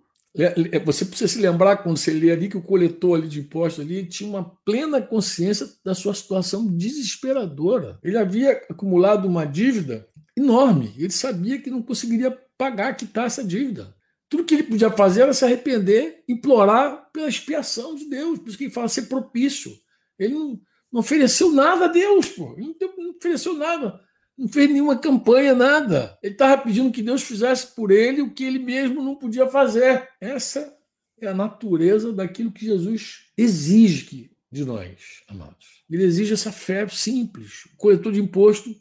você 0.85 1.05
precisa 1.05 1.27
se 1.27 1.39
lembrar, 1.39 1.77
quando 1.77 1.97
você 1.97 2.11
lê 2.11 2.31
ali, 2.31 2.49
que 2.49 2.57
o 2.57 2.61
coletor 2.61 3.17
ali 3.17 3.27
de 3.27 3.39
impostos 3.39 3.83
ali 3.83 4.05
tinha 4.05 4.29
uma 4.29 4.43
plena 4.63 5.01
consciência 5.01 5.67
da 5.83 5.95
sua 5.95 6.13
situação 6.13 6.67
desesperadora. 6.67 7.99
Ele 8.03 8.17
havia 8.17 8.51
acumulado 8.69 9.27
uma 9.27 9.45
dívida 9.45 10.07
enorme. 10.37 10.93
Ele 10.97 11.11
sabia 11.11 11.59
que 11.59 11.71
não 11.71 11.81
conseguiria 11.81 12.37
pagar, 12.57 12.95
quitar 12.95 13.25
essa 13.25 13.43
dívida. 13.43 13.95
Tudo 14.29 14.45
que 14.45 14.53
ele 14.53 14.63
podia 14.63 14.91
fazer 14.91 15.23
era 15.23 15.33
se 15.33 15.43
arrepender, 15.43 16.23
implorar 16.27 17.09
pela 17.11 17.27
expiação 17.27 17.95
de 17.95 18.07
Deus. 18.07 18.37
Por 18.39 18.49
isso 18.49 18.57
que 18.57 18.65
ele 18.65 18.73
fala 18.73 18.87
ser 18.87 19.03
propício. 19.03 19.71
Ele 20.19 20.35
não, 20.35 20.59
não 20.91 20.99
ofereceu 20.99 21.51
nada 21.51 21.85
a 21.85 21.87
Deus, 21.87 22.27
pô. 22.29 22.53
Ele 22.55 22.75
não, 22.79 23.05
não 23.05 23.15
ofereceu 23.15 23.55
nada 23.55 23.99
não 24.39 24.47
fez 24.47 24.69
nenhuma 24.69 24.97
campanha, 24.97 25.53
nada. 25.53 26.17
Ele 26.23 26.31
estava 26.31 26.61
pedindo 26.61 26.91
que 26.91 27.01
Deus 27.01 27.23
fizesse 27.23 27.75
por 27.75 27.91
ele 27.91 28.21
o 28.21 28.31
que 28.31 28.45
ele 28.45 28.57
mesmo 28.57 29.03
não 29.03 29.13
podia 29.13 29.45
fazer. 29.47 30.07
Essa 30.21 30.73
é 31.19 31.27
a 31.27 31.33
natureza 31.33 32.13
daquilo 32.13 32.51
que 32.51 32.65
Jesus 32.65 33.25
exige 33.37 34.31
de 34.49 34.63
nós, 34.63 35.23
amados. 35.27 35.83
Ele 35.91 36.03
exige 36.03 36.33
essa 36.33 36.53
fé 36.53 36.87
simples. 36.87 37.65
O 37.73 37.75
coletor 37.75 38.13
de 38.13 38.21
imposto 38.21 38.73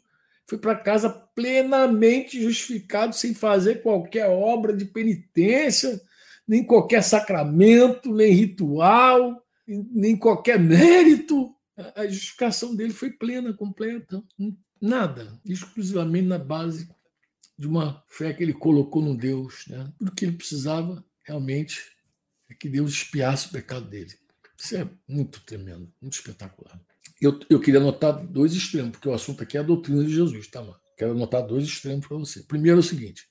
foi 0.47 0.57
para 0.57 0.75
casa 0.75 1.09
plenamente 1.09 2.41
justificado, 2.41 3.13
sem 3.13 3.33
fazer 3.33 3.81
qualquer 3.81 4.27
obra 4.29 4.71
de 4.71 4.85
penitência, 4.85 6.01
nem 6.47 6.63
qualquer 6.63 7.03
sacramento, 7.03 8.13
nem 8.13 8.31
ritual, 8.31 9.45
nem 9.67 10.15
qualquer 10.15 10.57
mérito. 10.57 11.53
A 11.95 12.07
justificação 12.07 12.73
dele 12.73 12.93
foi 12.93 13.11
plena, 13.11 13.53
completa. 13.53 14.23
Nada, 14.81 15.39
exclusivamente 15.45 16.27
na 16.27 16.37
base 16.37 16.89
de 17.57 17.67
uma 17.67 18.03
fé 18.07 18.33
que 18.33 18.41
ele 18.41 18.53
colocou 18.53 19.01
no 19.01 19.15
Deus. 19.15 19.65
Né? 19.67 19.91
Tudo 19.97 20.11
que 20.13 20.25
ele 20.25 20.37
precisava 20.37 21.03
realmente 21.23 21.91
é 22.49 22.53
que 22.53 22.69
Deus 22.69 22.91
espiasse 22.91 23.47
o 23.47 23.51
pecado 23.51 23.85
dele. 23.85 24.13
Isso 24.57 24.75
é 24.75 24.89
muito 25.07 25.41
tremendo, 25.41 25.91
muito 26.01 26.13
espetacular. 26.13 26.79
Eu, 27.21 27.39
eu 27.49 27.59
queria 27.59 27.79
anotar 27.79 28.25
dois 28.25 28.53
extremos, 28.53 28.91
porque 28.91 29.09
o 29.09 29.13
assunto 29.13 29.43
aqui 29.43 29.57
é 29.57 29.59
a 29.59 29.63
doutrina 29.63 30.03
de 30.03 30.13
Jesus, 30.13 30.47
tá, 30.47 30.61
mano? 30.61 30.79
Quero 30.97 31.11
anotar 31.11 31.45
dois 31.45 31.65
extremos 31.65 32.07
para 32.07 32.17
você. 32.17 32.43
Primeiro 32.43 32.77
é 32.77 32.79
o 32.79 32.83
seguinte: 32.83 33.27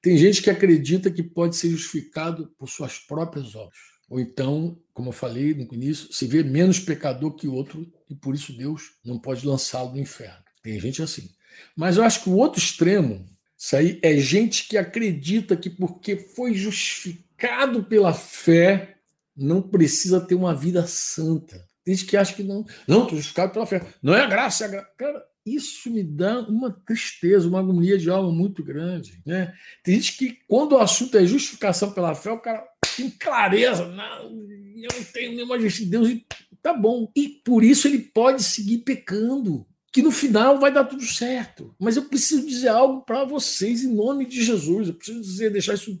tem 0.00 0.16
gente 0.16 0.42
que 0.42 0.50
acredita 0.50 1.10
que 1.10 1.22
pode 1.22 1.56
ser 1.56 1.70
justificado 1.70 2.48
por 2.58 2.68
suas 2.68 2.98
próprias 2.98 3.54
obras. 3.54 3.78
Ou 4.08 4.20
então, 4.20 4.78
como 4.92 5.08
eu 5.08 5.12
falei 5.12 5.54
no 5.54 5.62
início, 5.72 6.12
se 6.12 6.26
vê 6.26 6.42
menos 6.42 6.78
pecador 6.78 7.34
que 7.34 7.48
outro 7.48 7.90
e 8.08 8.14
por 8.14 8.34
isso 8.34 8.56
Deus 8.56 8.92
não 9.04 9.18
pode 9.18 9.46
lançá-lo 9.46 9.92
no 9.92 9.98
inferno. 9.98 10.43
Tem 10.64 10.80
gente 10.80 11.02
assim. 11.02 11.28
Mas 11.76 11.98
eu 11.98 12.02
acho 12.02 12.22
que 12.22 12.30
o 12.30 12.36
outro 12.36 12.58
extremo, 12.58 13.28
isso 13.56 13.76
aí 13.76 14.00
é 14.02 14.16
gente 14.16 14.66
que 14.66 14.78
acredita 14.78 15.56
que 15.56 15.68
porque 15.68 16.16
foi 16.16 16.54
justificado 16.54 17.84
pela 17.84 18.14
fé, 18.14 18.96
não 19.36 19.60
precisa 19.60 20.20
ter 20.22 20.34
uma 20.34 20.54
vida 20.54 20.86
santa. 20.86 21.62
Tem 21.84 21.94
gente 21.94 22.06
que 22.06 22.16
acha 22.16 22.34
que 22.34 22.42
não, 22.42 22.64
não, 22.88 23.02
estou 23.02 23.16
justificado 23.16 23.52
pela 23.52 23.66
fé. 23.66 23.82
Não 24.02 24.14
é 24.14 24.22
a 24.22 24.26
graça, 24.26 24.64
é 24.64 24.78
a. 24.78 24.82
Cara, 24.82 25.22
isso 25.44 25.90
me 25.90 26.02
dá 26.02 26.40
uma 26.40 26.70
tristeza, 26.70 27.46
uma 27.46 27.60
agonia 27.60 27.98
de 27.98 28.08
alma 28.08 28.32
muito 28.32 28.64
grande. 28.64 29.20
Né? 29.26 29.52
Tem 29.82 29.96
gente 29.96 30.16
que, 30.16 30.38
quando 30.48 30.72
o 30.72 30.78
assunto 30.78 31.18
é 31.18 31.26
justificação 31.26 31.92
pela 31.92 32.14
fé, 32.14 32.30
o 32.30 32.40
cara 32.40 32.64
tem 32.96 33.10
clareza. 33.10 33.86
Não, 33.86 34.30
eu 34.30 34.88
não 34.96 35.04
tenho 35.12 35.34
nenhuma 35.34 35.60
justiça 35.60 35.84
de 35.84 35.90
Deus. 35.90 36.08
E 36.08 36.26
tá 36.62 36.72
bom. 36.72 37.12
E 37.14 37.28
por 37.28 37.62
isso 37.62 37.86
ele 37.86 37.98
pode 37.98 38.42
seguir 38.42 38.78
pecando 38.78 39.66
que 39.94 40.02
no 40.02 40.10
final 40.10 40.58
vai 40.58 40.72
dar 40.72 40.82
tudo 40.82 41.04
certo. 41.04 41.72
Mas 41.78 41.96
eu 41.96 42.06
preciso 42.06 42.44
dizer 42.44 42.66
algo 42.66 43.02
para 43.02 43.24
vocês 43.24 43.84
em 43.84 43.94
nome 43.94 44.26
de 44.26 44.44
Jesus. 44.44 44.88
Eu 44.88 44.94
preciso 44.94 45.20
dizer, 45.20 45.50
deixar 45.50 45.74
isso 45.74 45.96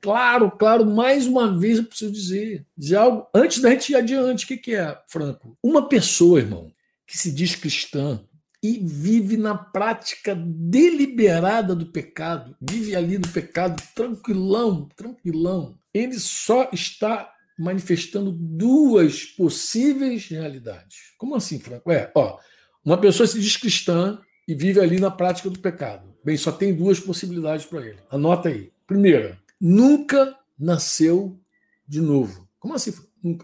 claro, 0.00 0.50
claro, 0.50 0.84
mais 0.84 1.24
uma 1.24 1.56
vez 1.56 1.78
eu 1.78 1.84
preciso 1.84 2.10
dizer, 2.10 2.66
dizer 2.76 2.96
algo 2.96 3.28
antes 3.32 3.60
da 3.60 3.70
gente 3.70 3.92
ir 3.92 3.94
adiante. 3.94 4.44
O 4.44 4.48
que, 4.48 4.56
que 4.56 4.74
é, 4.74 5.00
Franco? 5.06 5.56
Uma 5.62 5.88
pessoa, 5.88 6.40
irmão, 6.40 6.72
que 7.06 7.16
se 7.16 7.30
diz 7.30 7.54
cristã 7.54 8.20
e 8.60 8.80
vive 8.84 9.36
na 9.36 9.56
prática 9.56 10.34
deliberada 10.34 11.76
do 11.76 11.86
pecado, 11.86 12.56
vive 12.60 12.96
ali 12.96 13.18
no 13.18 13.28
pecado 13.28 13.80
tranquilão, 13.94 14.88
tranquilão. 14.96 15.78
Ele 15.94 16.18
só 16.18 16.68
está 16.72 17.32
manifestando 17.56 18.32
duas 18.32 19.26
possíveis 19.26 20.26
realidades. 20.26 21.12
Como 21.16 21.36
assim, 21.36 21.60
Franco? 21.60 21.92
É, 21.92 22.10
ó, 22.16 22.36
uma 22.88 22.96
pessoa 22.98 23.26
se 23.26 23.38
diz 23.38 23.54
cristã 23.54 24.18
e 24.46 24.54
vive 24.54 24.80
ali 24.80 24.98
na 24.98 25.10
prática 25.10 25.50
do 25.50 25.58
pecado. 25.58 26.08
Bem, 26.24 26.38
só 26.38 26.50
tem 26.50 26.74
duas 26.74 26.98
possibilidades 26.98 27.66
para 27.66 27.86
ele. 27.86 27.98
Anota 28.10 28.48
aí. 28.48 28.72
Primeira, 28.86 29.38
nunca 29.60 30.34
nasceu 30.58 31.38
de 31.86 32.00
novo. 32.00 32.48
Como 32.58 32.72
assim? 32.72 32.94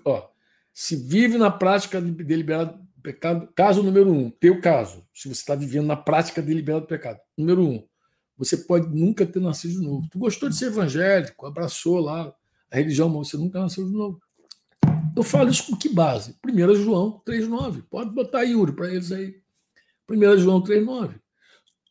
Ó, 0.03 0.27
se 0.73 0.97
vive 0.97 1.37
na 1.37 1.51
prática 1.51 2.01
deliberada 2.01 2.73
do 2.73 3.03
pecado, 3.03 3.47
caso 3.55 3.83
número 3.83 4.11
um, 4.11 4.31
teu 4.31 4.63
caso, 4.63 5.07
se 5.13 5.29
você 5.29 5.41
está 5.43 5.55
vivendo 5.55 5.89
na 5.89 5.97
prática 5.97 6.41
deliberada 6.41 6.87
do 6.87 6.89
pecado. 6.89 7.21
Número 7.37 7.69
um, 7.69 7.87
você 8.39 8.57
pode 8.57 8.89
nunca 8.99 9.27
ter 9.27 9.41
nascido 9.41 9.75
de 9.75 9.87
novo. 9.87 10.09
Tu 10.11 10.19
gostou 10.19 10.49
de 10.49 10.57
ser 10.57 10.69
evangélico, 10.69 11.45
abraçou 11.45 12.01
lá 12.01 12.35
a 12.71 12.77
religião, 12.77 13.11
mas 13.11 13.29
você 13.29 13.37
nunca 13.37 13.61
nasceu 13.61 13.85
de 13.85 13.93
novo. 13.93 14.23
Eu 15.17 15.23
falo 15.23 15.51
isso 15.51 15.67
com 15.67 15.77
que 15.77 15.89
base? 15.89 16.37
1 16.45 16.75
João 16.77 17.23
3,9. 17.27 17.85
Pode 17.89 18.11
botar 18.11 18.43
Yuri 18.43 18.73
para 18.73 18.93
eles 18.93 19.13
aí. 19.13 19.41
1 20.11 20.39
João 20.39 20.63
3,9. 20.63 21.21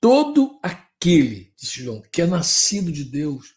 Todo 0.02 0.60
aquele, 0.62 1.54
disse 1.56 1.82
João, 1.82 2.02
que 2.12 2.22
é 2.22 2.28
nascido 2.28 2.92
de 2.92 3.06
Deus, 3.06 3.56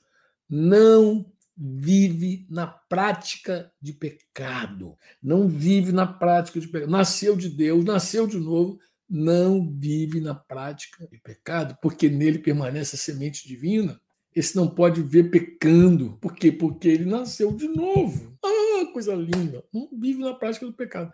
não 0.48 1.26
vive 1.57 2.46
na 2.50 2.66
prática 2.66 3.72
de 3.81 3.92
pecado. 3.92 4.96
Não 5.22 5.48
vive 5.48 5.90
na 5.90 6.07
prática 6.07 6.61
de 6.61 6.68
pecado. 6.68 6.90
Nasceu 6.90 7.37
de 7.37 7.48
Deus, 7.48 7.85
nasceu 7.85 8.26
de 8.26 8.38
novo, 8.38 8.79
não 9.09 9.72
vive 9.76 10.20
na 10.20 10.35
prática 10.35 11.07
de 11.11 11.18
pecado, 11.18 11.76
porque 11.81 12.09
nele 12.09 12.38
permanece 12.38 12.96
a 12.96 12.98
semente 12.98 13.48
divina. 13.48 14.00
Esse 14.37 14.55
não 14.55 14.68
pode 14.68 15.01
viver 15.01 15.31
pecando. 15.31 16.18
Por 16.20 16.35
quê? 16.35 16.53
Porque 16.53 16.87
ele 16.87 17.07
nasceu 17.07 17.51
de 17.53 17.66
novo. 17.66 18.37
Ah, 18.44 18.85
coisa 18.92 19.14
linda. 19.14 19.64
Não 19.72 19.88
vive 19.99 20.20
na 20.20 20.35
prática 20.35 20.66
do 20.66 20.75
pecado. 20.75 21.11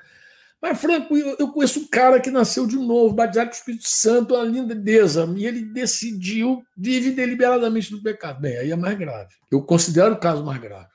Mas, 0.60 0.80
Franco, 0.80 1.16
eu 1.16 1.48
conheço 1.48 1.80
um 1.80 1.86
cara 1.88 2.20
que 2.20 2.30
nasceu 2.30 2.66
de 2.66 2.76
novo, 2.76 3.14
batizado 3.14 3.50
com 3.50 3.54
o 3.54 3.58
Espírito 3.58 3.88
Santo, 3.88 4.34
uma 4.34 4.44
lindeza, 4.44 5.32
e 5.36 5.46
ele 5.46 5.62
decidiu, 5.62 6.62
vive 6.76 7.10
deliberadamente 7.10 7.90
do 7.90 8.02
pecado. 8.02 8.40
Bem, 8.40 8.56
aí 8.58 8.70
é 8.70 8.76
mais 8.76 8.96
grave. 8.98 9.34
Eu 9.50 9.62
considero 9.62 10.14
o 10.14 10.20
caso 10.20 10.44
mais 10.44 10.60
grave. 10.60 10.88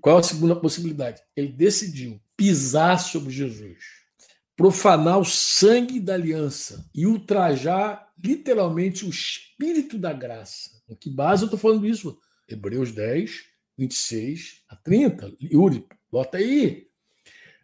Qual 0.00 0.18
a 0.18 0.22
segunda 0.22 0.56
possibilidade? 0.56 1.20
Ele 1.36 1.48
decidiu 1.48 2.20
pisar 2.36 2.98
sobre 2.98 3.32
Jesus, 3.32 3.78
profanar 4.56 5.18
o 5.18 5.24
sangue 5.24 6.00
da 6.00 6.14
aliança 6.14 6.84
e 6.94 7.06
ultrajar 7.06 8.07
literalmente 8.22 9.04
o 9.04 9.10
espírito 9.10 9.98
da 9.98 10.12
graça. 10.12 10.82
Em 10.88 10.94
que 10.94 11.10
base 11.10 11.42
eu 11.42 11.46
estou 11.46 11.58
falando 11.58 11.86
isso? 11.86 12.18
Hebreus 12.48 12.92
10, 12.92 13.44
26 13.76 14.62
a 14.68 14.76
30. 14.76 15.32
Yuri, 15.40 15.86
bota 16.10 16.38
aí. 16.38 16.86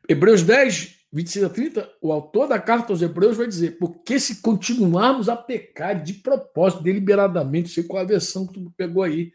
Hebreus 0.09 0.43
10, 0.43 0.95
26 1.13 1.45
a 1.45 1.49
30, 1.49 1.93
o 2.03 2.13
autor 2.13 2.49
da 2.49 2.59
carta 2.59 2.93
aos 2.93 3.01
Hebreus 3.01 3.37
vai 3.37 3.47
dizer: 3.47 3.79
porque 3.79 4.19
se 4.19 4.43
continuarmos 4.43 5.29
a 5.29 5.37
pecar 5.37 6.03
de 6.03 6.15
propósito, 6.15 6.83
deliberadamente, 6.83 7.71
sei 7.71 7.85
qual 7.85 8.03
a 8.03 8.07
versão 8.07 8.47
que 8.47 8.55
tu 8.55 8.73
pegou 8.77 9.03
aí, 9.03 9.33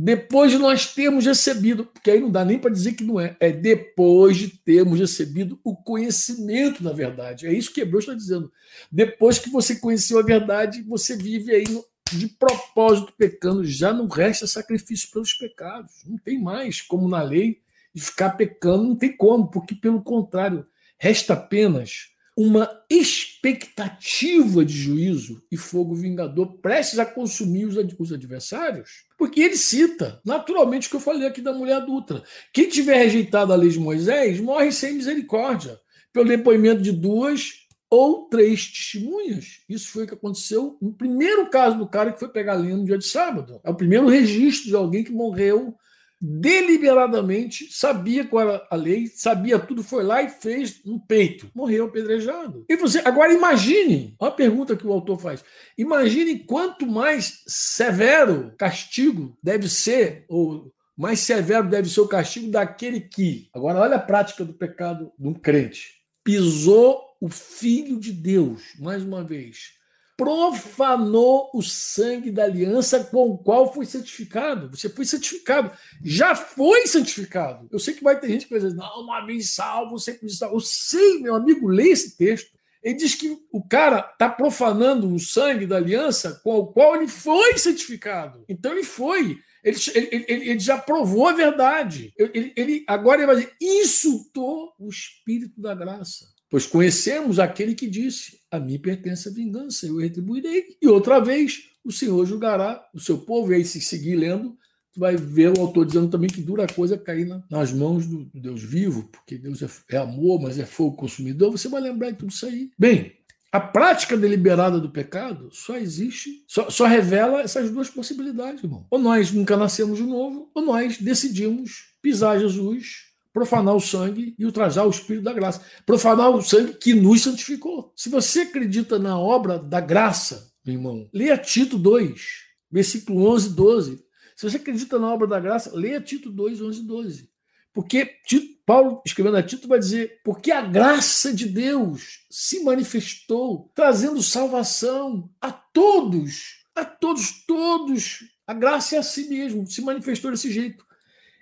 depois 0.00 0.52
de 0.52 0.58
nós 0.58 0.94
termos 0.94 1.26
recebido, 1.26 1.84
porque 1.84 2.12
aí 2.12 2.20
não 2.20 2.30
dá 2.30 2.44
nem 2.44 2.56
para 2.56 2.70
dizer 2.70 2.92
que 2.92 3.02
não 3.02 3.18
é, 3.18 3.36
é 3.40 3.50
depois 3.50 4.36
de 4.36 4.46
termos 4.46 5.00
recebido 5.00 5.58
o 5.64 5.74
conhecimento 5.74 6.84
da 6.84 6.92
verdade. 6.92 7.48
É 7.48 7.52
isso 7.52 7.72
que 7.72 7.80
Hebreus 7.80 8.04
está 8.04 8.14
dizendo. 8.14 8.52
Depois 8.92 9.40
que 9.40 9.50
você 9.50 9.74
conheceu 9.74 10.20
a 10.20 10.22
verdade, 10.22 10.82
você 10.82 11.16
vive 11.16 11.52
aí 11.52 11.64
de 12.12 12.28
propósito 12.28 13.12
pecando, 13.18 13.64
já 13.64 13.92
não 13.92 14.06
resta 14.06 14.46
sacrifício 14.46 15.10
pelos 15.10 15.32
pecados. 15.34 15.92
Não 16.06 16.16
tem 16.16 16.40
mais, 16.40 16.80
como 16.80 17.08
na 17.08 17.20
lei, 17.20 17.60
ficar 17.96 18.30
pecando, 18.30 18.84
não 18.84 18.94
tem 18.94 19.16
como, 19.16 19.50
porque 19.50 19.74
pelo 19.74 20.00
contrário, 20.00 20.64
resta 20.96 21.32
apenas 21.32 22.10
uma 22.40 22.70
expectativa 22.88 24.64
de 24.64 24.72
juízo 24.72 25.42
e 25.50 25.56
fogo 25.56 25.92
vingador 25.92 26.58
prestes 26.58 27.00
a 27.00 27.04
consumir 27.04 27.64
os 27.64 28.12
adversários. 28.12 29.06
Porque 29.18 29.40
ele 29.40 29.56
cita, 29.56 30.20
naturalmente, 30.24 30.86
o 30.86 30.90
que 30.90 30.94
eu 30.94 31.00
falei 31.00 31.26
aqui 31.26 31.40
da 31.40 31.52
mulher 31.52 31.78
adulta. 31.78 32.22
Quem 32.52 32.68
tiver 32.68 32.96
rejeitado 32.96 33.52
a 33.52 33.56
lei 33.56 33.70
de 33.70 33.80
Moisés 33.80 34.38
morre 34.38 34.70
sem 34.70 34.94
misericórdia, 34.94 35.80
pelo 36.12 36.28
depoimento 36.28 36.80
de 36.80 36.92
duas 36.92 37.54
ou 37.90 38.28
três 38.28 38.68
testemunhas. 38.68 39.64
Isso 39.68 39.88
foi 39.88 40.04
o 40.04 40.06
que 40.06 40.14
aconteceu 40.14 40.78
no 40.80 40.92
primeiro 40.92 41.50
caso 41.50 41.76
do 41.76 41.88
cara 41.88 42.12
que 42.12 42.20
foi 42.20 42.28
pegar 42.28 42.54
lenha 42.54 42.76
no 42.76 42.84
dia 42.84 42.98
de 42.98 43.06
sábado. 43.06 43.60
É 43.64 43.70
o 43.70 43.74
primeiro 43.74 44.06
registro 44.06 44.68
de 44.68 44.76
alguém 44.76 45.02
que 45.02 45.10
morreu 45.10 45.74
deliberadamente, 46.20 47.68
sabia 47.70 48.26
qual 48.26 48.48
era 48.48 48.66
a 48.70 48.76
lei, 48.76 49.06
sabia 49.06 49.58
tudo, 49.58 49.82
foi 49.82 50.02
lá 50.02 50.22
e 50.22 50.28
fez 50.28 50.84
no 50.84 51.00
peito. 51.00 51.50
Morreu 51.54 51.86
apedrejado. 51.86 52.64
E 52.68 52.76
você, 52.76 52.98
agora 53.04 53.32
imagine, 53.32 54.16
uma 54.20 54.30
pergunta 54.30 54.76
que 54.76 54.86
o 54.86 54.92
autor 54.92 55.18
faz. 55.20 55.44
Imagine 55.76 56.40
quanto 56.40 56.86
mais 56.86 57.42
severo 57.46 58.52
castigo 58.58 59.36
deve 59.42 59.68
ser, 59.68 60.24
ou 60.28 60.72
mais 60.96 61.20
severo 61.20 61.68
deve 61.68 61.88
ser 61.88 62.00
o 62.00 62.08
castigo 62.08 62.50
daquele 62.50 63.00
que. 63.00 63.48
Agora, 63.54 63.80
olha 63.80 63.96
a 63.96 64.00
prática 64.00 64.44
do 64.44 64.52
pecado 64.52 65.12
de 65.16 65.28
um 65.28 65.34
crente. 65.34 65.98
Pisou 66.24 67.00
o 67.20 67.28
Filho 67.28 67.98
de 67.98 68.12
Deus, 68.12 68.62
mais 68.78 69.02
uma 69.02 69.22
vez 69.24 69.77
profanou 70.18 71.48
o 71.54 71.62
sangue 71.62 72.32
da 72.32 72.42
aliança 72.42 73.04
com 73.04 73.30
o 73.30 73.38
qual 73.38 73.72
foi 73.72 73.86
santificado. 73.86 74.68
Você 74.68 74.88
foi 74.88 75.04
santificado, 75.04 75.70
já 76.02 76.34
foi 76.34 76.88
santificado. 76.88 77.68
Eu 77.70 77.78
sei 77.78 77.94
que 77.94 78.02
vai 78.02 78.18
ter 78.18 78.26
gente 78.26 78.46
que 78.46 78.50
vai 78.50 78.60
dizer, 78.60 78.74
não, 78.74 79.04
uma 79.04 79.24
vez 79.24 79.50
salvo, 79.50 79.96
sempre 79.96 80.28
salvo. 80.28 80.56
Eu 80.56 80.60
sei, 80.60 81.20
meu 81.20 81.36
amigo, 81.36 81.68
leia 81.68 81.92
esse 81.92 82.16
texto. 82.16 82.50
Ele 82.82 82.94
diz 82.94 83.14
que 83.14 83.38
o 83.52 83.62
cara 83.62 84.00
está 84.00 84.28
profanando 84.28 85.14
o 85.14 85.20
sangue 85.20 85.66
da 85.66 85.76
aliança 85.76 86.40
com 86.42 86.56
o 86.58 86.66
qual 86.66 86.96
ele 86.96 87.06
foi 87.06 87.56
santificado. 87.56 88.44
Então 88.48 88.72
ele 88.72 88.84
foi. 88.84 89.38
Ele, 89.62 89.78
ele, 89.94 90.24
ele 90.28 90.58
já 90.58 90.78
provou 90.78 91.28
a 91.28 91.32
verdade. 91.32 92.12
Ele, 92.18 92.52
ele, 92.56 92.84
agora 92.88 93.20
ele 93.20 93.26
vai 93.26 93.36
dizer: 93.36 93.54
insultou 93.60 94.72
o 94.80 94.88
Espírito 94.88 95.60
da 95.60 95.76
graça. 95.76 96.26
Pois 96.50 96.66
conhecemos 96.66 97.38
aquele 97.38 97.74
que 97.74 97.88
disse: 97.88 98.40
A 98.50 98.58
mim 98.58 98.78
pertence 98.78 99.28
a 99.28 99.32
vingança, 99.32 99.86
eu 99.86 99.98
retribuirei. 99.98 100.76
E 100.80 100.88
outra 100.88 101.20
vez 101.20 101.70
o 101.84 101.92
Senhor 101.92 102.24
julgará 102.26 102.86
o 102.94 103.00
seu 103.00 103.18
povo. 103.18 103.52
E 103.52 103.56
aí, 103.56 103.64
se 103.64 103.80
seguir 103.80 104.16
lendo, 104.16 104.56
tu 104.92 105.00
vai 105.00 105.16
ver 105.16 105.56
o 105.56 105.60
autor 105.60 105.86
dizendo 105.86 106.08
também 106.08 106.28
que 106.28 106.40
dura 106.40 106.66
coisa 106.66 106.98
cair 106.98 107.26
na, 107.26 107.42
nas 107.50 107.72
mãos 107.72 108.06
do, 108.06 108.28
Deus 108.34 108.62
vivo, 108.62 109.04
porque 109.04 109.36
Deus 109.36 109.62
é, 109.62 109.68
é 109.90 109.96
amor, 109.98 110.40
mas 110.40 110.58
é 110.58 110.66
fogo 110.66 110.96
consumidor. 110.96 111.50
Você 111.50 111.68
vai 111.68 111.80
lembrar 111.80 112.10
de 112.10 112.18
tudo 112.18 112.30
isso 112.30 112.46
aí. 112.46 112.70
Bem, 112.78 113.12
a 113.50 113.60
prática 113.60 114.16
deliberada 114.16 114.78
do 114.78 114.90
pecado 114.90 115.48
só 115.52 115.76
existe, 115.76 116.44
só, 116.46 116.68
só, 116.68 116.86
revela 116.86 117.40
essas 117.40 117.70
duas 117.70 117.88
possibilidades, 117.88 118.62
irmão. 118.62 118.86
Ou 118.90 118.98
nós 118.98 119.32
nunca 119.32 119.56
nascemos 119.56 119.98
de 119.98 120.04
novo, 120.04 120.50
ou 120.54 120.62
nós 120.62 120.98
decidimos 120.98 121.94
pisar 122.02 122.38
Jesus 122.38 123.07
profanar 123.38 123.76
o 123.76 123.80
sangue 123.80 124.34
e 124.36 124.44
ultrajar 124.44 124.84
o 124.84 124.90
Espírito 124.90 125.22
da 125.22 125.32
graça. 125.32 125.62
Profanar 125.86 126.30
o 126.30 126.42
sangue 126.42 126.74
que 126.74 126.92
nos 126.92 127.22
santificou. 127.22 127.92
Se 127.94 128.08
você 128.08 128.40
acredita 128.40 128.98
na 128.98 129.16
obra 129.16 129.60
da 129.60 129.80
graça, 129.80 130.50
meu 130.64 130.74
irmão, 130.74 131.08
leia 131.12 131.38
Tito 131.38 131.78
2, 131.78 132.20
versículo 132.68 133.30
11 133.30 133.48
e 133.48 133.52
12. 133.52 134.04
Se 134.36 134.50
você 134.50 134.56
acredita 134.56 134.98
na 134.98 135.14
obra 135.14 135.28
da 135.28 135.38
graça, 135.38 135.70
leia 135.72 136.00
Tito 136.00 136.32
2, 136.32 136.60
11 136.60 136.80
e 136.80 136.82
12. 136.82 137.30
Porque 137.72 138.06
Tito, 138.26 138.58
Paulo, 138.66 139.00
escrevendo 139.06 139.36
a 139.36 139.42
Tito, 139.42 139.68
vai 139.68 139.78
dizer: 139.78 140.20
porque 140.24 140.50
a 140.50 140.62
graça 140.62 141.32
de 141.32 141.46
Deus 141.46 142.24
se 142.28 142.64
manifestou, 142.64 143.70
trazendo 143.72 144.20
salvação 144.20 145.30
a 145.40 145.52
todos, 145.52 146.64
a 146.74 146.84
todos, 146.84 147.44
todos. 147.46 148.24
A 148.44 148.52
graça 148.52 148.96
é 148.96 148.98
assim 148.98 149.28
mesmo, 149.28 149.64
se 149.64 149.80
manifestou 149.80 150.32
desse 150.32 150.50
jeito. 150.50 150.87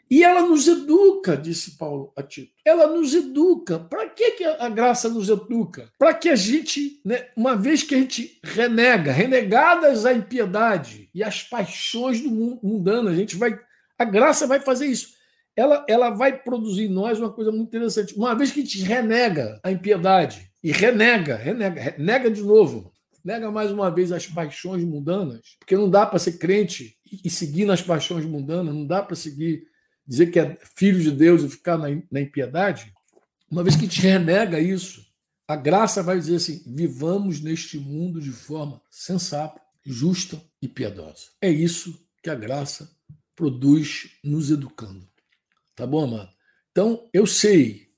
E 0.09 0.23
ela 0.23 0.42
nos 0.42 0.69
educa, 0.69 1.37
disse 1.37 1.77
Paulo 1.77 2.12
a 2.16 2.23
Tito. 2.23 2.53
Ela 2.64 2.87
nos 2.87 3.12
educa. 3.12 3.79
Para 3.79 4.09
que, 4.09 4.33
que 4.33 4.45
a 4.45 4.69
graça 4.69 5.09
nos 5.09 5.29
educa? 5.29 5.90
Para 5.99 6.14
que 6.14 6.29
a 6.29 6.37
gente, 6.37 7.01
né, 7.05 7.27
uma 7.37 7.57
vez 7.57 7.83
que 7.83 7.95
a 7.95 7.99
gente 7.99 8.38
renega, 8.42 9.11
renegadas 9.11 10.07
a 10.07 10.12
impiedade 10.12 11.11
e 11.12 11.25
as 11.25 11.42
paixões 11.42 12.21
do 12.21 12.31
mundo 12.31 12.61
mundano, 12.62 13.09
a 13.09 13.14
gente 13.14 13.37
vai. 13.37 13.59
A 13.99 14.05
graça 14.05 14.47
vai 14.47 14.61
fazer 14.61 14.87
isso. 14.87 15.16
Ela, 15.57 15.85
ela 15.88 16.11
vai 16.11 16.38
produzir 16.38 16.85
em 16.85 16.92
nós 16.92 17.19
uma 17.19 17.33
coisa 17.33 17.51
muito 17.51 17.69
interessante. 17.69 18.14
Uma 18.14 18.35
vez 18.35 18.53
que 18.53 18.61
a 18.61 18.62
gente 18.62 18.83
renega 18.83 19.59
a 19.64 19.73
impiedade 19.73 20.51
e 20.62 20.71
renega, 20.71 21.35
renega, 21.35 21.81
renega 21.81 22.31
de 22.31 22.42
novo, 22.42 22.92
nega 23.25 23.51
mais 23.51 23.73
uma 23.73 23.90
vez 23.90 24.12
as 24.12 24.27
paixões 24.27 24.85
mundanas, 24.85 25.57
porque 25.59 25.77
não 25.77 25.90
dá 25.90 26.07
para 26.07 26.19
ser 26.19 26.38
crente 26.38 26.97
e 27.25 27.31
seguir 27.31 27.64
nas 27.64 27.83
paixões 27.83 28.25
mundanas, 28.25 28.75
não 28.75 28.87
dá 28.87 29.03
para 29.03 29.16
seguir 29.16 29.64
dizer 30.07 30.31
que 30.31 30.38
é 30.38 30.59
filho 30.77 31.01
de 31.01 31.11
Deus 31.11 31.42
e 31.42 31.49
ficar 31.49 31.77
na, 31.77 31.88
na 32.11 32.21
impiedade, 32.21 32.92
uma 33.51 33.62
vez 33.62 33.77
que 33.77 33.88
te 33.88 34.01
renega 34.01 34.61
isso, 34.61 35.07
a 35.49 35.57
graça 35.57 36.03
vai 36.03 36.19
dizer 36.19 36.37
assim: 36.37 36.62
vivamos 36.66 37.40
neste 37.40 37.79
mundo 37.79 38.21
de 38.21 38.33
forma 38.33 38.81
sensata, 38.90 39.61
justa 39.85 40.42
e 40.61 40.69
piedosa. 40.69 41.29
É 41.40 41.49
isso 41.51 42.05
que 42.23 42.31
a 42.31 42.35
graça 42.35 42.90
produz 43.35 44.11
nos 44.25 44.51
educando. 44.51 45.07
Tá 45.75 45.87
bom, 45.87 46.05
amado? 46.05 46.31
Então, 46.73 47.09
eu 47.12 47.27
sei, 47.27 47.88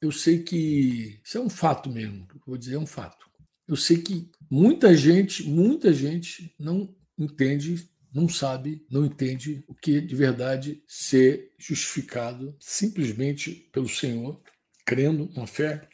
eu 0.00 0.10
sei 0.10 0.42
que 0.42 1.20
isso 1.24 1.38
é 1.38 1.40
um 1.40 1.50
fato 1.50 1.90
mesmo, 1.90 2.26
vou 2.46 2.56
dizer, 2.56 2.74
é 2.74 2.78
um 2.78 2.86
fato. 2.86 3.28
Eu 3.66 3.76
sei 3.76 3.98
que 3.98 4.30
muita 4.50 4.96
gente, 4.96 5.42
muita 5.44 5.92
gente 5.92 6.54
não 6.58 6.94
entende 7.18 7.88
não 8.12 8.28
sabe, 8.28 8.84
não 8.90 9.04
entende 9.04 9.62
o 9.66 9.74
que 9.74 10.00
de 10.00 10.14
verdade 10.14 10.82
ser 10.86 11.52
justificado 11.58 12.56
simplesmente 12.58 13.68
pelo 13.72 13.88
Senhor, 13.88 14.40
crendo, 14.84 15.30
uma 15.34 15.46
fé 15.46 15.88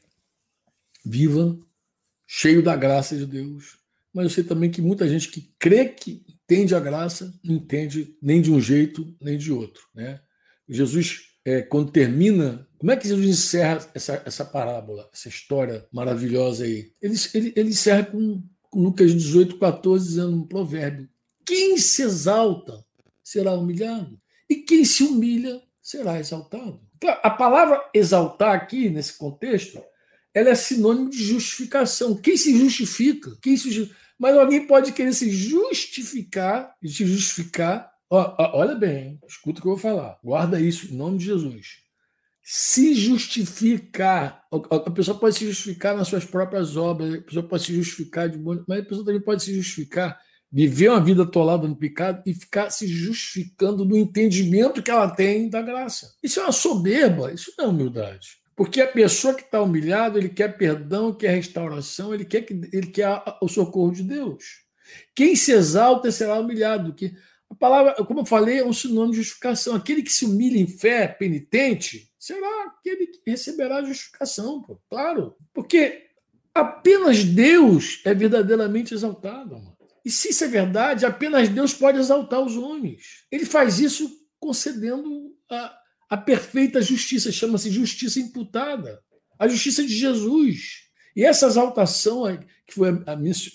viva, 1.04 1.58
cheio 2.26 2.62
da 2.62 2.76
graça 2.76 3.16
de 3.16 3.26
Deus. 3.26 3.78
Mas 4.12 4.24
eu 4.24 4.30
sei 4.30 4.44
também 4.44 4.70
que 4.70 4.80
muita 4.80 5.08
gente 5.08 5.28
que 5.28 5.52
crê 5.58 5.86
que 5.86 6.24
entende 6.28 6.74
a 6.74 6.80
graça, 6.80 7.34
não 7.42 7.56
entende 7.56 8.16
nem 8.22 8.40
de 8.40 8.50
um 8.52 8.60
jeito, 8.60 9.14
nem 9.20 9.36
de 9.36 9.50
outro. 9.50 9.82
Né? 9.94 10.20
Jesus, 10.68 11.22
é, 11.44 11.62
quando 11.62 11.90
termina, 11.90 12.66
como 12.78 12.92
é 12.92 12.96
que 12.96 13.08
Jesus 13.08 13.26
encerra 13.26 13.90
essa, 13.94 14.22
essa 14.24 14.44
parábola, 14.44 15.08
essa 15.12 15.28
história 15.28 15.86
maravilhosa 15.92 16.64
aí? 16.64 16.92
Ele, 17.02 17.14
ele, 17.34 17.52
ele 17.56 17.68
encerra 17.70 18.04
com, 18.04 18.42
Lucas 18.72 19.12
18, 19.12 19.58
14, 19.58 20.06
dizendo 20.06 20.36
um 20.36 20.46
provérbio 20.46 21.08
quem 21.44 21.78
se 21.78 22.02
exalta 22.02 22.84
será 23.22 23.52
humilhado, 23.52 24.20
e 24.48 24.56
quem 24.56 24.84
se 24.84 25.02
humilha 25.02 25.62
será 25.80 26.18
exaltado. 26.18 26.80
Então, 26.96 27.10
a 27.22 27.30
palavra 27.30 27.82
exaltar 27.92 28.54
aqui, 28.54 28.88
nesse 28.88 29.18
contexto, 29.18 29.82
ela 30.32 30.50
é 30.50 30.54
sinônimo 30.54 31.10
de 31.10 31.22
justificação. 31.22 32.16
Quem 32.16 32.36
se 32.36 32.56
justifica? 32.58 33.36
Quem 33.40 33.56
se 33.56 33.92
Mas 34.18 34.36
alguém 34.36 34.66
pode 34.66 34.92
querer 34.92 35.12
se 35.12 35.30
justificar, 35.30 36.74
se 36.82 37.06
justificar. 37.06 37.90
olha 38.10 38.74
bem, 38.74 39.20
escuta 39.28 39.58
o 39.58 39.62
que 39.62 39.68
eu 39.68 39.72
vou 39.72 39.80
falar. 39.80 40.18
Guarda 40.24 40.60
isso 40.60 40.92
em 40.92 40.96
nome 40.96 41.18
de 41.18 41.26
Jesus. 41.26 41.84
Se 42.42 42.94
justificar. 42.94 44.44
A 44.70 44.90
pessoa 44.90 45.18
pode 45.18 45.36
se 45.36 45.46
justificar 45.46 45.96
nas 45.96 46.08
suas 46.08 46.24
próprias 46.24 46.76
obras, 46.76 47.14
a 47.14 47.22
pessoa 47.22 47.46
pode 47.46 47.64
se 47.64 47.74
justificar 47.74 48.28
de 48.28 48.38
mas 48.38 48.80
a 48.80 48.82
pessoa 48.82 49.04
também 49.04 49.20
pode 49.20 49.42
se 49.42 49.54
justificar 49.54 50.18
viver 50.54 50.88
uma 50.88 51.00
vida 51.00 51.24
atolada 51.24 51.66
no 51.66 51.74
pecado 51.74 52.22
e 52.24 52.32
ficar 52.32 52.70
se 52.70 52.86
justificando 52.86 53.84
no 53.84 53.96
entendimento 53.96 54.84
que 54.84 54.90
ela 54.90 55.10
tem 55.10 55.48
da 55.50 55.60
graça. 55.60 56.14
Isso 56.22 56.38
é 56.38 56.44
uma 56.44 56.52
soberba, 56.52 57.32
isso 57.32 57.52
não 57.58 57.64
é 57.64 57.68
humildade. 57.68 58.38
Porque 58.54 58.80
a 58.80 58.86
pessoa 58.86 59.34
que 59.34 59.42
está 59.42 59.60
humilhada, 59.60 60.16
ele 60.16 60.28
quer 60.28 60.56
perdão, 60.56 61.12
quer 61.12 61.34
restauração, 61.34 62.14
ele 62.14 62.24
quer, 62.24 62.42
que, 62.42 62.52
ele 62.72 62.86
quer 62.86 63.20
o 63.42 63.48
socorro 63.48 63.90
de 63.90 64.04
Deus. 64.04 64.44
Quem 65.12 65.34
se 65.34 65.50
exalta 65.50 66.12
será 66.12 66.38
humilhado. 66.38 66.94
Que 66.94 67.12
a 67.50 67.54
palavra, 67.56 67.94
como 68.04 68.20
eu 68.20 68.24
falei, 68.24 68.60
é 68.60 68.64
um 68.64 68.72
sinônimo 68.72 69.10
de 69.10 69.18
justificação. 69.18 69.74
Aquele 69.74 70.04
que 70.04 70.12
se 70.12 70.24
humilha 70.24 70.56
em 70.56 70.68
fé, 70.68 71.08
penitente, 71.08 72.12
será 72.16 72.66
aquele 72.66 73.08
que 73.08 73.28
receberá 73.28 73.82
justificação, 73.82 74.62
pô. 74.62 74.78
claro. 74.88 75.34
Porque 75.52 76.06
apenas 76.54 77.24
Deus 77.24 78.00
é 78.04 78.14
verdadeiramente 78.14 78.94
exaltado. 78.94 79.56
Mano. 79.56 79.73
E 80.04 80.10
se 80.10 80.30
isso 80.30 80.44
é 80.44 80.48
verdade, 80.48 81.06
apenas 81.06 81.48
Deus 81.48 81.72
pode 81.72 81.98
exaltar 81.98 82.40
os 82.40 82.56
homens. 82.56 83.24
Ele 83.30 83.46
faz 83.46 83.80
isso 83.80 84.10
concedendo 84.38 85.34
a, 85.50 85.78
a 86.10 86.16
perfeita 86.16 86.82
justiça, 86.82 87.32
chama-se 87.32 87.70
justiça 87.70 88.20
imputada, 88.20 89.00
a 89.38 89.48
justiça 89.48 89.82
de 89.82 89.94
Jesus. 89.94 90.84
E 91.16 91.24
essa 91.24 91.46
exaltação 91.46 92.24
que 92.66 92.74
foi 92.74 92.90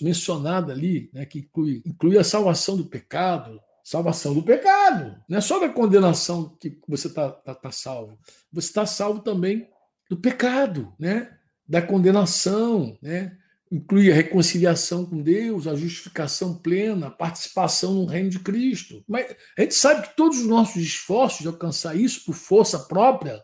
mencionada 0.00 0.72
ali, 0.72 1.10
né, 1.12 1.24
que 1.24 1.40
inclui, 1.40 1.82
inclui 1.86 2.18
a 2.18 2.24
salvação 2.24 2.76
do 2.76 2.86
pecado, 2.86 3.60
salvação 3.84 4.34
do 4.34 4.42
pecado. 4.42 5.22
Não 5.28 5.38
é 5.38 5.40
só 5.40 5.58
da 5.60 5.68
condenação 5.68 6.56
que 6.60 6.80
você 6.88 7.08
está 7.08 7.30
tá, 7.30 7.54
tá 7.54 7.70
salvo. 7.70 8.18
Você 8.52 8.68
está 8.68 8.86
salvo 8.86 9.20
também 9.20 9.68
do 10.08 10.16
pecado, 10.16 10.92
né? 10.98 11.36
da 11.70 11.80
condenação, 11.80 12.98
né? 13.00 13.38
Inclui 13.70 14.10
a 14.10 14.14
reconciliação 14.14 15.06
com 15.06 15.22
Deus, 15.22 15.66
a 15.66 15.76
justificação 15.76 16.54
plena, 16.54 17.06
a 17.06 17.10
participação 17.10 17.94
no 17.94 18.06
reino 18.06 18.28
de 18.28 18.40
Cristo. 18.40 19.04
Mas 19.06 19.34
a 19.56 19.62
gente 19.62 19.74
sabe 19.74 20.08
que 20.08 20.16
todos 20.16 20.40
os 20.40 20.46
nossos 20.46 20.82
esforços 20.82 21.40
de 21.40 21.46
alcançar 21.46 21.94
isso 21.94 22.24
por 22.24 22.34
força 22.34 22.80
própria, 22.80 23.42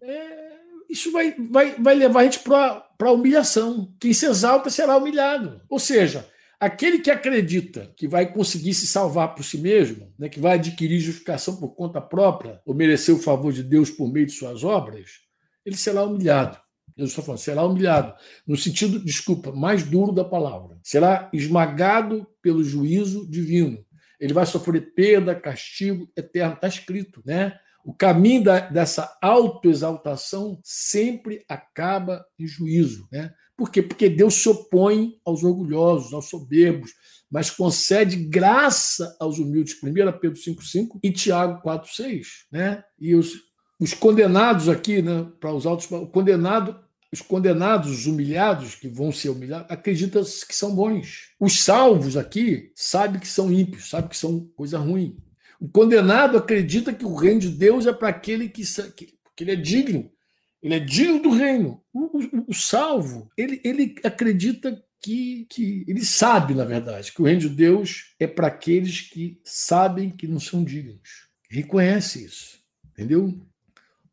é, 0.00 0.42
isso 0.88 1.12
vai, 1.12 1.34
vai, 1.50 1.74
vai 1.80 1.94
levar 1.94 2.20
a 2.20 2.24
gente 2.24 2.38
para 2.40 2.86
a 3.00 3.12
humilhação. 3.12 3.94
Quem 4.00 4.12
se 4.14 4.26
exalta 4.26 4.70
será 4.70 4.96
humilhado. 4.96 5.60
Ou 5.68 5.78
seja, 5.78 6.26
aquele 6.58 7.00
que 7.00 7.10
acredita 7.10 7.92
que 7.94 8.08
vai 8.08 8.32
conseguir 8.32 8.72
se 8.72 8.86
salvar 8.86 9.34
por 9.34 9.44
si 9.44 9.58
mesmo, 9.58 10.14
né, 10.18 10.30
que 10.30 10.40
vai 10.40 10.54
adquirir 10.54 10.98
justificação 10.98 11.56
por 11.56 11.74
conta 11.74 12.00
própria, 12.00 12.60
ou 12.64 12.74
merecer 12.74 13.14
o 13.14 13.18
favor 13.18 13.52
de 13.52 13.62
Deus 13.62 13.90
por 13.90 14.10
meio 14.10 14.26
de 14.26 14.32
suas 14.32 14.64
obras, 14.64 15.10
ele 15.64 15.76
será 15.76 16.04
humilhado. 16.04 16.58
Eu 16.96 17.06
estou 17.06 17.24
falando, 17.24 17.40
será 17.40 17.64
humilhado, 17.64 18.14
no 18.46 18.56
sentido, 18.56 19.02
desculpa, 19.02 19.52
mais 19.52 19.82
duro 19.82 20.12
da 20.12 20.24
palavra. 20.24 20.78
Será 20.82 21.30
esmagado 21.32 22.26
pelo 22.42 22.62
juízo 22.62 23.28
divino. 23.28 23.84
Ele 24.20 24.32
vai 24.32 24.46
sofrer 24.46 24.94
perda, 24.94 25.34
castigo 25.34 26.08
eterno. 26.16 26.54
Está 26.54 26.68
escrito, 26.68 27.22
né? 27.24 27.58
O 27.84 27.92
caminho 27.92 28.44
da, 28.44 28.60
dessa 28.60 29.18
autoexaltação 29.20 30.60
sempre 30.62 31.44
acaba 31.48 32.24
em 32.38 32.46
juízo. 32.46 33.08
Né? 33.10 33.32
Por 33.56 33.70
quê? 33.70 33.82
Porque 33.82 34.08
Deus 34.08 34.34
se 34.34 34.48
opõe 34.48 35.14
aos 35.24 35.42
orgulhosos, 35.42 36.12
aos 36.12 36.28
soberbos, 36.28 36.92
mas 37.28 37.50
concede 37.50 38.16
graça 38.16 39.16
aos 39.18 39.38
humildes. 39.38 39.74
1 39.82 39.92
Pedro 40.20 40.38
5,5 40.38 41.00
e 41.02 41.10
Tiago 41.10 41.60
4,6. 41.60 42.26
Né? 42.52 42.84
E 43.00 43.16
os 43.16 43.32
os 43.82 43.92
condenados 43.92 44.68
aqui, 44.68 45.02
né, 45.02 45.26
para 45.40 45.52
os 45.52 45.66
altos, 45.66 45.86
condenado, 46.12 46.78
os 47.12 47.20
condenados, 47.20 47.90
os 47.90 48.06
humilhados 48.06 48.76
que 48.76 48.86
vão 48.86 49.10
ser 49.10 49.30
humilhados, 49.30 49.66
acreditam 49.68 50.22
que 50.22 50.54
são 50.54 50.72
bons. 50.72 51.32
Os 51.40 51.64
salvos 51.64 52.16
aqui 52.16 52.70
sabem 52.76 53.18
que 53.18 53.26
são 53.26 53.52
ímpios, 53.52 53.90
sabem 53.90 54.08
que 54.08 54.16
são 54.16 54.48
coisa 54.54 54.78
ruim. 54.78 55.16
O 55.60 55.68
condenado 55.68 56.38
acredita 56.38 56.94
que 56.94 57.04
o 57.04 57.16
reino 57.16 57.40
de 57.40 57.48
Deus 57.48 57.84
é 57.84 57.92
para 57.92 58.06
aquele 58.06 58.48
que, 58.48 58.62
que, 58.94 59.18
que 59.34 59.42
ele 59.42 59.50
é 59.50 59.56
digno. 59.56 60.08
Ele 60.62 60.74
é 60.74 60.78
digno 60.78 61.20
do 61.20 61.30
reino. 61.30 61.82
O, 61.92 62.18
o, 62.18 62.44
o 62.50 62.54
salvo, 62.54 63.32
ele, 63.36 63.60
ele 63.64 63.96
acredita 64.04 64.80
que, 65.02 65.44
que 65.50 65.84
ele 65.88 66.04
sabe, 66.04 66.54
na 66.54 66.64
verdade, 66.64 67.10
que 67.10 67.20
o 67.20 67.24
reino 67.24 67.40
de 67.40 67.48
Deus 67.48 68.14
é 68.20 68.28
para 68.28 68.46
aqueles 68.46 69.00
que 69.00 69.40
sabem 69.42 70.08
que 70.08 70.28
não 70.28 70.38
são 70.38 70.62
dignos. 70.62 71.26
Reconhece 71.50 72.24
isso. 72.24 72.62
Entendeu? 72.92 73.44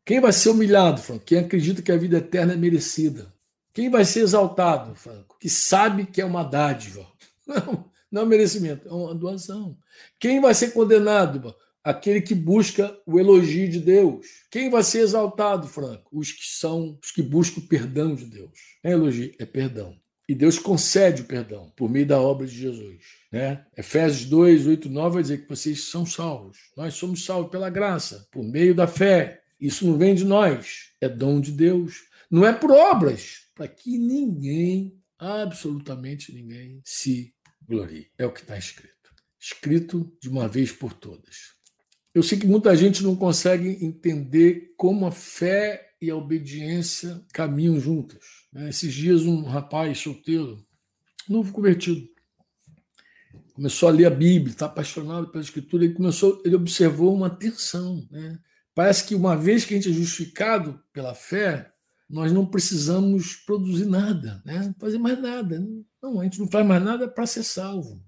Quem 0.04 0.20
vai 0.20 0.32
ser 0.32 0.50
humilhado, 0.50 1.00
Franco? 1.00 1.24
Quem 1.24 1.38
acredita 1.38 1.82
que 1.82 1.92
a 1.92 1.96
vida 1.96 2.18
eterna 2.18 2.52
é 2.52 2.56
merecida. 2.56 3.32
Quem 3.72 3.88
vai 3.88 4.04
ser 4.04 4.20
exaltado, 4.20 4.94
Franco? 4.94 5.36
Que 5.38 5.48
sabe 5.48 6.06
que 6.06 6.20
é 6.20 6.24
uma 6.24 6.42
dádiva. 6.42 7.06
Não, 7.46 7.90
não 8.10 8.22
é 8.22 8.24
um 8.24 8.28
merecimento, 8.28 8.88
é 8.88 8.92
uma 8.92 9.14
doação. 9.14 9.76
Quem 10.18 10.40
vai 10.40 10.54
ser 10.54 10.72
condenado? 10.72 11.54
Aquele 11.82 12.20
que 12.20 12.34
busca 12.34 12.96
o 13.06 13.18
elogio 13.18 13.68
de 13.68 13.80
Deus. 13.80 14.26
Quem 14.50 14.68
vai 14.68 14.82
ser 14.82 15.00
exaltado, 15.00 15.66
Franco? 15.66 16.08
Os 16.12 16.32
que 16.32 16.44
são 16.44 16.98
os 17.02 17.10
que 17.10 17.22
buscam 17.22 17.60
o 17.60 17.66
perdão 17.68 18.14
de 18.14 18.24
Deus. 18.26 18.50
Não 18.82 18.90
é 18.90 18.94
elogio, 18.94 19.32
é 19.38 19.46
perdão. 19.46 19.96
E 20.28 20.34
Deus 20.34 20.60
concede 20.60 21.22
o 21.22 21.24
perdão 21.24 21.72
por 21.74 21.90
meio 21.90 22.06
da 22.06 22.20
obra 22.20 22.46
de 22.46 22.56
Jesus. 22.56 22.98
Né? 23.32 23.64
Efésios 23.76 24.28
2, 24.28 24.66
8, 24.66 24.88
9 24.88 25.14
vai 25.14 25.22
dizer 25.22 25.38
que 25.38 25.48
vocês 25.48 25.84
são 25.84 26.06
salvos. 26.06 26.58
Nós 26.76 26.94
somos 26.94 27.24
salvos 27.24 27.50
pela 27.50 27.68
graça, 27.68 28.28
por 28.30 28.44
meio 28.44 28.74
da 28.74 28.86
fé. 28.86 29.39
Isso 29.60 29.86
não 29.86 29.98
vem 29.98 30.14
de 30.14 30.24
nós, 30.24 30.92
é 31.00 31.08
dom 31.08 31.40
de 31.40 31.52
Deus. 31.52 32.04
Não 32.30 32.46
é 32.46 32.52
por 32.52 32.70
obras, 32.70 33.48
para 33.54 33.68
que 33.68 33.98
ninguém, 33.98 34.98
absolutamente 35.18 36.32
ninguém, 36.32 36.80
se 36.84 37.34
glorie. 37.66 38.08
É 38.16 38.24
o 38.24 38.32
que 38.32 38.40
está 38.40 38.56
escrito. 38.56 38.90
Escrito 39.38 40.16
de 40.20 40.28
uma 40.28 40.48
vez 40.48 40.72
por 40.72 40.92
todas. 40.92 41.54
Eu 42.14 42.22
sei 42.22 42.38
que 42.38 42.46
muita 42.46 42.74
gente 42.74 43.02
não 43.02 43.14
consegue 43.14 43.84
entender 43.84 44.74
como 44.76 45.06
a 45.06 45.12
fé 45.12 45.94
e 46.00 46.10
a 46.10 46.16
obediência 46.16 47.22
caminham 47.32 47.78
juntas. 47.78 48.24
Né? 48.52 48.68
Esses 48.70 48.92
dias, 48.92 49.22
um 49.22 49.42
rapaz 49.42 49.98
solteiro, 49.98 50.64
novo 51.28 51.52
convertido, 51.52 52.08
começou 53.52 53.88
a 53.88 53.92
ler 53.92 54.06
a 54.06 54.10
Bíblia, 54.10 54.52
está 54.52 54.66
apaixonado 54.66 55.28
pela 55.28 55.44
Escritura, 55.44 55.84
ele 55.84 55.94
começou, 55.94 56.42
ele 56.44 56.56
observou 56.56 57.14
uma 57.14 57.28
tensão, 57.28 58.06
né? 58.10 58.38
Parece 58.74 59.04
que 59.04 59.14
uma 59.14 59.36
vez 59.36 59.64
que 59.64 59.74
a 59.74 59.76
gente 59.76 59.90
é 59.90 59.92
justificado 59.92 60.80
pela 60.92 61.14
fé, 61.14 61.70
nós 62.08 62.32
não 62.32 62.44
precisamos 62.44 63.36
produzir 63.36 63.86
nada, 63.86 64.42
né? 64.44 64.74
fazer 64.78 64.98
mais 64.98 65.20
nada. 65.20 65.64
Não, 66.02 66.20
a 66.20 66.24
gente 66.24 66.40
não 66.40 66.48
faz 66.48 66.66
mais 66.66 66.82
nada 66.82 67.06
para 67.06 67.26
ser 67.26 67.44
salvo. 67.44 68.02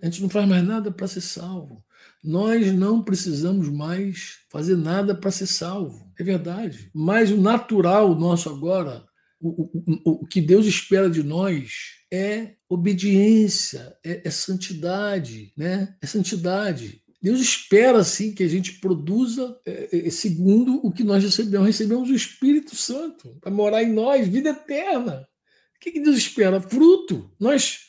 A 0.00 0.04
gente 0.04 0.22
não 0.22 0.28
faz 0.28 0.46
mais 0.46 0.64
nada 0.64 0.92
para 0.92 1.08
ser 1.08 1.20
salvo. 1.20 1.84
Nós 2.22 2.72
não 2.72 3.02
precisamos 3.02 3.68
mais 3.68 4.38
fazer 4.50 4.76
nada 4.76 5.14
para 5.14 5.30
ser 5.30 5.46
salvo. 5.46 6.12
É 6.18 6.22
verdade. 6.22 6.90
Mas 6.94 7.30
o 7.30 7.36
natural 7.36 8.14
nosso 8.14 8.48
agora, 8.48 9.04
o, 9.40 9.64
o, 9.64 10.22
o, 10.22 10.26
que 10.26 10.40
Deus 10.40 10.66
espera 10.66 11.08
de 11.08 11.22
nós 11.22 11.72
é 12.12 12.54
obediência, 12.68 13.96
é, 14.04 14.22
é 14.26 14.30
santidade, 14.30 15.52
né? 15.56 15.96
É 16.00 16.06
santidade. 16.06 17.02
Deus 17.20 17.40
espera, 17.40 17.98
assim, 17.98 18.32
que 18.32 18.44
a 18.44 18.48
gente 18.48 18.74
produza 18.74 19.58
é, 19.66 20.06
é, 20.06 20.10
segundo 20.10 20.80
o 20.86 20.92
que 20.92 21.02
nós 21.02 21.22
recebemos. 21.22 21.66
Recebemos 21.66 22.08
o 22.08 22.14
Espírito 22.14 22.76
Santo 22.76 23.36
para 23.40 23.50
morar 23.50 23.82
em 23.82 23.92
nós, 23.92 24.28
vida 24.28 24.50
eterna. 24.50 25.28
O 25.76 25.80
que, 25.80 25.90
que 25.92 26.00
Deus 26.00 26.16
espera? 26.16 26.60
Fruto. 26.60 27.30
Nós, 27.38 27.80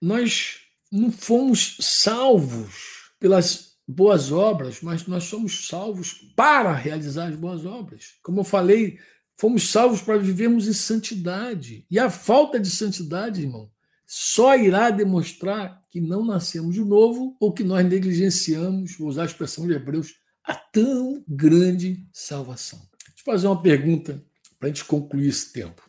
nós 0.00 0.60
não 0.90 1.12
fomos 1.12 1.76
salvos 1.80 3.12
pelas 3.18 3.70
boas 3.86 4.32
obras, 4.32 4.80
mas 4.80 5.06
nós 5.06 5.24
somos 5.24 5.66
salvos 5.66 6.32
para 6.34 6.72
realizar 6.72 7.28
as 7.28 7.36
boas 7.36 7.66
obras. 7.66 8.14
Como 8.22 8.40
eu 8.40 8.44
falei, 8.44 8.98
fomos 9.36 9.68
salvos 9.68 10.00
para 10.00 10.16
vivermos 10.16 10.66
em 10.66 10.72
santidade. 10.72 11.84
E 11.90 11.98
a 11.98 12.08
falta 12.08 12.58
de 12.58 12.70
santidade, 12.70 13.42
irmão, 13.42 13.70
só 14.12 14.56
irá 14.56 14.90
demonstrar 14.90 15.84
que 15.88 16.00
não 16.00 16.24
nascemos 16.24 16.74
de 16.74 16.84
novo 16.84 17.36
ou 17.38 17.52
que 17.52 17.62
nós 17.62 17.86
negligenciamos, 17.88 18.96
vou 18.98 19.06
usar 19.06 19.22
a 19.22 19.26
expressão 19.26 19.68
de 19.68 19.72
Hebreus, 19.72 20.16
a 20.42 20.52
tão 20.52 21.24
grande 21.28 22.04
salvação. 22.12 22.80
Deixa 22.80 23.20
eu 23.20 23.24
fazer 23.24 23.46
uma 23.46 23.62
pergunta 23.62 24.20
para 24.58 24.68
a 24.68 24.72
gente 24.72 24.84
concluir 24.84 25.28
esse 25.28 25.52
tempo. 25.52 25.88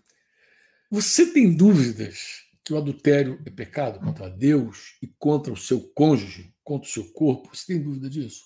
Você 0.91 1.33
tem 1.33 1.51
dúvidas 1.51 2.43
que 2.63 2.71
o 2.71 2.77
adultério 2.77 3.41
é 3.43 3.49
pecado 3.49 3.99
contra 3.99 4.29
Deus 4.29 4.97
e 5.01 5.07
contra 5.07 5.51
o 5.51 5.57
seu 5.57 5.81
cônjuge, 5.81 6.53
contra 6.63 6.87
o 6.87 6.91
seu 6.91 7.11
corpo? 7.13 7.49
Você 7.57 7.73
tem 7.73 7.81
dúvida 7.81 8.07
disso? 8.07 8.43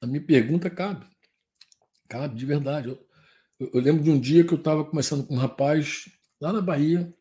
A 0.00 0.06
minha 0.06 0.22
pergunta 0.22 0.70
cabe. 0.70 1.04
Cabe, 2.08 2.36
de 2.36 2.46
verdade. 2.46 2.88
Eu, 2.88 3.04
eu, 3.58 3.80
lembro 3.80 4.04
de 4.04 4.12
um 4.12 4.20
dia 4.20 4.44
que 4.44 4.54
eu 4.54 4.58
estava 4.58 4.84
conversando 4.84 5.26
com 5.26 5.34
um 5.34 5.38
rapaz 5.38 6.08
lá 6.40 6.52
na 6.52 6.60
Bahia, 6.60 7.12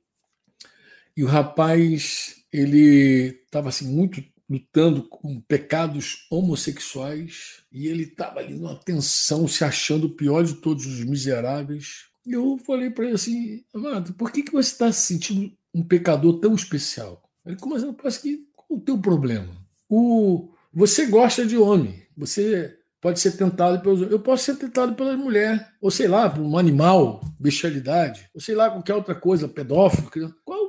e 1.18 1.24
o 1.24 1.28
rapaz, 1.28 2.36
ele 2.54 3.42
estava 3.44 3.70
assim 3.70 3.88
muito 3.88 4.24
lutando 4.48 5.02
com 5.02 5.42
pecados 5.42 6.28
homossexuais 6.30 7.64
e 7.72 7.88
ele 7.88 8.04
estava 8.04 8.40
ali 8.40 8.54
numa 8.54 8.76
tensão, 8.76 9.48
se 9.48 9.64
achando 9.64 10.06
o 10.06 10.16
pior 10.16 10.44
de 10.44 10.54
todos 10.54 10.86
os 10.86 11.04
miseráveis. 11.04 12.06
E 12.24 12.34
eu 12.34 12.60
falei 12.60 12.92
para 12.92 13.06
ele 13.06 13.16
assim, 13.16 13.64
amado, 13.74 14.14
por 14.14 14.32
que, 14.32 14.44
que 14.44 14.52
você 14.52 14.72
está 14.72 14.92
se 14.92 15.08
sentindo 15.08 15.52
um 15.74 15.84
pecador 15.84 16.40
tão 16.40 16.54
especial? 16.54 17.28
Ele 17.44 17.56
começou, 17.56 17.96
parece 17.96 18.22
que 18.22 18.48
qual 18.56 18.78
o 18.78 18.82
teu 18.82 19.00
problema? 19.00 19.50
O, 19.90 20.52
você 20.72 21.08
gosta 21.08 21.48
de 21.48 21.58
homem, 21.58 22.04
você 22.16 22.78
pode 23.02 23.20
ser 23.20 23.32
tentado 23.32 23.82
pelos 23.82 24.02
Eu 24.12 24.20
posso 24.20 24.44
ser 24.44 24.56
tentado 24.56 24.94
pela 24.94 25.18
mulher, 25.18 25.74
ou 25.82 25.90
sei 25.90 26.08
lá, 26.08 26.30
por 26.30 26.42
um 26.42 26.60
animal, 26.60 27.22
bestialidade, 27.40 28.30
ou 28.36 28.40
sei 28.40 28.54
lá, 28.54 28.70
qualquer 28.70 28.94
outra 28.94 29.16
coisa, 29.16 29.48
pedófilo. 29.48 30.12
Qual 30.46 30.68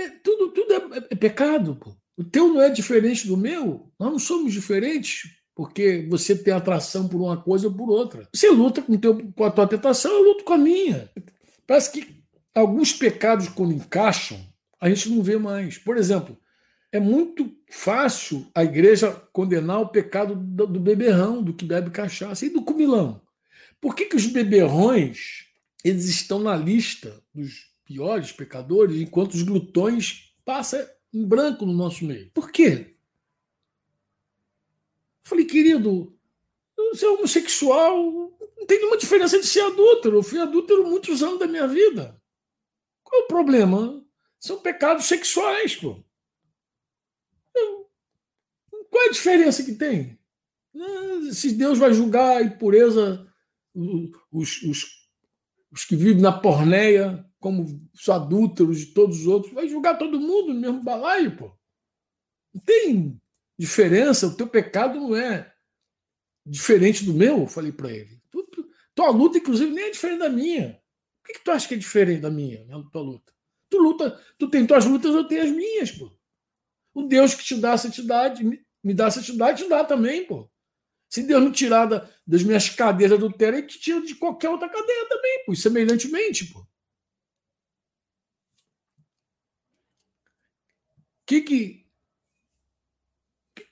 é, 0.00 0.08
tudo 0.24 0.48
tudo 0.48 0.72
é, 0.72 1.06
é 1.09 1.09
pecado. 1.20 1.76
Pô. 1.76 1.94
O 2.16 2.24
teu 2.24 2.48
não 2.48 2.60
é 2.60 2.70
diferente 2.70 3.26
do 3.26 3.36
meu. 3.36 3.92
Nós 3.98 4.10
não 4.10 4.18
somos 4.18 4.52
diferentes 4.52 5.38
porque 5.54 6.06
você 6.08 6.34
tem 6.34 6.54
atração 6.54 7.06
por 7.06 7.20
uma 7.20 7.36
coisa 7.36 7.68
ou 7.68 7.74
por 7.74 7.90
outra. 7.90 8.26
Você 8.34 8.48
luta 8.50 8.80
com, 8.80 8.96
teu, 8.96 9.30
com 9.32 9.44
a 9.44 9.50
tua 9.50 9.66
tentação, 9.66 10.10
eu 10.10 10.22
luto 10.22 10.44
com 10.44 10.54
a 10.54 10.58
minha. 10.58 11.10
Parece 11.66 11.92
que 11.92 12.24
alguns 12.54 12.92
pecados, 12.92 13.48
quando 13.48 13.74
encaixam, 13.74 14.40
a 14.80 14.88
gente 14.88 15.10
não 15.10 15.22
vê 15.22 15.36
mais. 15.36 15.76
Por 15.76 15.98
exemplo, 15.98 16.36
é 16.90 16.98
muito 16.98 17.54
fácil 17.70 18.46
a 18.54 18.64
igreja 18.64 19.12
condenar 19.32 19.80
o 19.80 19.88
pecado 19.88 20.34
do, 20.34 20.66
do 20.66 20.80
beberrão, 20.80 21.42
do 21.42 21.52
que 21.52 21.64
bebe 21.64 21.90
cachaça 21.90 22.46
e 22.46 22.50
do 22.50 22.62
comilão. 22.62 23.20
Por 23.80 23.94
que, 23.94 24.06
que 24.06 24.16
os 24.16 24.26
beberrões 24.26 25.46
eles 25.84 26.06
estão 26.06 26.38
na 26.38 26.56
lista 26.56 27.22
dos 27.34 27.70
piores 27.84 28.32
pecadores, 28.32 29.00
enquanto 29.00 29.34
os 29.34 29.42
glutões 29.42 30.32
passam 30.44 30.80
em 31.12 31.24
branco 31.24 31.66
no 31.66 31.72
nosso 31.72 32.04
meio? 32.04 32.30
Por 32.30 32.50
quê? 32.50 32.96
Falei, 35.22 35.44
querido, 35.44 36.16
ser 36.94 37.06
homossexual 37.06 38.30
não 38.56 38.66
tem 38.66 38.78
nenhuma 38.78 38.96
diferença 38.96 39.38
de 39.38 39.46
ser 39.46 39.60
adúltero. 39.60 40.18
Eu 40.18 40.22
fui 40.22 40.38
adúltero 40.38 40.86
muitos 40.86 41.22
anos 41.22 41.38
da 41.38 41.46
minha 41.46 41.66
vida. 41.66 42.20
Qual 43.02 43.22
é 43.22 43.24
o 43.24 43.28
problema? 43.28 44.04
São 44.38 44.58
pecados 44.60 45.06
sexuais, 45.06 45.76
pô. 45.76 46.02
Qual 48.90 49.04
é 49.04 49.08
a 49.08 49.12
diferença 49.12 49.62
que 49.62 49.72
tem? 49.72 50.18
Se 51.32 51.52
Deus 51.52 51.78
vai 51.78 51.92
julgar 51.92 52.38
a 52.38 52.42
impureza, 52.42 53.26
os, 54.32 54.62
os, 54.62 55.08
os 55.70 55.84
que 55.84 55.94
vivem 55.94 56.20
na 56.20 56.32
porneia, 56.32 57.24
como 57.40 57.64
os 57.92 58.08
adúlteros 58.08 58.78
de 58.78 58.86
todos 58.86 59.20
os 59.20 59.26
outros, 59.26 59.52
vai 59.52 59.66
julgar 59.66 59.98
todo 59.98 60.20
mundo 60.20 60.52
no 60.52 60.60
mesmo 60.60 60.82
balaio, 60.82 61.36
pô. 61.36 61.50
Não 62.54 62.60
tem 62.62 63.20
diferença, 63.58 64.26
o 64.26 64.36
teu 64.36 64.46
pecado 64.46 65.00
não 65.00 65.16
é 65.16 65.52
diferente 66.46 67.04
do 67.04 67.14
meu, 67.14 67.40
eu 67.40 67.46
falei 67.46 67.72
para 67.72 67.90
ele. 67.90 68.20
Tu, 68.30 68.42
tu, 68.48 68.68
tua 68.94 69.10
luta, 69.10 69.38
inclusive, 69.38 69.72
nem 69.72 69.84
é 69.84 69.90
diferente 69.90 70.18
da 70.18 70.28
minha. 70.28 70.80
Por 71.22 71.32
que, 71.32 71.38
que 71.38 71.44
tu 71.44 71.50
acha 71.50 71.66
que 71.66 71.74
é 71.74 71.78
diferente 71.78 72.20
da 72.20 72.30
minha, 72.30 72.66
a 72.70 72.82
tua 72.90 73.02
luta? 73.02 73.32
Tu 73.70 73.78
luta, 73.78 74.20
tu 74.38 74.50
tem 74.50 74.66
tuas 74.66 74.84
lutas, 74.84 75.14
eu 75.14 75.24
tenho 75.24 75.42
as 75.42 75.50
minhas, 75.50 75.90
pô. 75.92 76.12
O 76.92 77.04
Deus 77.04 77.34
que 77.34 77.44
te 77.44 77.54
dá 77.54 77.72
a 77.72 77.78
santidade, 77.78 78.44
me 78.82 78.94
dá 78.94 79.06
a 79.06 79.10
santidade, 79.10 79.62
te 79.62 79.68
dá 79.68 79.84
também, 79.84 80.26
pô. 80.26 80.50
Se 81.08 81.22
Deus 81.22 81.42
me 81.42 81.52
tirar 81.52 81.86
da, 81.86 82.08
das 82.26 82.42
minhas 82.42 82.68
cadeias 82.68 83.12
adultérias, 83.12 83.62
ele 83.62 83.68
te 83.68 83.80
tira 83.80 84.00
de 84.00 84.14
qualquer 84.14 84.50
outra 84.50 84.68
cadeia 84.68 85.08
também, 85.08 85.44
pô. 85.46 85.54
Semelhantemente, 85.54 86.46
pô. 86.52 86.66
Que 91.30 91.42
que, 91.42 91.86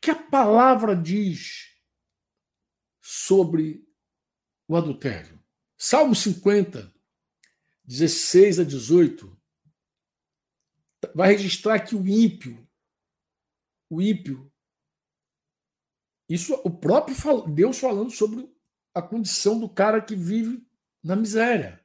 que 0.01 0.11
a 0.13 0.15
palavra 0.15 0.95
diz 0.95 1.77
sobre 3.01 3.85
o 4.69 4.77
adultério? 4.77 5.43
Salmo 5.77 6.15
50, 6.15 6.95
16 7.83 8.61
a 8.61 8.65
18, 8.65 9.37
vai 11.13 11.33
registrar 11.33 11.81
que 11.81 11.97
o 11.97 12.07
ímpio, 12.07 12.65
o 13.91 14.01
ímpio, 14.01 14.53
isso 16.29 16.55
o 16.65 16.71
próprio 16.71 17.17
Deus 17.49 17.79
falando 17.79 18.13
sobre 18.13 18.49
a 18.95 19.03
condição 19.03 19.59
do 19.59 19.69
cara 19.69 20.01
que 20.01 20.15
vive 20.15 20.65
na 21.03 21.17
miséria. 21.17 21.85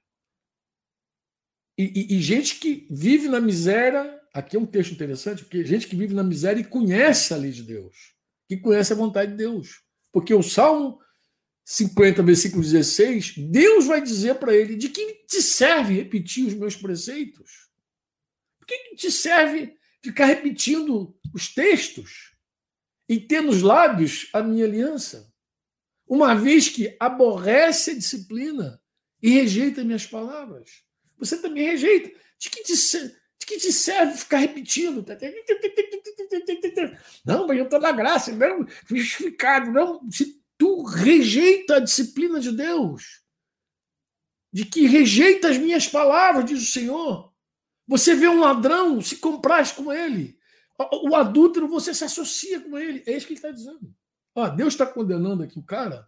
E, 1.76 1.84
e, 1.84 2.18
e, 2.18 2.22
gente 2.22 2.60
que 2.60 2.88
vive 2.92 3.28
na 3.28 3.42
miséria, 3.42 4.23
aqui 4.34 4.56
é 4.56 4.60
um 4.60 4.66
texto 4.66 4.92
interessante, 4.92 5.44
porque 5.44 5.64
gente 5.64 5.88
que 5.88 5.96
vive 5.96 6.14
na 6.14 6.24
miséria 6.24 6.62
e 6.62 6.66
conhece 6.66 7.34
a 7.34 7.38
lei 7.38 7.52
de 7.52 7.64
Deus, 7.64 8.16
que 8.48 8.58
conhece 8.58 8.92
a 8.92 8.96
vontade 8.96 9.32
de 9.32 9.38
Deus. 9.38 9.84
Porque 10.12 10.34
o 10.34 10.42
Salmo 10.42 11.00
50, 11.66 12.22
versículo 12.24 12.62
16, 12.62 13.36
Deus 13.38 13.86
vai 13.86 14.02
dizer 14.02 14.36
para 14.36 14.54
ele: 14.54 14.76
de 14.76 14.90
que 14.90 15.26
te 15.28 15.42
serve 15.42 15.94
repetir 15.94 16.46
os 16.46 16.54
meus 16.54 16.76
preceitos? 16.76 17.70
Por 18.60 18.66
que 18.66 18.96
te 18.96 19.12
serve 19.12 19.78
ficar 20.02 20.26
repetindo 20.26 21.16
os 21.34 21.54
textos 21.54 22.34
e 23.08 23.20
ter 23.20 23.42
nos 23.42 23.62
lábios 23.62 24.30
a 24.34 24.42
minha 24.42 24.66
aliança? 24.66 25.32
Uma 26.08 26.36
vez 26.36 26.70
que 26.70 26.96
aborrece 27.00 27.92
a 27.92 27.96
disciplina 27.96 28.82
e 29.22 29.30
rejeita 29.30 29.84
minhas 29.84 30.06
palavras. 30.06 30.84
Você 31.18 31.42
também 31.42 31.66
rejeita. 31.66 32.12
De 32.38 32.50
que 32.50 32.62
te, 32.62 32.74
que 33.46 33.58
te 33.58 33.72
serve 33.72 34.18
ficar 34.18 34.38
repetindo? 34.38 35.06
Não, 37.26 37.48
mas 37.48 37.58
eu 37.58 37.66
estou 37.66 37.80
na 37.80 37.92
graça, 37.92 38.32
não, 38.32 38.66
justificado. 38.88 39.72
Não, 39.72 40.02
se 40.12 40.42
tu 40.58 40.84
rejeita 40.84 41.76
a 41.76 41.80
disciplina 41.80 42.40
de 42.40 42.52
Deus, 42.52 43.22
de 44.52 44.66
que 44.66 44.86
rejeita 44.86 45.50
as 45.50 45.58
minhas 45.58 45.88
palavras, 45.88 46.46
diz 46.46 46.62
o 46.62 46.72
Senhor, 46.72 47.34
você 47.88 48.16
vê 48.16 48.28
um 48.28 48.40
ladrão, 48.40 49.02
se 49.02 49.18
compraz 49.18 49.72
com 49.72 49.92
ele. 49.92 50.38
O 51.04 51.16
adúltero, 51.16 51.68
você 51.68 51.94
se 51.94 52.04
associa 52.04 52.60
com 52.60 52.78
ele. 52.78 53.04
É 53.06 53.16
isso 53.16 53.28
que 53.28 53.34
ele 53.34 53.40
está 53.40 53.52
dizendo. 53.52 53.94
Ó, 54.36 54.50
Deus 54.50 54.74
está 54.74 54.86
condenando 54.86 55.44
aqui 55.44 55.60
o 55.60 55.64
cara. 55.64 56.08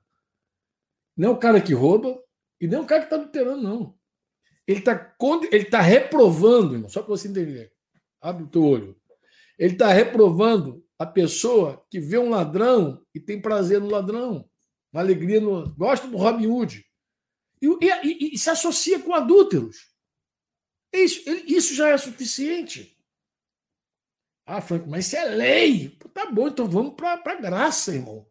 Não 1.15 1.29
é 1.29 1.31
o 1.31 1.37
cara 1.37 1.61
que 1.61 1.73
rouba 1.73 2.21
e 2.59 2.67
nem 2.67 2.79
o 2.79 2.85
cara 2.85 3.01
que 3.01 3.07
está 3.07 3.15
adulterando, 3.15 3.61
não. 3.61 3.97
Ele 4.67 4.79
está 4.79 5.15
ele 5.51 5.65
tá 5.65 5.81
reprovando, 5.81 6.73
irmão, 6.73 6.89
só 6.89 7.01
para 7.01 7.09
você 7.09 7.27
entender. 7.27 7.71
Abre 8.19 8.43
o 8.43 8.47
teu 8.47 8.63
olho. 8.63 8.99
Ele 9.57 9.73
está 9.73 9.91
reprovando 9.91 10.83
a 10.97 11.05
pessoa 11.05 11.85
que 11.89 11.99
vê 11.99 12.17
um 12.17 12.29
ladrão 12.29 13.05
e 13.13 13.19
tem 13.19 13.41
prazer 13.41 13.79
no 13.79 13.89
ladrão, 13.89 14.49
uma 14.91 15.01
alegria 15.01 15.39
no. 15.39 15.73
gosta 15.75 16.07
do 16.07 16.17
Robin 16.17 16.47
Hood. 16.47 16.85
E, 17.61 17.67
e, 17.67 18.35
e 18.35 18.37
se 18.37 18.49
associa 18.49 18.99
com 18.99 19.13
adúlteros. 19.13 19.93
Isso, 20.93 21.21
isso 21.47 21.75
já 21.75 21.89
é 21.89 21.97
suficiente. 21.97 22.95
Ah, 24.45 24.61
Franco, 24.61 24.89
mas 24.89 25.07
isso 25.07 25.15
é 25.17 25.25
lei. 25.25 25.89
Pô, 25.89 26.07
tá 26.09 26.29
bom, 26.31 26.47
então 26.47 26.67
vamos 26.67 26.93
para 26.93 27.13
a 27.13 27.35
graça, 27.35 27.93
irmão. 27.93 28.25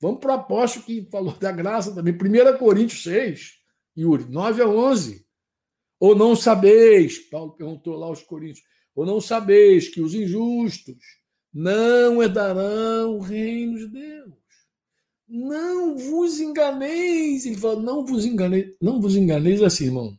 Vamos 0.00 0.20
para 0.20 0.32
o 0.32 0.34
apóstolo 0.34 0.84
que 0.84 1.08
falou 1.10 1.32
da 1.38 1.50
graça 1.50 1.94
também. 1.94 2.14
1 2.14 2.58
Coríntios 2.58 3.02
6, 3.02 3.54
Yuri, 3.96 4.26
9 4.26 4.62
a 4.62 4.68
11. 4.68 5.23
Ou 6.04 6.14
não 6.14 6.36
sabeis, 6.36 7.18
Paulo 7.18 7.52
perguntou 7.52 7.96
lá 7.96 8.08
aos 8.08 8.22
Coríntios, 8.22 8.62
ou 8.94 9.06
não 9.06 9.22
sabeis 9.22 9.88
que 9.88 10.02
os 10.02 10.14
injustos 10.14 10.98
não 11.50 12.22
herdarão 12.22 13.16
o 13.16 13.20
reino 13.20 13.78
de 13.78 13.86
Deus. 13.86 14.34
Não 15.26 15.96
vos 15.96 16.40
enganeis. 16.40 17.46
Ele 17.46 17.56
fala, 17.56 17.80
não 17.80 18.04
vos 18.04 18.26
enganeis. 18.26 18.76
Não 18.82 19.00
vos 19.00 19.16
enganeis 19.16 19.62
assim, 19.62 19.86
irmão. 19.86 20.14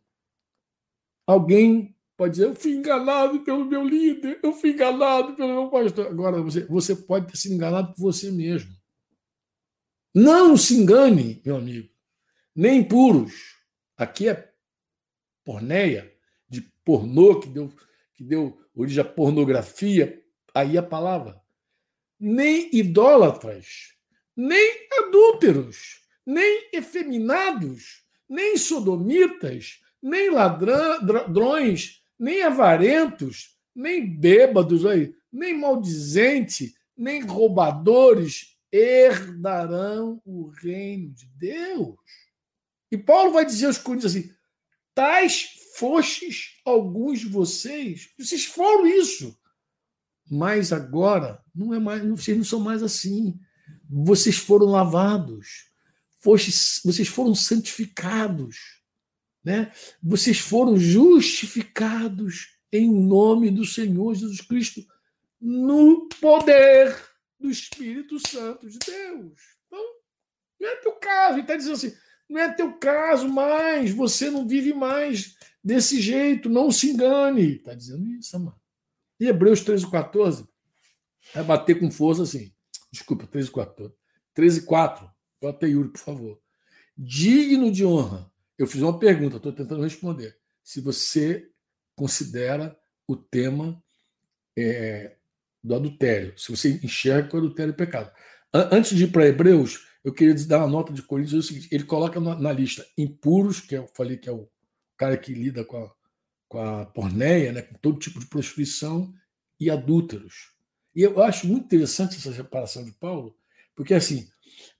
Alguém 1.27 1.95
pode 2.17 2.31
dizer, 2.31 2.47
eu 2.47 2.55
fui 2.55 2.71
enganado 2.71 3.41
pelo 3.41 3.63
meu 3.63 3.87
líder, 3.87 4.39
eu 4.41 4.53
fui 4.53 4.71
enganado 4.71 5.35
pelo 5.35 5.53
meu 5.53 5.69
pastor. 5.69 6.07
Agora, 6.07 6.41
você, 6.41 6.65
você 6.65 6.95
pode 6.95 7.27
ter 7.27 7.37
sido 7.37 7.53
enganado 7.53 7.93
por 7.93 8.01
você 8.01 8.31
mesmo. 8.31 8.71
Não 10.15 10.57
se 10.57 10.73
engane, 10.73 11.43
meu 11.45 11.57
amigo. 11.57 11.87
Nem 12.55 12.83
puros. 12.83 13.33
Aqui 13.95 14.27
é 14.27 14.54
porneia, 15.45 16.11
de 16.49 16.61
pornô, 16.83 17.39
que 17.39 17.47
deu, 17.47 17.71
que 18.15 18.23
deu 18.23 18.59
origem 18.73 19.01
à 19.01 19.05
pornografia, 19.05 20.21
aí 20.53 20.77
a 20.77 20.83
palavra. 20.83 21.39
Nem 22.19 22.69
idólatras, 22.73 23.93
nem 24.35 24.87
adúlteros, 24.99 26.01
nem 26.25 26.69
efeminados, 26.73 28.03
nem 28.27 28.57
sodomitas, 28.57 29.79
nem 30.01 30.31
ladrões, 30.31 32.01
nem 32.17 32.41
avarentos, 32.41 33.55
nem 33.73 34.05
bêbados, 34.05 34.85
aí, 34.85 35.13
nem 35.31 35.57
maldizente, 35.57 36.73
nem 36.97 37.21
roubadores 37.21 38.57
herdarão 38.71 40.21
o 40.25 40.47
reino 40.47 41.09
de 41.11 41.25
Deus. 41.37 41.95
E 42.91 42.97
Paulo 42.97 43.33
vai 43.33 43.45
dizer 43.45 43.67
aos 43.67 43.77
Coríntios 43.77 44.15
assim: 44.15 44.31
tais 44.95 45.49
fostes 45.75 46.59
alguns 46.65 47.19
de 47.19 47.27
vocês, 47.27 48.09
vocês 48.17 48.45
foram 48.45 48.87
isso. 48.87 49.37
Mas 50.31 50.73
agora 50.73 51.43
não 51.53 51.73
é 51.73 51.79
mais, 51.79 52.01
vocês 52.03 52.35
não 52.35 52.43
são 52.43 52.59
mais 52.59 52.81
assim. 52.81 53.39
Vocês 53.87 54.37
foram 54.37 54.65
lavados, 54.65 55.69
vocês 56.83 57.07
foram 57.07 57.35
santificados 57.35 58.83
né? 59.45 59.71
Vocês 60.01 60.39
foram 60.39 60.75
justificados 60.75 62.57
em 62.71 62.91
nome 62.91 63.51
do 63.51 63.63
Senhor 63.63 64.15
Jesus 64.15 64.41
Cristo 64.41 64.83
no 65.39 66.09
poder 66.19 66.97
do 67.39 67.47
Espírito 67.47 68.17
Santo 68.27 68.67
de 68.67 68.79
Deus. 68.79 69.39
Então, 69.67 69.85
não 70.59 70.67
é 70.67 70.75
teu 70.77 70.93
caso. 70.93 71.35
Ele 71.35 71.41
está 71.41 71.55
dizendo 71.55 71.75
assim: 71.75 71.95
não 72.29 72.41
é 72.41 72.53
teu 72.53 72.73
caso 72.73 73.27
mais, 73.29 73.91
você 73.91 74.29
não 74.29 74.47
vive 74.47 74.73
mais 74.73 75.35
desse 75.63 76.01
jeito, 76.01 76.49
não 76.49 76.71
se 76.71 76.91
engane. 76.91 77.57
Está 77.57 77.73
dizendo 77.73 78.07
isso, 78.07 78.35
amado. 78.35 78.59
E 79.19 79.27
Hebreus 79.27 79.61
13, 79.61 79.89
14 79.89 80.47
vai 81.33 81.43
bater 81.43 81.79
com 81.79 81.89
força 81.89 82.23
assim. 82.23 82.51
Desculpa, 82.91 83.27
13, 83.27 83.51
14. 83.51 83.93
13, 84.33 84.61
4. 84.61 85.09
Bota 85.41 85.67
Yuri, 85.67 85.89
por 85.89 85.99
favor. 85.99 86.39
Digno 86.97 87.71
de 87.71 87.85
honra 87.85 88.31
eu 88.57 88.67
fiz 88.67 88.81
uma 88.81 88.97
pergunta, 88.97 89.37
estou 89.37 89.51
tentando 89.51 89.83
responder. 89.83 90.37
Se 90.63 90.79
você 90.79 91.49
considera 91.95 92.77
o 93.07 93.15
tema 93.15 93.81
é, 94.57 95.15
do 95.63 95.75
adultério. 95.75 96.33
Se 96.37 96.51
você 96.51 96.79
enxerga 96.83 97.27
que 97.27 97.35
o 97.35 97.39
adultério 97.39 97.71
é 97.71 97.75
pecado. 97.75 98.11
Antes 98.53 98.95
de 98.95 99.03
ir 99.03 99.11
para 99.11 99.27
Hebreus, 99.27 99.85
eu 100.05 100.13
queria 100.13 100.35
dar 100.45 100.59
uma 100.59 100.67
nota 100.67 100.93
de 100.93 101.01
Coríntios, 101.01 101.33
é 101.33 101.37
o 101.37 101.41
seguinte, 101.41 101.67
ele 101.71 101.83
coloca 101.83 102.19
na 102.19 102.53
lista 102.53 102.85
impuros, 102.95 103.59
que 103.59 103.75
eu 103.75 103.89
falei 103.95 104.17
que 104.17 104.29
é 104.29 104.31
o 104.31 104.47
cara 104.95 105.17
que 105.17 105.33
lida 105.33 105.65
com 105.65 105.83
a, 105.83 105.91
com 106.47 106.59
a 106.59 106.85
porneia, 106.85 107.51
né, 107.51 107.63
com 107.63 107.73
todo 107.73 107.97
tipo 107.97 108.19
de 108.19 108.27
prostituição, 108.27 109.11
e 109.59 109.67
adúlteros. 109.67 110.51
E 110.95 111.01
eu 111.01 111.23
acho 111.23 111.47
muito 111.47 111.65
interessante 111.65 112.17
essa 112.17 112.31
separação 112.31 112.85
de 112.85 112.91
Paulo, 112.91 113.35
porque 113.75 113.95
assim, 113.95 114.27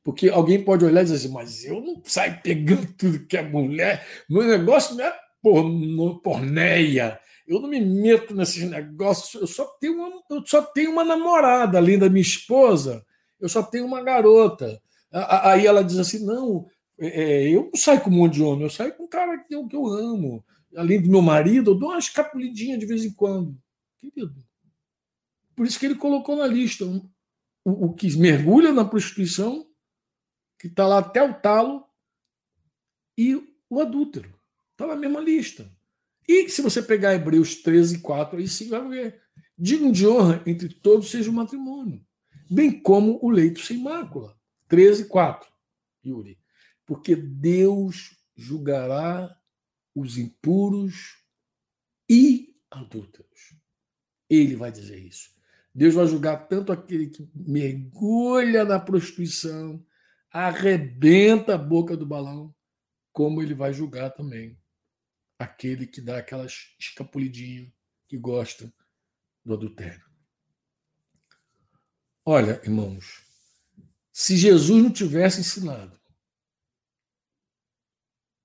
porque 0.04 0.30
alguém 0.30 0.64
pode 0.64 0.86
olhar 0.86 1.02
e 1.02 1.06
dizer 1.06 1.16
assim, 1.16 1.34
mas 1.34 1.66
eu 1.66 1.82
não 1.82 2.04
saio 2.06 2.40
pegando 2.44 2.94
tudo 2.94 3.26
que 3.26 3.36
é 3.36 3.42
mulher, 3.42 4.06
meu 4.30 4.44
negócio 4.44 4.96
não 4.96 5.06
é 5.06 5.20
porno, 5.42 6.22
porneia, 6.22 7.20
eu 7.48 7.60
não 7.60 7.68
me 7.68 7.82
meto 7.82 8.36
nesses 8.36 8.70
negócios, 8.70 9.42
eu 9.42 9.48
só 9.48 9.66
tenho 9.80 9.96
uma, 9.96 10.22
eu 10.30 10.46
só 10.46 10.62
tenho 10.62 10.92
uma 10.92 11.04
namorada, 11.04 11.80
além 11.80 11.98
da 11.98 12.12
minha 12.12 12.22
esposa, 12.22 13.04
eu 13.40 13.50
só 13.50 13.64
tenho 13.64 13.88
uma 13.88 14.04
garota. 14.04 14.80
Aí 15.12 15.66
ela 15.66 15.84
diz 15.84 15.98
assim: 15.98 16.26
não, 16.26 16.68
é, 17.00 17.08
é, 17.08 17.50
eu 17.50 17.66
não 17.66 17.76
saio 17.76 18.02
com 18.02 18.10
um 18.10 18.14
monte 18.14 18.36
de 18.36 18.44
homem, 18.44 18.64
eu 18.64 18.70
saio 18.70 18.96
com 18.96 19.04
um 19.04 19.08
cara 19.08 19.38
que 19.40 19.54
eu, 19.54 19.68
que 19.68 19.76
eu 19.76 19.86
amo. 19.88 20.44
Além 20.76 21.02
do 21.02 21.10
meu 21.10 21.22
marido, 21.22 21.72
eu 21.72 21.76
dou 21.76 21.90
uma 21.90 22.00
escapulidinha 22.00 22.78
de 22.78 22.86
vez 22.86 23.06
em 23.06 23.14
quando. 23.14 23.58
Querido. 24.00 24.36
Por 25.56 25.66
isso 25.66 25.80
que 25.80 25.86
ele 25.86 25.96
colocou 25.96 26.36
na 26.36 26.48
lista 26.48 26.86
o, 26.86 27.86
o 27.86 27.94
que 27.94 28.16
mergulha 28.18 28.74
na 28.74 28.84
prostituição, 28.84 29.66
que 30.60 30.68
está 30.68 30.86
lá 30.86 31.00
até 31.00 31.24
o 31.24 31.34
talo, 31.34 31.86
e 33.18 33.36
o 33.70 33.80
adúltero. 33.80 34.34
Está 34.72 34.88
na 34.88 34.96
mesma 34.96 35.22
lista. 35.22 35.72
E 36.28 36.50
se 36.50 36.62
você 36.62 36.82
pegar 36.82 37.14
Hebreus 37.14 37.56
13, 37.56 38.00
4, 38.00 38.40
aí 38.40 38.48
sim 38.48 38.68
vai 38.68 38.88
ver. 38.88 39.22
Digam 39.58 39.92
de 39.92 40.06
honra 40.06 40.44
entre 40.46 40.70
todos 40.70 41.10
seja 41.10 41.30
o 41.30 41.34
matrimônio, 41.34 42.06
bem 42.50 42.82
como 42.82 43.20
o 43.22 43.30
leito 43.30 43.62
sem 43.62 43.78
mácula. 43.78 44.36
13, 44.68 45.08
4, 45.08 45.52
Yuri. 46.06 46.40
Porque 46.86 47.16
Deus 47.16 48.16
julgará 48.36 49.36
os 49.94 50.18
impuros 50.18 51.24
e 52.10 52.56
adúlteros. 52.70 53.56
Ele 54.30 54.56
vai 54.56 54.72
dizer 54.72 55.00
isso. 55.00 55.34
Deus 55.74 55.94
vai 55.94 56.08
julgar 56.08 56.48
tanto 56.48 56.72
aquele 56.72 57.10
que 57.10 57.30
mergulha 57.34 58.64
na 58.64 58.80
prostituição, 58.80 59.86
arrebenta 60.32 61.56
a 61.56 61.58
boca 61.58 61.98
do 61.98 62.06
balão, 62.06 62.54
como 63.12 63.42
ele 63.42 63.54
vai 63.54 63.74
julgar 63.74 64.12
também 64.12 64.58
aquele 65.38 65.86
que 65.86 66.02
dá 66.02 66.18
aquelas 66.18 66.76
escapulidinhas 66.80 67.72
que 68.08 68.18
gosta 68.18 68.74
do 69.44 69.54
adultério. 69.54 70.06
Olha, 72.26 72.60
irmãos, 72.64 73.25
se 74.18 74.38
Jesus 74.38 74.82
não 74.82 74.90
tivesse 74.90 75.42
ensinado 75.42 76.00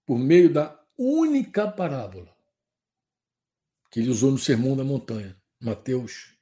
por 0.04 0.18
meio 0.18 0.52
da 0.52 0.76
única 0.98 1.70
parábola 1.70 2.36
que 3.88 4.00
ele 4.00 4.10
usou 4.10 4.32
no 4.32 4.38
Sermão 4.38 4.76
da 4.76 4.82
Montanha, 4.82 5.40
Mateus 5.60 6.36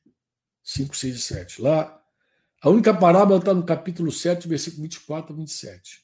5, 0.62 0.96
6 0.96 1.14
e 1.14 1.20
7. 1.20 1.60
Lá, 1.60 2.02
a 2.62 2.70
única 2.70 2.98
parábola 2.98 3.38
está 3.38 3.52
no 3.52 3.66
capítulo 3.66 4.10
7, 4.10 4.48
versículo 4.48 4.84
24 4.84 5.34
a 5.34 5.36
27. 5.36 6.02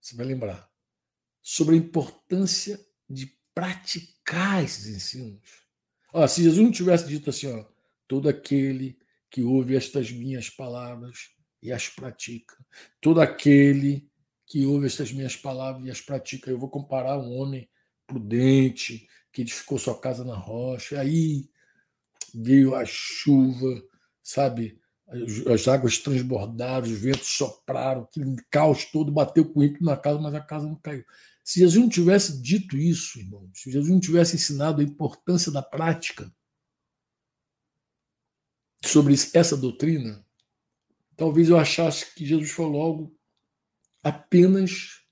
Você 0.00 0.14
vai 0.14 0.26
lembrar. 0.26 0.70
Sobre 1.42 1.74
a 1.74 1.78
importância 1.78 2.78
de 3.10 3.26
praticar 3.52 4.62
esses 4.62 4.86
ensinos. 4.86 5.66
Ó, 6.12 6.24
se 6.28 6.44
Jesus 6.44 6.64
não 6.64 6.70
tivesse 6.70 7.08
dito 7.08 7.28
assim, 7.28 7.52
ó, 7.52 7.64
todo 8.06 8.28
aquele 8.28 8.96
que 9.28 9.42
ouve 9.42 9.74
estas 9.74 10.12
minhas 10.12 10.48
palavras 10.48 11.31
e 11.62 11.72
as 11.72 11.88
pratica, 11.88 12.56
todo 13.00 13.20
aquele 13.20 14.08
que 14.46 14.66
ouve 14.66 14.86
estas 14.86 15.12
minhas 15.12 15.36
palavras 15.36 15.86
e 15.86 15.90
as 15.90 16.00
pratica, 16.00 16.50
eu 16.50 16.58
vou 16.58 16.68
comparar 16.68 17.18
um 17.18 17.32
homem 17.38 17.68
prudente 18.06 19.06
que 19.32 19.42
edificou 19.42 19.78
sua 19.78 19.98
casa 19.98 20.24
na 20.24 20.34
rocha, 20.34 21.00
aí 21.00 21.48
veio 22.34 22.74
a 22.74 22.84
chuva, 22.84 23.82
sabe? 24.22 24.78
As 25.52 25.68
águas 25.68 25.98
transbordaram, 25.98 26.86
os 26.86 26.92
ventos 26.92 27.28
sopraram, 27.28 28.02
aquele 28.02 28.36
caos 28.50 28.84
todo 28.86 29.12
bateu 29.12 29.44
com 29.50 29.60
o 29.60 29.64
ímpio 29.64 29.84
na 29.84 29.96
casa, 29.96 30.18
mas 30.18 30.34
a 30.34 30.40
casa 30.40 30.66
não 30.66 30.76
caiu. 30.76 31.04
Se 31.44 31.60
Jesus 31.60 31.82
não 31.82 31.88
tivesse 31.88 32.40
dito 32.40 32.76
isso, 32.76 33.18
irmão, 33.18 33.50
se 33.52 33.70
Jesus 33.70 33.90
não 33.90 34.00
tivesse 34.00 34.36
ensinado 34.36 34.80
a 34.80 34.84
importância 34.84 35.50
da 35.50 35.62
prática 35.62 36.32
sobre 38.84 39.14
essa 39.34 39.56
doutrina, 39.56 40.24
talvez 41.16 41.48
eu 41.48 41.58
achasse 41.58 42.14
que 42.14 42.24
Jesus 42.24 42.50
falou 42.50 42.82
algo 42.82 43.18
apenas 44.02 45.02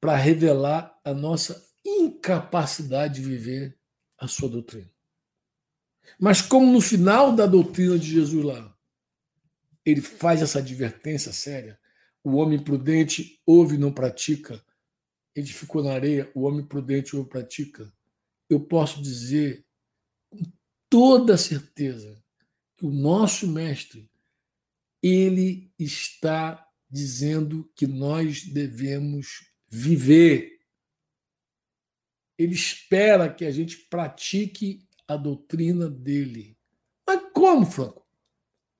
para 0.00 0.16
revelar 0.16 0.98
a 1.04 1.12
nossa 1.12 1.66
incapacidade 1.84 3.16
de 3.16 3.28
viver 3.28 3.78
a 4.16 4.26
sua 4.28 4.48
doutrina. 4.48 4.90
Mas 6.18 6.40
como 6.40 6.72
no 6.72 6.80
final 6.80 7.34
da 7.34 7.46
doutrina 7.46 7.98
de 7.98 8.06
Jesus 8.06 8.44
lá, 8.44 8.76
ele 9.84 10.00
faz 10.00 10.42
essa 10.42 10.58
advertência 10.58 11.32
séria, 11.32 11.78
o 12.22 12.36
homem 12.36 12.62
prudente 12.62 13.40
ouve 13.46 13.76
e 13.76 13.78
não 13.78 13.92
pratica, 13.92 14.62
edificou 15.34 15.82
na 15.82 15.92
areia, 15.92 16.30
o 16.34 16.42
homem 16.42 16.64
prudente 16.64 17.16
o 17.16 17.24
pratica. 17.24 17.92
Eu 18.50 18.60
posso 18.60 19.00
dizer 19.02 19.64
com 20.28 20.42
toda 20.88 21.36
certeza 21.36 22.22
que 22.76 22.86
o 22.86 22.90
nosso 22.90 23.46
mestre 23.46 24.10
ele 25.02 25.72
está 25.78 26.66
dizendo 26.90 27.70
que 27.74 27.86
nós 27.86 28.44
devemos 28.44 29.52
viver. 29.68 30.58
Ele 32.36 32.54
espera 32.54 33.32
que 33.32 33.44
a 33.44 33.50
gente 33.50 33.76
pratique 33.88 34.88
a 35.06 35.16
doutrina 35.16 35.88
dele. 35.90 36.56
Mas 37.06 37.22
como, 37.32 37.66
Franco? 37.66 38.06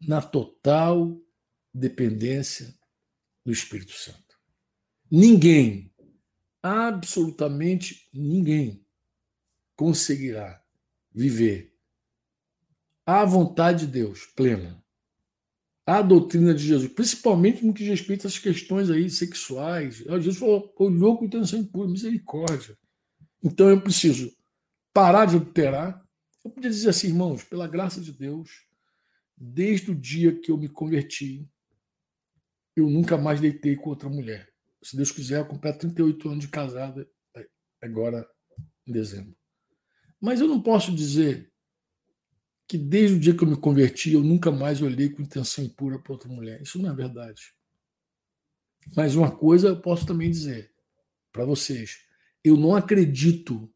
Na 0.01 0.23
total 0.23 1.21
dependência 1.75 2.79
do 3.45 3.53
Espírito 3.53 3.93
Santo. 3.93 4.39
Ninguém 5.11 5.93
absolutamente 6.63 8.09
ninguém 8.13 8.85
conseguirá 9.77 10.63
viver 11.11 11.75
a 13.07 13.25
vontade 13.25 13.87
de 13.87 13.93
Deus 13.93 14.27
plena, 14.37 14.85
a 15.89 16.03
doutrina 16.03 16.55
de 16.55 16.65
Jesus, 16.65 16.93
principalmente 16.93 17.65
no 17.65 17.73
que 17.73 17.81
diz 17.81 17.91
respeito 17.91 18.27
às 18.27 18.39
questões 18.39 18.91
aí 18.91 19.09
sexuais. 19.09 19.97
Jesus 19.97 20.37
falou, 20.37 20.73
olhou 20.77 21.17
com 21.17 21.25
intenção 21.25 21.59
impura, 21.59 21.89
misericórdia. 21.89 22.77
Então 23.43 23.69
eu 23.69 23.81
preciso 23.81 24.31
parar 24.93 25.25
de 25.25 25.37
adulterar. 25.37 26.05
Eu 26.45 26.51
podia 26.51 26.71
dizer 26.71 26.91
assim, 26.91 27.09
irmãos, 27.09 27.45
pela 27.45 27.67
graça 27.67 28.01
de 28.01 28.13
Deus, 28.13 28.67
desde 29.37 29.91
o 29.91 29.95
dia 29.95 30.39
que 30.39 30.51
eu 30.51 30.59
me 30.59 30.69
converti, 30.69 31.49
eu 32.77 32.89
nunca 32.89 33.17
mais 33.17 33.41
deitei 33.41 33.77
com 33.77 33.91
outra 33.91 34.09
mulher 34.09 34.49
se 34.83 34.97
Deus 34.97 35.11
quiser, 35.11 35.41
eu 35.41 35.47
completo 35.47 35.81
38 35.81 36.29
anos 36.29 36.45
de 36.45 36.49
casada 36.49 37.09
agora 37.83 38.29
em 38.87 38.93
dezembro. 38.93 39.37
Mas 40.21 40.41
eu 40.41 40.49
não 40.49 40.61
posso 40.61 40.95
dizer 40.95 41.48
que 42.69 42.77
desde 42.77 43.17
o 43.17 43.21
dia 43.21 43.35
que 43.35 43.43
eu 43.43 43.49
me 43.49 43.57
converti, 43.57 44.13
eu 44.13 44.23
nunca 44.23 44.51
mais 44.51 44.83
olhei 44.83 45.09
com 45.09 45.23
intenção 45.23 45.65
impura 45.65 45.99
para 45.99 46.13
outra 46.13 46.29
mulher. 46.29 46.61
Isso 46.61 46.79
não 46.79 46.91
é 46.91 46.95
verdade. 46.95 47.55
Mas 48.95 49.17
uma 49.17 49.31
coisa 49.31 49.69
eu 49.69 49.81
posso 49.81 50.07
também 50.07 50.31
dizer 50.31 50.71
para 51.33 51.45
vocês: 51.45 52.05
eu 52.45 52.57
não 52.57 52.77
acredito 52.77 53.73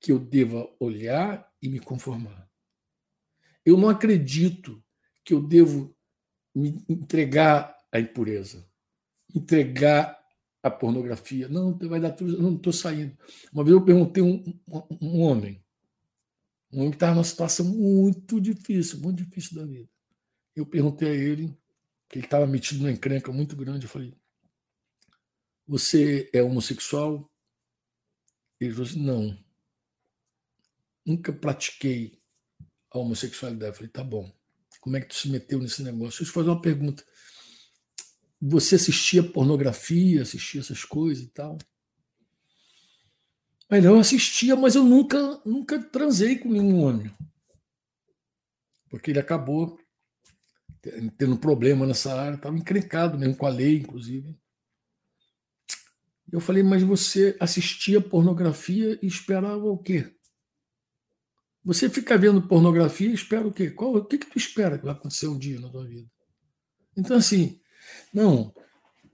que 0.00 0.12
eu 0.12 0.18
deva 0.18 0.68
olhar 0.78 1.46
e 1.60 1.68
me 1.68 1.80
conformar. 1.80 2.48
Eu 3.64 3.76
não 3.76 3.88
acredito 3.88 4.82
que 5.24 5.34
eu 5.34 5.42
devo 5.42 5.94
me 6.54 6.82
entregar 6.88 7.76
à 7.92 8.00
impureza, 8.00 8.66
entregar 9.34 10.18
a 10.62 10.70
pornografia. 10.70 11.48
Não, 11.48 11.76
vai 11.76 12.00
dar 12.00 12.12
tudo, 12.12 12.40
não 12.40 12.56
estou 12.56 12.72
saindo. 12.72 13.16
Uma 13.52 13.64
vez 13.64 13.74
eu 13.74 13.84
perguntei 13.84 14.22
um, 14.22 14.42
um, 15.00 15.20
homem, 15.20 15.62
um 16.72 16.80
homem 16.80 16.90
que 16.90 16.96
estava 16.96 17.14
numa 17.14 17.24
situação 17.24 17.66
muito 17.66 18.40
difícil, 18.40 19.00
muito 19.00 19.24
difícil 19.24 19.56
da 19.56 19.66
vida. 19.66 19.88
Eu 20.54 20.66
perguntei 20.66 21.08
a 21.08 21.14
ele, 21.14 21.56
que 22.08 22.18
ele 22.18 22.26
estava 22.26 22.46
metido 22.46 22.80
numa 22.80 22.92
encrenca 22.92 23.32
muito 23.32 23.56
grande, 23.56 23.86
eu 23.86 23.90
falei, 23.90 24.14
você 25.66 26.28
é 26.32 26.42
homossexual? 26.42 27.30
Ele 28.60 28.72
falou 28.72 28.88
assim, 28.88 29.02
não. 29.02 29.38
Nunca 31.06 31.32
pratiquei 31.32 32.20
a 32.90 32.98
homossexualidade. 32.98 33.72
Eu 33.72 33.76
falei, 33.76 33.90
tá 33.90 34.04
bom. 34.04 34.30
Como 34.80 34.96
é 34.96 35.00
que 35.00 35.08
tu 35.08 35.14
se 35.14 35.28
meteu 35.28 35.58
nesse 35.58 35.82
negócio? 35.82 36.18
Deixa 36.18 36.22
eu 36.22 36.26
te 36.26 36.32
fazer 36.32 36.48
uma 36.50 36.60
pergunta 36.60 37.04
você 38.40 38.76
assistia 38.76 39.22
pornografia, 39.22 40.22
assistia 40.22 40.60
essas 40.60 40.84
coisas 40.84 41.22
e 41.24 41.28
tal. 41.28 41.58
Mas 43.70 43.84
eu 43.84 43.98
assistia, 43.98 44.56
mas 44.56 44.74
eu 44.74 44.82
nunca, 44.82 45.40
nunca 45.46 45.80
transei 45.80 46.36
com 46.36 46.50
nenhum 46.50 46.82
homem. 46.82 47.12
porque 48.90 49.12
ele 49.12 49.20
acabou 49.20 49.78
tendo 51.16 51.38
problema 51.38 51.86
nessa 51.86 52.12
área, 52.12 52.34
estava 52.34 52.56
encrencado 52.56 53.16
mesmo 53.16 53.36
com 53.36 53.46
a 53.46 53.50
lei, 53.50 53.76
inclusive. 53.76 54.36
Eu 56.32 56.40
falei, 56.40 56.62
mas 56.62 56.82
você 56.82 57.36
assistia 57.38 58.00
pornografia 58.00 58.98
e 59.00 59.06
esperava 59.06 59.64
o 59.64 59.78
quê? 59.78 60.12
Você 61.64 61.88
fica 61.88 62.16
vendo 62.18 62.48
pornografia 62.48 63.10
e 63.10 63.14
espera 63.14 63.46
o 63.46 63.52
quê? 63.52 63.70
Qual, 63.70 63.94
o 63.94 64.04
que, 64.04 64.18
que 64.18 64.30
tu 64.30 64.38
espera 64.38 64.78
que 64.78 64.84
vai 64.84 64.94
acontecer 64.94 65.28
um 65.28 65.38
dia 65.38 65.60
na 65.60 65.68
tua 65.68 65.86
vida? 65.86 66.10
Então, 66.96 67.16
assim, 67.16 67.60
não, 68.12 68.52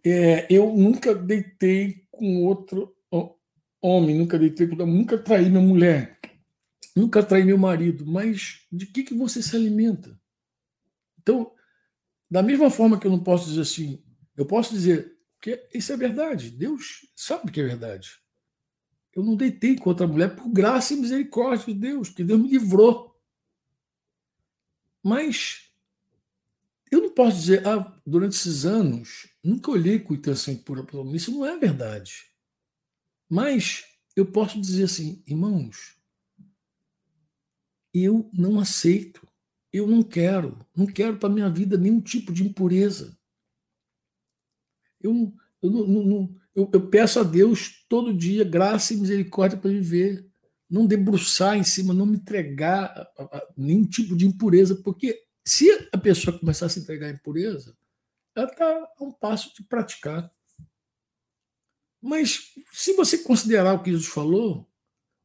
é, 0.04 0.46
eu 0.48 0.72
nunca 0.74 1.14
deitei 1.14 2.06
com 2.10 2.44
outro 2.44 2.95
homem, 3.80 4.16
nunca 4.16 4.38
deitei 4.38 4.66
com 4.66 4.76
nunca 4.86 5.18
traí 5.18 5.48
minha 5.48 5.62
mulher, 5.62 6.18
nunca 6.94 7.22
traí 7.22 7.44
meu 7.44 7.58
marido, 7.58 8.06
mas 8.06 8.66
de 8.70 8.86
que, 8.86 9.02
que 9.02 9.14
você 9.14 9.42
se 9.42 9.54
alimenta? 9.54 10.18
Então, 11.20 11.52
da 12.30 12.42
mesma 12.42 12.70
forma 12.70 12.98
que 12.98 13.06
eu 13.06 13.10
não 13.10 13.22
posso 13.22 13.48
dizer 13.48 13.62
assim, 13.62 14.02
eu 14.36 14.46
posso 14.46 14.72
dizer 14.72 15.16
que 15.40 15.68
isso 15.72 15.92
é 15.92 15.96
verdade, 15.96 16.50
Deus 16.50 17.08
sabe 17.14 17.52
que 17.52 17.60
é 17.60 17.64
verdade. 17.64 18.10
Eu 19.14 19.24
não 19.24 19.34
deitei 19.34 19.76
com 19.76 19.88
outra 19.88 20.06
mulher 20.06 20.36
por 20.36 20.48
graça 20.50 20.92
e 20.92 20.96
misericórdia 20.96 21.72
de 21.72 21.80
Deus, 21.80 22.08
porque 22.08 22.22
Deus 22.22 22.40
me 22.40 22.48
livrou. 22.48 23.18
Mas 25.02 25.70
eu 26.90 27.00
não 27.00 27.10
posso 27.10 27.38
dizer, 27.38 27.66
ah, 27.66 27.98
durante 28.06 28.36
esses 28.36 28.66
anos, 28.66 29.28
nunca 29.42 29.70
olhei 29.70 29.98
com 29.98 30.14
intenção 30.14 30.52
impura 30.52 30.82
para 30.82 31.00
Isso 31.14 31.30
não 31.30 31.46
é 31.46 31.56
verdade. 31.56 32.26
Mas 33.28 33.84
eu 34.14 34.24
posso 34.24 34.60
dizer 34.60 34.84
assim, 34.84 35.22
irmãos, 35.26 35.96
eu 37.92 38.30
não 38.32 38.60
aceito, 38.60 39.26
eu 39.72 39.86
não 39.86 40.02
quero, 40.02 40.64
não 40.74 40.86
quero 40.86 41.18
para 41.18 41.28
minha 41.28 41.50
vida 41.50 41.76
nenhum 41.76 42.00
tipo 42.00 42.32
de 42.32 42.44
impureza. 42.44 43.16
Eu, 45.00 45.34
eu, 45.62 45.70
não, 45.70 45.86
não, 45.86 46.36
eu, 46.54 46.70
eu 46.72 46.88
peço 46.88 47.20
a 47.20 47.22
Deus 47.22 47.84
todo 47.88 48.16
dia 48.16 48.44
graça 48.44 48.94
e 48.94 48.96
misericórdia 48.96 49.58
para 49.58 49.70
viver, 49.70 50.26
não 50.68 50.86
debruçar 50.86 51.56
em 51.56 51.64
cima, 51.64 51.94
não 51.94 52.06
me 52.06 52.16
entregar 52.16 52.84
a, 52.84 53.22
a, 53.22 53.38
a 53.38 53.48
nenhum 53.56 53.86
tipo 53.86 54.16
de 54.16 54.26
impureza, 54.26 54.74
porque 54.76 55.22
se 55.44 55.70
a 55.92 55.98
pessoa 55.98 56.38
começar 56.38 56.66
a 56.66 56.68
se 56.68 56.80
entregar 56.80 57.06
à 57.06 57.12
impureza, 57.12 57.76
ela 58.34 58.48
está 58.48 58.66
a 58.66 59.04
um 59.04 59.12
passo 59.12 59.54
de 59.54 59.62
praticar. 59.62 60.30
Mas 62.06 62.52
se 62.72 62.92
você 62.92 63.18
considerar 63.18 63.74
o 63.74 63.82
que 63.82 63.90
Jesus 63.90 64.06
falou, 64.06 64.70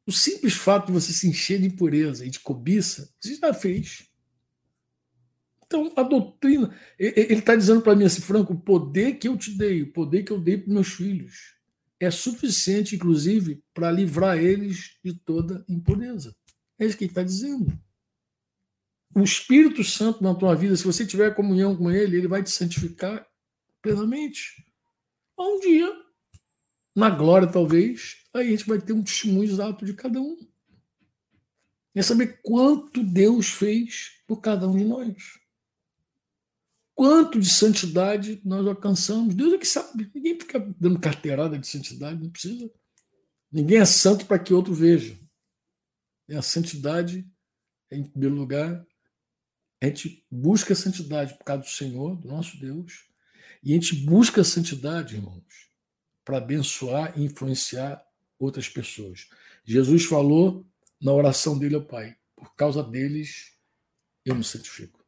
o 0.04 0.10
simples 0.10 0.54
fato 0.54 0.86
de 0.86 0.92
você 0.92 1.12
se 1.12 1.28
encher 1.28 1.60
de 1.60 1.68
impureza 1.68 2.26
e 2.26 2.30
de 2.30 2.40
cobiça, 2.40 3.08
você 3.20 3.36
já 3.36 3.54
fez. 3.54 4.08
Então, 5.64 5.92
a 5.96 6.02
doutrina, 6.02 6.76
ele 6.98 7.34
está 7.34 7.54
dizendo 7.54 7.80
para 7.82 7.94
mim 7.94 8.04
assim, 8.04 8.20
Franco, 8.20 8.52
o 8.52 8.60
poder 8.60 9.14
que 9.14 9.28
eu 9.28 9.38
te 9.38 9.56
dei, 9.56 9.82
o 9.82 9.92
poder 9.92 10.24
que 10.24 10.32
eu 10.32 10.40
dei 10.40 10.58
para 10.58 10.74
meus 10.74 10.88
filhos, 10.88 11.54
é 12.00 12.10
suficiente, 12.10 12.96
inclusive, 12.96 13.62
para 13.72 13.90
livrar 13.92 14.36
eles 14.36 14.96
de 15.04 15.14
toda 15.14 15.64
impureza. 15.68 16.34
É 16.80 16.84
isso 16.84 16.98
que 16.98 17.04
ele 17.04 17.12
está 17.12 17.22
dizendo. 17.22 17.72
O 19.14 19.22
Espírito 19.22 19.84
Santo 19.84 20.22
na 20.22 20.34
tua 20.34 20.56
vida, 20.56 20.76
se 20.76 20.84
você 20.84 21.06
tiver 21.06 21.32
comunhão 21.32 21.76
com 21.76 21.92
ele, 21.92 22.16
ele 22.16 22.26
vai 22.26 22.42
te 22.42 22.50
santificar 22.50 23.24
plenamente. 23.80 24.64
Um 25.38 25.60
dia 25.60 26.01
na 26.94 27.08
glória, 27.10 27.50
talvez, 27.50 28.18
aí 28.34 28.48
a 28.48 28.50
gente 28.50 28.66
vai 28.66 28.80
ter 28.80 28.92
um 28.92 29.02
testemunho 29.02 29.50
exato 29.50 29.84
de 29.84 29.94
cada 29.94 30.20
um. 30.20 30.38
É 31.94 32.02
saber 32.02 32.40
quanto 32.42 33.02
Deus 33.02 33.48
fez 33.48 34.22
por 34.26 34.40
cada 34.40 34.68
um 34.68 34.76
de 34.76 34.84
nós. 34.84 35.38
Quanto 36.94 37.40
de 37.40 37.50
santidade 37.50 38.40
nós 38.44 38.66
alcançamos. 38.66 39.34
Deus 39.34 39.54
é 39.54 39.58
que 39.58 39.66
sabe. 39.66 40.10
Ninguém 40.14 40.38
fica 40.38 40.58
dando 40.78 41.00
carteirada 41.00 41.58
de 41.58 41.66
santidade, 41.66 42.22
não 42.22 42.30
precisa. 42.30 42.70
Ninguém 43.50 43.78
é 43.78 43.84
santo 43.84 44.26
para 44.26 44.38
que 44.38 44.54
outro 44.54 44.72
veja. 44.72 45.18
É 46.28 46.36
a 46.36 46.42
santidade, 46.42 47.26
em 47.90 48.04
primeiro 48.04 48.34
lugar, 48.34 48.86
a 49.82 49.86
gente 49.86 50.24
busca 50.30 50.72
a 50.72 50.76
santidade 50.76 51.34
por 51.34 51.44
causa 51.44 51.62
do 51.62 51.68
Senhor, 51.68 52.16
do 52.16 52.28
nosso 52.28 52.58
Deus, 52.58 53.04
e 53.62 53.72
a 53.72 53.74
gente 53.74 53.96
busca 54.06 54.40
a 54.40 54.44
santidade, 54.44 55.16
irmãos, 55.16 55.71
para 56.24 56.38
abençoar 56.38 57.18
e 57.18 57.24
influenciar 57.24 58.04
outras 58.38 58.68
pessoas. 58.68 59.28
Jesus 59.64 60.04
falou 60.04 60.66
na 61.00 61.12
oração 61.12 61.58
dele 61.58 61.74
ao 61.74 61.84
Pai: 61.84 62.16
por 62.36 62.54
causa 62.54 62.82
deles 62.82 63.52
eu 64.24 64.34
me 64.34 64.44
santifico. 64.44 65.04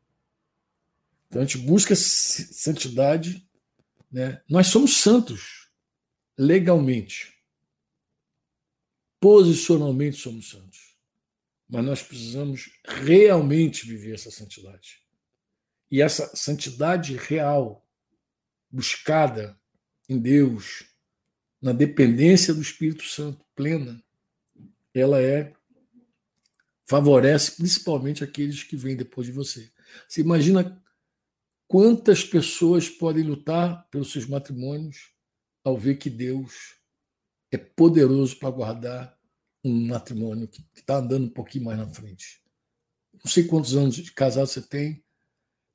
Então 1.27 1.43
a 1.43 1.45
gente 1.45 1.59
busca 1.59 1.95
santidade, 1.97 3.49
né? 4.11 4.43
Nós 4.49 4.69
somos 4.69 4.97
santos 4.99 5.69
legalmente. 6.39 7.35
Posicionalmente 9.21 10.17
somos 10.17 10.51
santos. 10.51 10.97
Mas 11.69 11.85
nós 11.85 12.03
precisamos 12.03 12.79
realmente 12.85 13.87
viver 13.87 14.15
essa 14.15 14.31
santidade. 14.31 15.03
E 15.91 16.03
essa 16.03 16.35
santidade 16.37 17.17
real, 17.17 17.85
buscada 18.71 19.59
em 20.09 20.19
Deus, 20.19 20.94
na 21.65 21.73
dependência 21.73 22.53
do 22.53 22.61
Espírito 22.61 23.05
Santo 23.05 23.43
plena, 23.57 23.99
ela 24.93 25.19
é 25.19 25.51
favorece 26.87 27.53
principalmente 27.53 28.23
aqueles 28.23 28.63
que 28.63 28.77
vêm 28.77 28.95
depois 28.95 29.27
de 29.27 29.33
você. 29.33 29.73
Você 30.07 30.21
imagina 30.21 30.79
quantas 31.67 32.23
pessoas 32.23 32.91
podem 32.91 33.25
lutar 33.25 33.89
pelos 33.89 34.13
seus 34.13 34.27
matrimônios 34.27 35.11
ao 35.65 35.79
ver 35.79 35.95
que 35.95 36.11
Deus 36.11 36.75
é 37.51 37.57
poderoso 37.57 38.37
para 38.37 38.51
guardar 38.51 39.19
um 39.65 39.87
matrimônio 39.87 40.47
que 40.47 40.63
está 40.75 40.99
andando 40.99 41.25
um 41.25 41.31
pouquinho 41.31 41.65
mais 41.65 41.79
na 41.79 41.89
frente. 41.89 42.43
Não 43.15 43.31
sei 43.31 43.45
quantos 43.45 43.75
anos 43.75 43.97
de 43.97 44.13
casado 44.13 44.49
você 44.49 44.61
tem, 44.61 45.03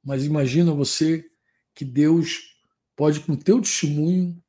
mas 0.03 0.23
imagina 0.23 0.71
você 0.71 1.27
que 1.73 1.83
Deus 1.83 2.55
pode, 2.95 3.21
com 3.21 3.35
teu 3.35 3.59
testemunho, 3.59 4.39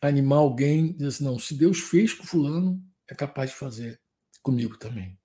animar 0.00 0.38
alguém, 0.38 0.92
dizer 0.92 1.08
assim, 1.08 1.24
não, 1.24 1.38
se 1.38 1.54
Deus 1.54 1.80
fez 1.80 2.14
com 2.14 2.24
fulano, 2.24 2.82
é 3.08 3.14
capaz 3.14 3.50
de 3.50 3.56
fazer 3.56 4.00
comigo 4.42 4.78
também. 4.78 5.18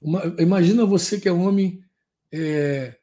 Uma, 0.00 0.22
imagina 0.38 0.84
você 0.84 1.18
que 1.18 1.28
é 1.28 1.32
homem 1.32 1.82
é, 2.32 2.98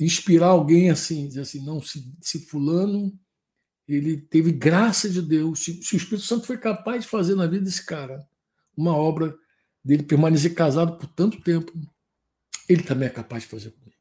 inspirar 0.00 0.48
alguém 0.48 0.90
assim, 0.90 1.28
dizer 1.28 1.42
assim, 1.42 1.64
não, 1.64 1.80
se, 1.82 2.10
se 2.20 2.46
fulano 2.46 3.18
ele 3.86 4.16
teve 4.16 4.50
graça 4.50 5.08
de 5.08 5.22
Deus, 5.22 5.60
se, 5.60 5.80
se, 5.82 5.94
o 5.94 5.96
Espírito 5.96 6.26
Santo 6.26 6.46
foi 6.46 6.58
capaz 6.58 7.04
de 7.04 7.10
fazer 7.10 7.36
na 7.36 7.46
vida 7.46 7.64
desse 7.64 7.84
cara 7.84 8.26
uma 8.76 8.96
obra 8.96 9.36
dele 9.84 10.02
permanecer 10.02 10.54
casado 10.54 10.98
por 10.98 11.06
tanto 11.06 11.40
tempo, 11.40 11.72
ele 12.68 12.82
também 12.82 13.06
é 13.06 13.12
capaz 13.12 13.44
de 13.44 13.48
fazer 13.48 13.70
comigo. 13.70 13.96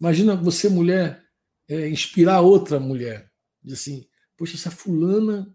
Imagina 0.00 0.36
você, 0.36 0.68
mulher, 0.68 1.24
é, 1.68 1.88
inspirar 1.88 2.40
outra 2.40 2.78
mulher, 2.78 3.30
dizer 3.62 3.74
assim, 3.74 4.08
poxa, 4.36 4.56
essa 4.56 4.70
fulana 4.70 5.52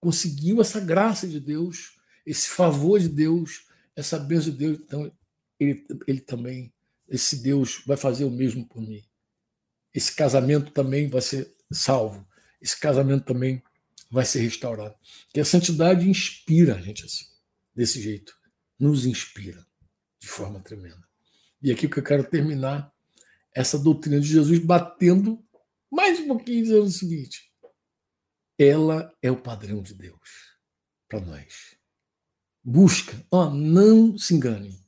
conseguiu 0.00 0.60
essa 0.60 0.80
graça 0.80 1.28
de 1.28 1.38
Deus, 1.38 1.98
esse 2.24 2.48
favor 2.48 2.98
de 2.98 3.08
Deus, 3.08 3.66
essa 3.94 4.18
bênção 4.18 4.52
de 4.52 4.58
Deus, 4.58 4.78
então 4.78 5.12
ele, 5.58 5.86
ele 6.06 6.20
também, 6.20 6.72
esse 7.08 7.36
Deus 7.42 7.82
vai 7.86 7.96
fazer 7.96 8.24
o 8.24 8.30
mesmo 8.30 8.66
por 8.66 8.80
mim. 8.80 9.04
Esse 9.92 10.14
casamento 10.14 10.70
também 10.70 11.08
vai 11.08 11.20
ser 11.20 11.54
salvo. 11.70 12.26
Esse 12.60 12.78
casamento 12.78 13.24
também 13.24 13.62
vai 14.10 14.24
ser 14.24 14.40
restaurado. 14.40 14.94
Que 15.32 15.40
a 15.40 15.44
santidade 15.44 16.08
inspira 16.08 16.76
a 16.76 16.80
gente 16.80 17.04
assim, 17.04 17.24
desse 17.74 18.00
jeito. 18.00 18.34
Nos 18.78 19.04
inspira 19.04 19.64
de 20.18 20.28
forma 20.28 20.60
tremenda. 20.60 21.06
E 21.62 21.70
aqui 21.70 21.88
que 21.88 21.98
eu 21.98 22.02
quero 22.02 22.24
terminar 22.24 22.92
essa 23.54 23.78
doutrina 23.78 24.20
de 24.20 24.28
Jesus 24.28 24.58
batendo 24.58 25.44
mais 25.90 26.20
um 26.20 26.28
pouquinho 26.28 26.62
dizendo 26.62 26.84
o 26.84 26.90
seguinte: 26.90 27.49
ela 28.62 29.16
é 29.22 29.30
o 29.30 29.40
padrão 29.40 29.82
de 29.82 29.94
Deus 29.94 30.58
para 31.08 31.18
nós. 31.18 31.78
Busca, 32.62 33.26
ó, 33.30 33.48
não 33.48 34.18
se 34.18 34.34
engane. 34.34 34.78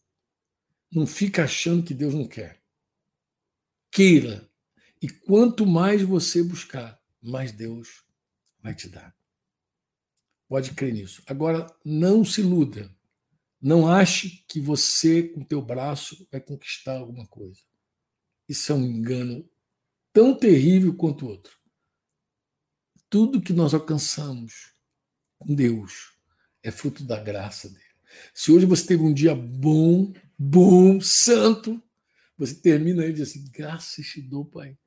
Não 0.90 1.06
fica 1.06 1.44
achando 1.44 1.82
que 1.82 1.94
Deus 1.94 2.12
não 2.12 2.28
quer. 2.28 2.62
Queira. 3.90 4.46
E 5.00 5.08
quanto 5.08 5.64
mais 5.66 6.02
você 6.02 6.42
buscar, 6.42 7.00
mais 7.22 7.50
Deus 7.50 8.04
vai 8.60 8.74
te 8.74 8.90
dar. 8.90 9.16
Pode 10.46 10.74
crer 10.74 10.92
nisso. 10.92 11.22
Agora, 11.26 11.66
não 11.82 12.26
se 12.26 12.42
iluda. 12.42 12.94
Não 13.58 13.88
ache 13.88 14.44
que 14.48 14.60
você, 14.60 15.22
com 15.22 15.42
teu 15.42 15.62
braço, 15.62 16.28
vai 16.30 16.42
conquistar 16.42 16.98
alguma 16.98 17.26
coisa. 17.26 17.62
Isso 18.46 18.70
é 18.70 18.74
um 18.74 18.84
engano 18.84 19.48
tão 20.12 20.36
terrível 20.36 20.94
quanto 20.94 21.24
o 21.24 21.28
outro 21.30 21.61
tudo 23.12 23.42
que 23.42 23.52
nós 23.52 23.74
alcançamos 23.74 24.72
com 25.38 25.54
Deus 25.54 26.14
é 26.62 26.70
fruto 26.70 27.04
da 27.04 27.20
graça 27.20 27.68
dele. 27.68 27.84
Se 28.32 28.50
hoje 28.50 28.64
você 28.64 28.86
teve 28.86 29.02
um 29.02 29.12
dia 29.12 29.34
bom, 29.34 30.14
bom, 30.38 30.98
santo, 30.98 31.82
você 32.38 32.54
termina 32.54 33.04
e 33.04 33.12
diz 33.12 33.28
assim: 33.28 33.44
graças 33.52 34.06
te 34.06 34.22
dou, 34.22 34.46
Pai, 34.46 34.78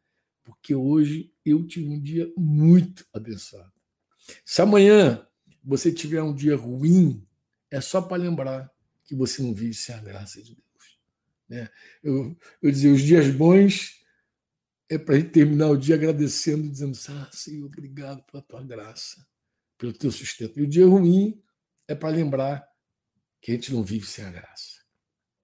porque 0.43 0.73
hoje 0.73 1.31
eu 1.45 1.67
tive 1.67 1.87
um 1.87 2.01
dia 2.01 2.27
muito 2.35 3.05
abençoado. 3.13 3.71
Se 4.43 4.59
amanhã 4.59 5.23
você 5.63 5.91
tiver 5.91 6.23
um 6.23 6.33
dia 6.33 6.55
ruim, 6.55 7.23
é 7.69 7.79
só 7.79 8.01
para 8.01 8.23
lembrar 8.23 8.71
que 9.03 9.13
você 9.13 9.43
não 9.43 9.53
vive 9.53 9.75
sem 9.75 9.93
a 9.93 10.01
graça 10.01 10.41
de 10.41 10.55
Deus. 10.55 10.97
Né? 11.47 11.69
Eu, 12.01 12.35
eu 12.59 12.71
dizia, 12.71 12.91
os 12.91 13.03
dias 13.03 13.29
bons 13.29 14.03
é 14.89 14.97
para 14.97 15.15
a 15.15 15.19
gente 15.19 15.31
terminar 15.31 15.69
o 15.69 15.77
dia 15.77 15.95
agradecendo, 15.95 16.69
dizendo, 16.69 16.97
ah, 17.09 17.29
Senhor, 17.31 17.65
obrigado 17.65 18.23
pela 18.23 18.43
tua 18.43 18.63
graça, 18.63 19.25
pelo 19.77 19.93
teu 19.93 20.11
sustento. 20.11 20.59
E 20.59 20.63
o 20.63 20.67
dia 20.67 20.85
ruim 20.85 21.41
é 21.87 21.95
para 21.95 22.09
lembrar 22.09 22.67
que 23.41 23.51
a 23.51 23.55
gente 23.55 23.73
não 23.73 23.83
vive 23.83 24.05
sem 24.05 24.23
a 24.25 24.31
graça. 24.31 24.83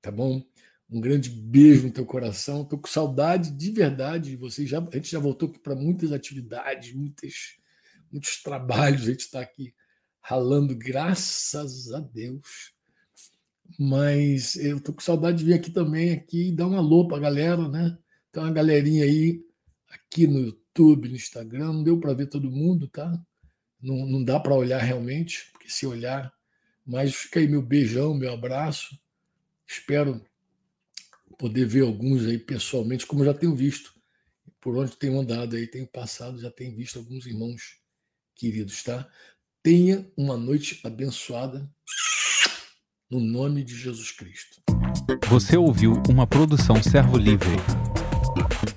Tá 0.01 0.11
bom? 0.11 0.43
Um 0.89 0.99
grande 0.99 1.29
beijo 1.29 1.87
no 1.87 1.93
teu 1.93 2.05
coração. 2.05 2.63
Estou 2.63 2.79
com 2.79 2.87
saudade 2.87 3.51
de 3.51 3.71
verdade 3.71 4.31
de 4.31 4.35
vocês. 4.35 4.69
Já, 4.69 4.79
a 4.79 4.95
gente 4.95 5.09
já 5.09 5.19
voltou 5.19 5.49
para 5.49 5.75
muitas 5.75 6.11
atividades, 6.11 6.93
muitas, 6.93 7.57
muitos 8.11 8.41
trabalhos. 8.43 9.03
A 9.03 9.11
gente 9.11 9.21
está 9.21 9.41
aqui 9.41 9.73
ralando, 10.19 10.75
graças 10.75 11.91
a 11.93 11.99
Deus. 11.99 12.73
Mas 13.79 14.55
eu 14.55 14.77
estou 14.77 14.93
com 14.93 15.01
saudade 15.01 15.39
de 15.39 15.45
vir 15.45 15.53
aqui 15.53 15.71
também 15.71 16.11
aqui 16.11 16.49
e 16.49 16.51
dar 16.51 16.67
um 16.67 16.75
alô 16.75 17.07
para 17.07 17.17
a 17.17 17.21
galera, 17.21 17.69
né? 17.69 17.97
Tem 18.31 18.41
uma 18.41 18.51
galerinha 18.51 19.03
aí 19.03 19.43
aqui 19.89 20.25
no 20.25 20.39
YouTube, 20.39 21.09
no 21.09 21.15
Instagram. 21.15 21.73
Não 21.73 21.83
deu 21.83 21.99
para 21.99 22.13
ver 22.13 22.27
todo 22.27 22.49
mundo, 22.49 22.87
tá? 22.87 23.11
Não, 23.81 24.05
não 24.05 24.23
dá 24.23 24.39
para 24.39 24.55
olhar 24.55 24.79
realmente, 24.79 25.49
porque 25.51 25.69
se 25.69 25.85
olhar. 25.85 26.31
Mas 26.85 27.13
fica 27.13 27.39
aí 27.39 27.47
meu 27.47 27.61
beijão, 27.61 28.13
meu 28.13 28.33
abraço. 28.33 28.97
Espero 29.67 30.21
poder 31.37 31.65
ver 31.65 31.81
alguns 31.81 32.25
aí 32.25 32.37
pessoalmente, 32.37 33.05
como 33.05 33.25
já 33.25 33.33
tenho 33.33 33.55
visto. 33.55 33.93
Por 34.59 34.77
onde 34.77 34.95
tenho 34.95 35.19
andado 35.19 35.55
aí, 35.55 35.65
tenho 35.65 35.87
passado, 35.87 36.39
já 36.39 36.51
tenho 36.51 36.75
visto 36.75 36.99
alguns 36.99 37.25
irmãos 37.25 37.79
queridos, 38.35 38.83
tá? 38.83 39.09
Tenha 39.63 40.07
uma 40.15 40.37
noite 40.37 40.79
abençoada 40.83 41.69
no 43.09 43.19
nome 43.19 43.63
de 43.63 43.75
Jesus 43.75 44.11
Cristo. 44.11 44.61
Você 45.29 45.57
ouviu 45.57 45.93
uma 46.09 46.25
produção 46.25 46.81
Servo 46.81 47.17
Livre. 47.17 47.51
Thank 48.33 48.63
you. 48.63 48.70